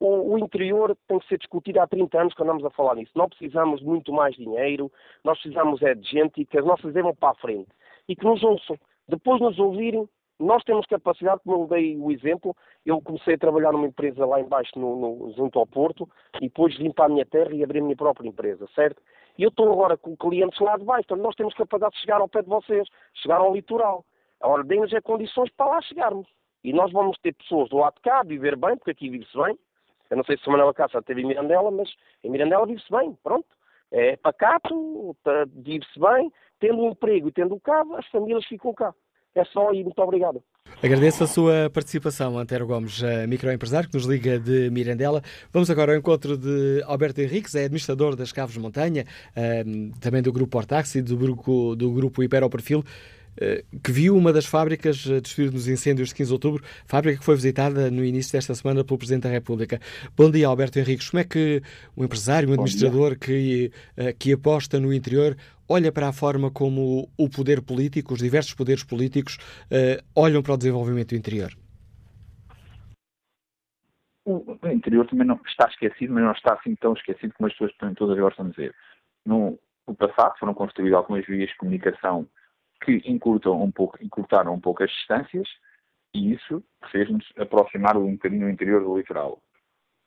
[0.00, 3.12] o, interior tem que ser discutido há 30 anos que andamos a falar nisso.
[3.14, 4.90] Não precisamos muito mais dinheiro,
[5.22, 7.68] nós precisamos é de gente e que as nossas ideias vão para a frente
[8.08, 8.78] e que nos ouçam.
[9.08, 10.08] Depois de nos ouvirem,
[10.38, 14.40] nós temos capacidade, como eu dei o exemplo, eu comecei a trabalhar numa empresa lá
[14.40, 17.78] embaixo, no, no, junto ao Porto, e depois vim para a minha terra e abri
[17.78, 19.00] a minha própria empresa, certo?
[19.38, 22.20] E eu estou agora com clientes lá de baixo, então nós temos capacidade de chegar
[22.20, 24.04] ao pé de vocês, chegar ao litoral.
[24.40, 26.26] Agora, deem-nos é condições para lá chegarmos.
[26.62, 29.58] E nós vamos ter pessoas do lado de cá, viver bem, porque aqui vive-se bem,
[30.14, 31.90] eu não sei se o Manuel Cássio teve em Mirandela, mas
[32.22, 33.46] em Mirandela vive-se bem, pronto.
[33.90, 35.16] É pacato,
[35.56, 38.94] vive-se bem, tendo um emprego e tendo um carro, as famílias ficam cá.
[39.34, 40.40] É só e muito obrigado.
[40.80, 45.20] Agradeço a sua participação, Antero Gomes, microempresário que nos liga de Mirandela.
[45.52, 49.04] Vamos agora ao encontro de Alberto Henriques, é administrador das Caves Montanha,
[50.00, 52.84] também do Grupo Portaxi, do grupo, do grupo Perfil.
[53.40, 57.18] Eh, que viu uma das fábricas eh, destruir nos incêndios de 15 de outubro, fábrica
[57.18, 59.80] que foi visitada no início desta semana pelo Presidente da República.
[60.16, 61.10] Bom dia, Alberto Henriques.
[61.10, 61.60] Como é que
[61.96, 65.36] um empresário, um administrador que, eh, que aposta no interior
[65.68, 69.38] olha para a forma como o poder político, os diversos poderes políticos,
[70.14, 71.52] olham para o desenvolvimento do interior?
[74.26, 77.72] O interior também não está esquecido, mas não está assim tão esquecido como as pessoas
[77.96, 78.74] todas gostam de dizer.
[79.24, 79.58] No,
[79.88, 82.28] no passado foram construídas algumas vias de comunicação
[82.84, 85.48] que encurtam um pouco, encurtaram um pouco as distâncias
[86.14, 89.42] e isso fez-nos aproximar um bocadinho o interior do litoral.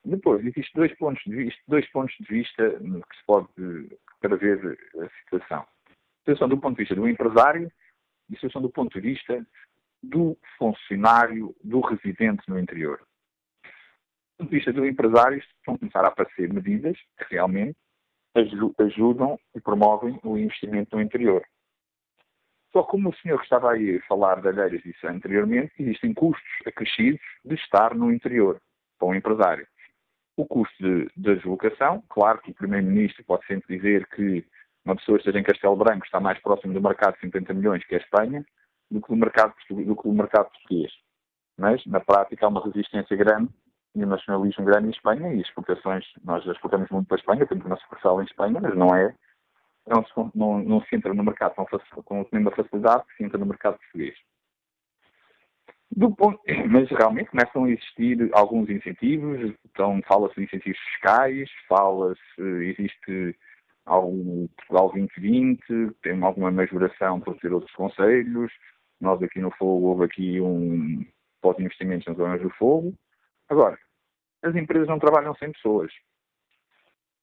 [0.06, 3.48] Depois, existem dois pontos de vista, dois pontos de vista que se pode
[4.22, 5.66] para ver a situação.
[6.20, 7.72] Situação do ponto de vista do empresário
[8.30, 9.46] e situação do ponto de vista
[10.02, 13.00] do funcionário, do residente no interior.
[14.38, 17.78] Do ponto de vista do empresário, estão começar a aparecer medidas que realmente
[18.80, 21.44] ajudam e promovem o investimento no interior.
[22.78, 26.48] Só como o senhor que estava aí a falar de Alheiras disse anteriormente, existem custos
[26.64, 28.62] acrescidos de estar no interior
[29.00, 29.68] para o um empresário.
[30.38, 30.84] O custo
[31.18, 34.46] da deslocação, claro que o Primeiro-Ministro pode sempre dizer que
[34.86, 37.96] uma pessoa esteja em Castelo Branco está mais próximo do mercado de 50 milhões, que
[37.96, 38.46] é a Espanha,
[38.92, 40.92] do que do mercado, do que do mercado português.
[41.58, 43.50] Mas, na prática, há uma resistência grande
[43.96, 47.66] e um nacionalismo grande em Espanha e exportações, nós exportamos muito para a Espanha, temos
[47.66, 49.16] uma sucursal em Espanha, mas não é
[49.88, 53.24] não se, não, não se entra no mercado com, com a mesma facilidade que se
[53.24, 54.16] entra no mercado português.
[56.18, 56.40] Ponto,
[56.70, 63.36] mas realmente começam a existir alguns incentivos, então fala-se de incentivos fiscais, fala-se, existe
[63.86, 68.52] algum Portugal 2020, tem alguma majoração para ter outros conselhos,
[69.00, 71.06] nós aqui no Fogo houve aqui um
[71.42, 72.94] pós-investimentos nas zonas do Fogo.
[73.48, 73.78] Agora,
[74.44, 75.92] as empresas não trabalham sem pessoas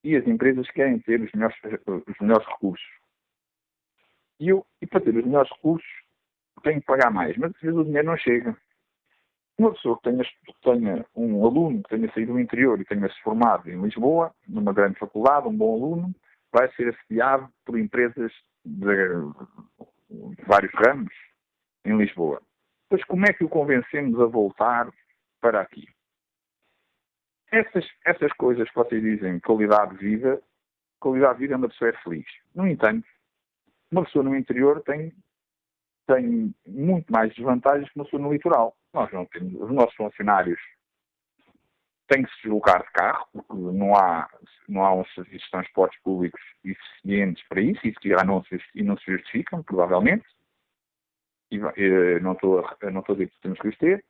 [0.05, 1.57] e as empresas querem ter os melhores,
[1.87, 2.87] os melhores recursos.
[4.39, 5.89] E, eu, e para ter os melhores recursos,
[6.63, 8.57] tenho que pagar mais, mas às vezes o dinheiro não chega.
[9.57, 10.25] Uma pessoa que tenha,
[10.63, 14.73] tenha um aluno que tenha saído do interior e tenha se formado em Lisboa, numa
[14.73, 16.15] grande faculdade, um bom aluno,
[16.53, 18.33] vai ser assediado por empresas
[18.65, 18.87] de,
[20.37, 21.13] de vários ramos
[21.85, 22.43] em Lisboa.
[22.91, 24.91] Mas como é que o convencemos a voltar
[25.41, 25.89] para aqui?
[27.55, 30.43] Essas, essas coisas que vocês dizem, qualidade de vida,
[30.99, 32.27] qualidade de vida é uma pessoa é feliz.
[32.53, 33.07] No entanto,
[33.93, 35.13] uma pessoa no interior tem,
[36.09, 38.77] tem muito mais desvantagens que uma pessoa no litoral.
[38.93, 40.59] Nós não temos, os nossos funcionários
[42.09, 44.29] têm que se deslocar de carro, porque não há,
[44.69, 48.83] não há uns serviços de transportes públicos eficientes para isso, isso já não se, e
[48.83, 50.27] não se justificam, provavelmente.
[51.53, 54.05] E, eh, não estou, não estou a dizer que temos que os ter.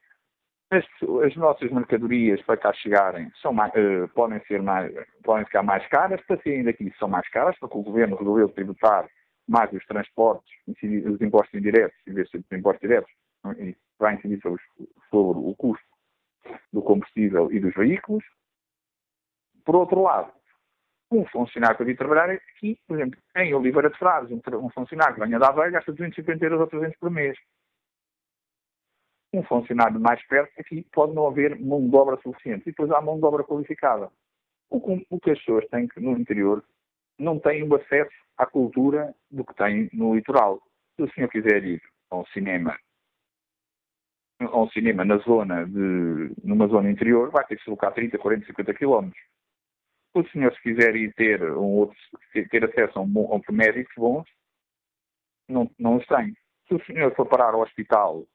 [0.71, 0.83] As,
[1.23, 4.91] as, nossas mercadorias para cá chegarem são mais, uh, podem, ser mais,
[5.23, 9.07] podem ficar mais caras, para saírem daqui são mais caras, porque o governo resolveu tributar
[9.47, 13.11] mais os transportes, os impostos indiretos, em vez ser impostos diretos,
[13.99, 14.61] vai incidir sobre,
[15.11, 15.85] sobre o custo
[16.73, 18.23] do combustível e dos veículos.
[19.63, 20.31] Por outro lado,
[21.11, 25.21] um funcionário para vir trabalhar aqui, por exemplo, em Oliveira de Frades, um, funcionário que
[25.21, 27.37] ganha da Aveia gasta 250 euros ou 300 por mês.
[29.35, 32.63] Um funcionário mais perto, aqui pode não haver mão de obra suficiente.
[32.63, 34.09] E depois há mão de obra qualificada.
[34.69, 36.63] O que, as pessoas têm que, no interior,
[37.19, 40.61] não têm o acesso à cultura do que têm no litoral.
[40.95, 42.77] Se o senhor quiser ir ao cinema
[44.39, 48.17] a um cinema na zona de, numa zona interior, vai ter que se deslocar 30,
[48.17, 49.21] 40, 50 quilómetros.
[50.13, 51.97] O senhor, se quiser ir ter, um outro,
[52.49, 54.27] ter acesso a, um, a um médicos bons,
[55.47, 56.33] não, não os tem.
[56.67, 58.25] Se o senhor for parar ao hospital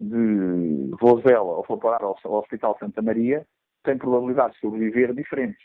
[0.00, 3.46] de Vozela ou for parar ao, ao Hospital Santa Maria,
[3.82, 5.64] tem probabilidade de sobreviver diferentes.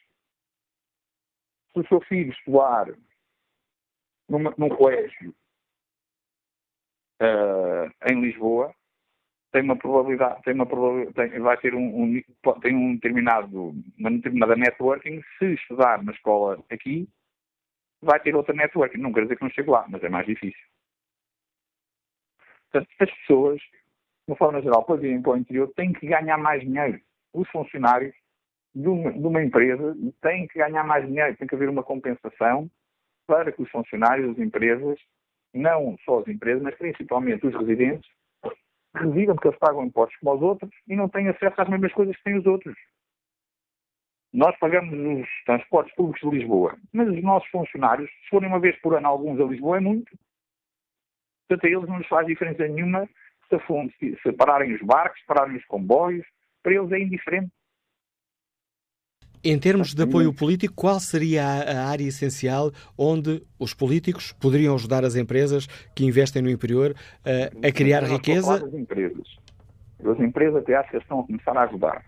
[1.73, 2.87] Se o seu filho estudar
[4.29, 5.35] numa, num colégio
[7.21, 8.73] uh, em Lisboa,
[9.51, 12.21] tem uma probabilidade, tem uma probabilidade, tem, vai ter um, um,
[12.61, 17.07] tem um determinado, uma determinada networking, se estudar na escola aqui,
[18.01, 18.97] vai ter outra networking.
[18.97, 20.61] Não quer dizer que não chegue lá, mas é mais difícil.
[22.71, 23.61] Portanto, as pessoas,
[24.27, 26.99] de uma forma geral, para virem para o interior, têm que ganhar mais dinheiro.
[27.33, 28.13] Os funcionários
[28.73, 32.69] de uma, de uma empresa têm que ganhar mais dinheiro, tem que haver uma compensação
[33.27, 34.99] para que os funcionários das empresas,
[35.53, 38.09] não só as empresas, mas principalmente os residentes,
[38.95, 42.15] residam porque eles pagam impostos como os outros e não têm acesso às mesmas coisas
[42.15, 42.75] que têm os outros.
[44.33, 48.79] Nós pagamos os transportes públicos de Lisboa, mas os nossos funcionários, se forem uma vez
[48.79, 50.17] por ano alguns a Lisboa, é muito.
[51.47, 53.09] Portanto, a eles não lhes faz diferença nenhuma
[53.99, 56.25] se, se pararem os barcos, se pararem os comboios,
[56.61, 57.51] para eles é indiferente.
[59.43, 65.03] Em termos de apoio político, qual seria a área essencial onde os políticos poderiam ajudar
[65.03, 65.65] as empresas
[65.95, 66.95] que investem no interior
[67.25, 68.63] a, a criar riqueza?
[68.63, 69.27] As empresas.
[70.05, 72.05] As empresas até acho que estão a começar a ajudar.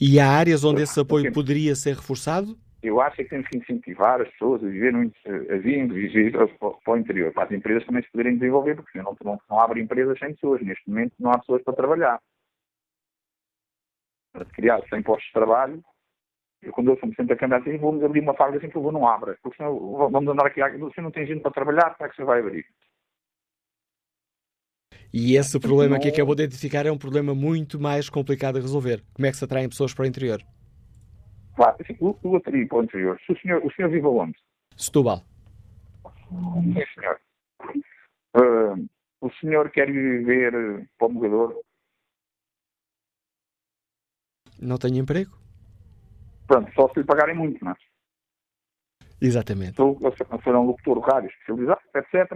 [0.00, 2.58] E há áreas onde esse apoio poderia ser reforçado?
[2.82, 6.96] Eu acho que temos que incentivar as pessoas a viver, a vir, viver para o
[6.96, 10.34] interior, para as empresas também se poderem desenvolver, porque não, não, não abre empresas sem
[10.34, 10.60] pessoas.
[10.62, 12.20] Neste momento não há pessoas para trabalhar
[14.44, 15.82] criar 100 postos de trabalho,
[16.62, 18.92] eu, quando eu sou presidente da Câmara, assim, vamos abrir uma fábrica assim que eu
[18.92, 22.10] não abra, porque senão vamos andar aqui, você não tem gente para trabalhar, como é
[22.10, 22.66] que você vai abrir?
[25.12, 29.02] E esse problema que acabou de identificar é um problema muito mais complicado de resolver.
[29.14, 30.42] Como é que se atraem pessoas para o interior?
[31.56, 33.18] Claro, o, o atrair para o interior.
[33.24, 34.38] Se o senhor, o senhor vive aonde?
[34.76, 35.22] Setúbal.
[36.28, 37.20] Sim, senhor.
[38.36, 38.86] Uh,
[39.22, 41.58] o senhor quer viver para o Mogador?
[44.60, 45.32] Não tenho emprego?
[46.46, 47.76] Pronto, só se lhe pagarem muito, não é?
[49.20, 49.76] Exatamente.
[49.76, 52.28] Sou, sou um locutor rádio especializado, etc.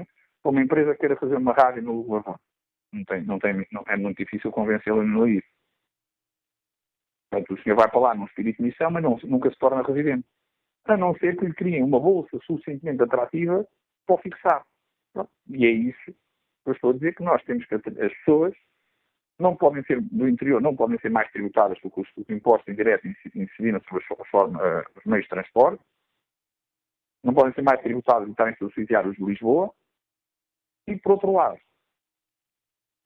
[0.42, 2.38] Para uma empresa que queira fazer uma rádio no Lavão.
[2.92, 5.44] Não, tem, não, tem, não é muito difícil convencê-lo a não ir.
[7.31, 9.82] Portanto, o senhor vai para lá num espírito de missão, mas não, nunca se torna
[9.82, 10.27] residente.
[10.86, 13.65] A não ser que lhe criem uma bolsa suficientemente atrativa
[14.07, 14.66] para o fixar.
[15.48, 18.55] E é isso que eu estou a dizer que nós temos que as pessoas
[19.39, 23.81] não podem ser do interior, não podem ser mais tributadas porque os, impostos indiretos incidiram
[23.89, 25.82] sobre uh, os meios de transporte,
[27.24, 29.73] não podem ser mais tributadas e estarem subsidiários de Lisboa,
[30.86, 31.59] e por outro lado,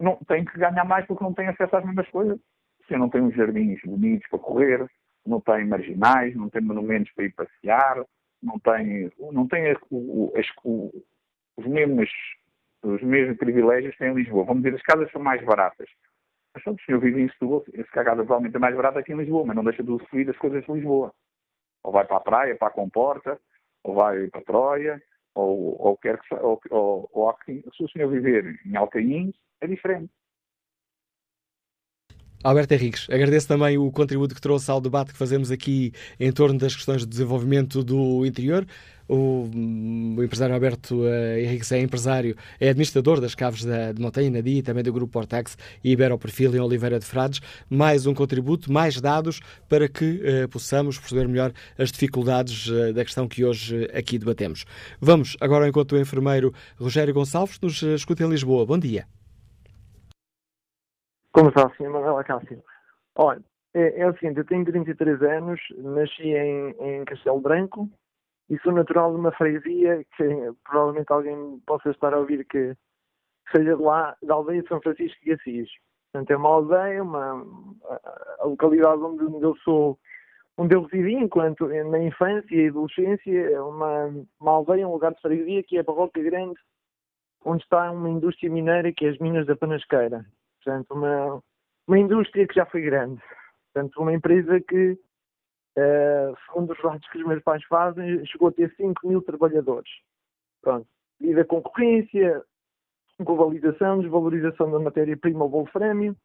[0.01, 2.39] não, têm que ganhar mais porque não têm acesso às mesmas coisas.
[2.86, 4.86] Você não tem uns jardins bonitos para correr,
[5.27, 8.05] não tem marginais, não tem monumentos para ir passear,
[8.43, 10.93] não tem, não tem o, as, o,
[11.56, 12.11] os, mesmos,
[12.82, 14.44] os mesmos privilégios que tem em Lisboa.
[14.44, 15.89] Vamos dizer, as casas são mais baratas.
[16.55, 19.47] Mas se eu vivo em Setúbal, esse cagado provavelmente é mais barato aqui em Lisboa,
[19.47, 21.12] mas não deixa de usufruir das coisas de Lisboa.
[21.82, 23.40] Ou vai para a praia, para a Comporta,
[23.82, 25.02] ou vai para a Troia,
[25.35, 30.12] ou, ou quer que ou, ou, ou se o senhor viver em Alcaíns, é diferente.
[32.45, 36.59] Alberto Henriques, agradeço também o contributo que trouxe ao debate que fazemos aqui em torno
[36.59, 38.66] das questões de desenvolvimento do interior.
[39.09, 39.49] O,
[40.16, 44.43] o empresário Alberto uh, Henriques é empresário, é administrador das Caves da, de Montanha, na
[44.43, 47.41] DIA, também do Grupo Portax e Iberoperfil em Oliveira de Frades.
[47.71, 53.07] Mais um contributo, mais dados para que uh, possamos perceber melhor as dificuldades uh, da
[53.07, 54.66] questão que hoje aqui debatemos.
[55.01, 58.66] Vamos agora ao encontro do enfermeiro Rogério Gonçalves, nos escuta em Lisboa.
[58.66, 59.07] Bom dia.
[61.35, 61.90] Como está, Sr.
[61.90, 62.62] Manuela Cássio?
[63.16, 63.43] Olha,
[63.74, 67.90] é, é, o seguinte, eu tenho 33 anos, nasci em, em Castelo Branco
[68.48, 72.77] e sou natural de uma freguesia que provavelmente alguém possa estar a ouvir que
[73.51, 75.69] seja de lá, da aldeia de São Francisco de Assis.
[76.12, 77.44] Portanto, é uma aldeia, uma,
[78.39, 79.98] a localidade onde, onde eu sou,
[80.56, 85.20] onde eu residi enquanto na infância e adolescência, é uma, uma aldeia, um lugar de
[85.20, 86.61] freguesia que é a Barroca Grande,
[87.44, 90.24] onde está uma indústria mineira que é as Minas da Panasqueira.
[90.65, 91.43] Portanto, uma,
[91.86, 93.20] uma indústria que já foi grande.
[93.73, 98.53] Portanto, uma empresa que, uh, segundo os dados que os meus pais fazem, chegou a
[98.53, 99.91] ter 5 mil trabalhadores.
[100.62, 100.86] Pronto.
[101.20, 102.43] Devido à concorrência,
[103.20, 106.16] globalização, desvalorização da matéria-prima, o wolframio,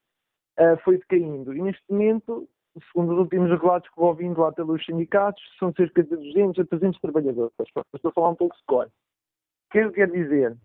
[0.60, 1.54] uh, foi decaindo.
[1.54, 2.48] E neste momento,
[2.92, 6.66] segundo os últimos relatos que vou ouvindo lá pelos sindicatos, são cerca de 200 a
[6.66, 7.54] 300 trabalhadores.
[7.94, 8.86] Estou a falar um pouco de cor.
[8.86, 10.58] O que eu quero dizer?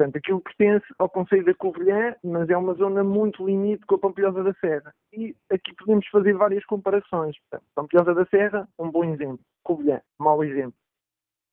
[0.00, 3.98] Portanto, aquilo pertence ao Conselho da Covilhã, mas é uma zona muito limite com a
[3.98, 4.94] Pampilhosa da Serra.
[5.12, 7.36] E aqui podemos fazer várias comparações.
[7.40, 9.40] Portanto, Pampilhosa da Serra, um bom exemplo.
[9.62, 10.72] Covilhã, mau exemplo.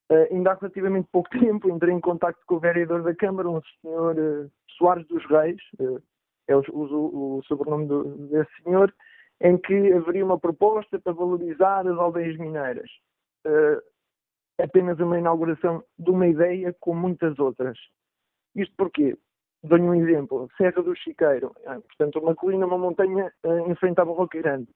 [0.09, 3.59] Uh, ainda há relativamente pouco tempo entrei em contato com o vereador da Câmara, um
[3.81, 6.01] senhor uh, Soares dos Reis, uh,
[6.47, 8.95] é o, o, o sobrenome do, desse senhor,
[9.41, 12.89] em que haveria uma proposta para valorizar as aldeias mineiras.
[14.57, 17.77] apenas uma inauguração de uma ideia com muitas outras.
[18.57, 19.15] Isto porquê?
[19.63, 20.49] Dou-lhe um exemplo.
[20.57, 21.53] Serra do Chiqueiro.
[21.65, 24.67] Ah, portanto, uma colina, uma montanha ah, em frente à Grande.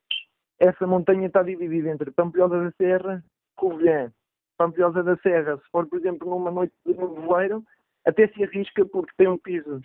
[0.59, 4.11] Essa montanha está dividida entre Pampilhosa da Serra e Covilhã.
[4.57, 7.63] Pampilhosa da Serra, se for, por exemplo, numa noite de nevoeiro,
[8.05, 9.81] até se arrisca porque tem um piso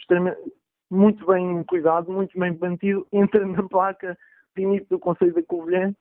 [0.90, 4.16] muito bem cuidado, muito bem mantido, entra na placa
[4.54, 5.94] limite do Conselho da Covilhã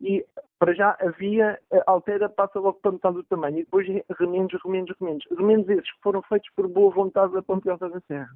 [0.00, 0.24] e
[0.58, 3.86] para já havia, eh, altera, passa logo para metade do tamanho e depois
[4.18, 5.26] remendos, remendos, remendos.
[5.30, 8.30] Remendos esses que foram feitos por boa vontade da Pampilhosa da Serra.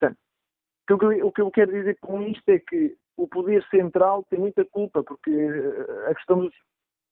[0.00, 0.18] Portanto,
[1.22, 5.02] o que eu quero dizer com isto é que o poder central tem muita culpa,
[5.02, 6.54] porque eh, a questão dos,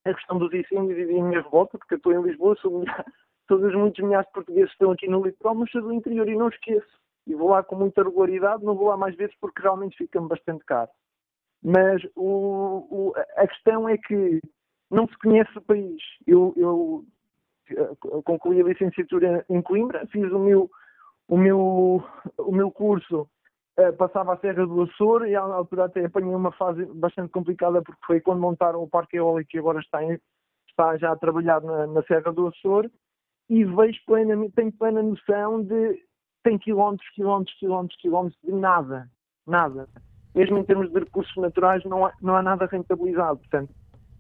[0.05, 2.85] a questão dos incêndios e da minha revolta, porque eu estou em Lisboa, sou
[3.49, 6.37] todos os muitos milhares de portugueses estão aqui no litoral, mas sou do interior e
[6.37, 7.01] não esqueço.
[7.27, 10.65] E vou lá com muita regularidade, não vou lá mais vezes porque realmente fica-me bastante
[10.65, 10.91] caro.
[11.67, 14.41] Mas o, o, a questão é que
[14.89, 16.01] não se conhece o país.
[16.25, 17.05] Eu, eu,
[17.69, 20.71] eu concluí a licenciatura em Coimbra, fiz o meu,
[21.27, 22.05] o meu,
[22.39, 23.29] o meu curso,
[23.81, 27.83] uh, passava a Serra do Açor e à altura até apanhei uma fase bastante complicada
[27.83, 30.21] porque foi quando montaram o parque eólico que agora está, em,
[30.69, 32.89] está já a trabalhar na, na Serra do Açor
[33.51, 36.01] e vejo plenamente, tenho plena noção de
[36.45, 39.11] tem quilómetros, quilómetros, quilómetros, quilómetros de nada,
[39.45, 39.89] nada
[40.37, 43.39] mesmo em termos de recursos naturais, não há, não há nada rentabilizado.
[43.39, 43.75] Portanto,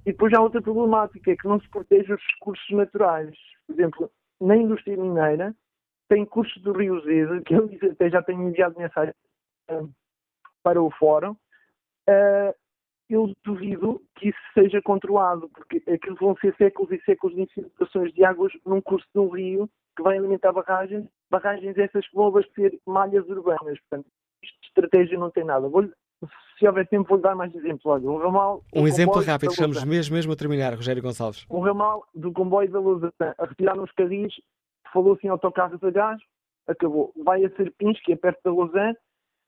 [0.06, 3.36] e depois há outra problemática, é que não se protege os recursos naturais.
[3.66, 4.10] Por exemplo,
[4.40, 5.54] na indústria mineira,
[6.08, 9.12] tem cursos do Rio Zeza, que eu até já tenho enviado mensagem
[9.70, 9.90] uh,
[10.62, 12.54] para o fórum, uh,
[13.10, 18.12] eu duvido que isso seja controlado, porque aquilo vão ser séculos e séculos de infiltrações
[18.12, 22.28] de águas num curso de um rio que vai alimentar barragens, barragens essas que vão
[22.28, 23.78] abastecer malhas urbanas.
[23.80, 24.08] Portanto,
[24.42, 25.68] isto de estratégia não tem nada.
[25.68, 25.88] Vou
[26.58, 27.84] se houver tempo, vou dar mais exemplos.
[27.86, 28.62] Olha, um ramal.
[28.74, 31.44] Um exemplo rápido, estamos mesmo, mesmo a terminar, Rogério Gonçalves.
[31.50, 34.34] Um ramal do comboio da Luz a retirar nos Cadiz,
[34.92, 36.20] falou-se em autocarros a gás,
[36.66, 37.12] acabou.
[37.24, 38.96] Vai a Serpins, que é perto da Lausanne,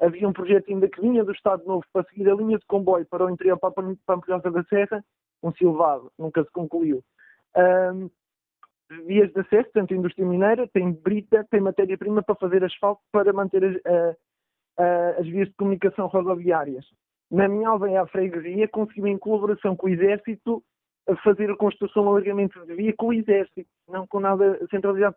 [0.01, 3.07] havia um projeto ainda que vinha do Estado Novo para seguir a linha de comboio
[3.07, 5.05] para o interior para a Pampilhosa da Serra,
[5.43, 7.03] um silvado, nunca se concluiu.
[7.57, 8.11] Um,
[9.07, 13.83] vias de acesso, tanto indústria mineira, tem brita, tem matéria-prima para fazer asfalto para manter
[13.87, 14.17] a,
[14.79, 16.85] uh, as vias de comunicação rodoviárias.
[17.31, 20.63] Na minha aldeia, a freguesia conseguiu, em colaboração com o Exército,
[21.23, 25.17] fazer a construção e alargamento de via com o Exército, não com nada centralizado.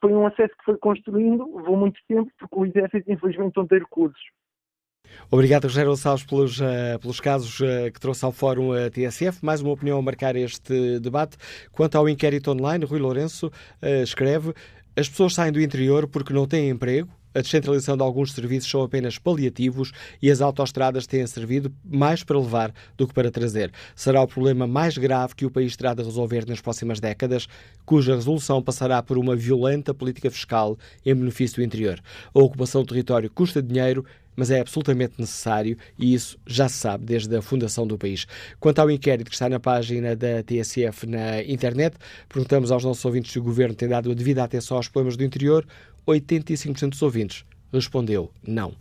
[0.00, 3.78] Foi um acesso que foi construindo, levou muito tempo, porque o Exército, infelizmente, não tem
[3.78, 4.20] recursos.
[5.30, 9.44] Obrigado, Rogério Gonçalves, pelos, uh, pelos casos uh, que trouxe ao Fórum uh, TSF.
[9.44, 11.36] Mais uma opinião a marcar este debate.
[11.72, 13.50] Quanto ao inquérito online, Rui Lourenço
[14.02, 14.52] escreve:
[14.96, 18.82] as pessoas saem do interior porque não têm emprego, a descentralização de alguns serviços são
[18.82, 19.92] apenas paliativos
[20.22, 23.70] e as autoestradas têm servido mais para levar do que para trazer.
[23.94, 27.46] Será o problema mais grave que o país terá de resolver nas próximas décadas,
[27.84, 32.00] cuja resolução passará por uma violenta política fiscal em benefício do interior.
[32.34, 34.04] A ocupação do território custa dinheiro,
[34.36, 38.26] mas é absolutamente necessário e isso já se sabe desde a fundação do país.
[38.60, 41.96] Quanto ao inquérito que está na página da TSF na internet,
[42.28, 45.24] perguntamos aos nossos ouvintes se o governo tem dado a devida atenção aos problemas do
[45.24, 45.66] interior.
[46.06, 48.74] 85% dos ouvintes respondeu não.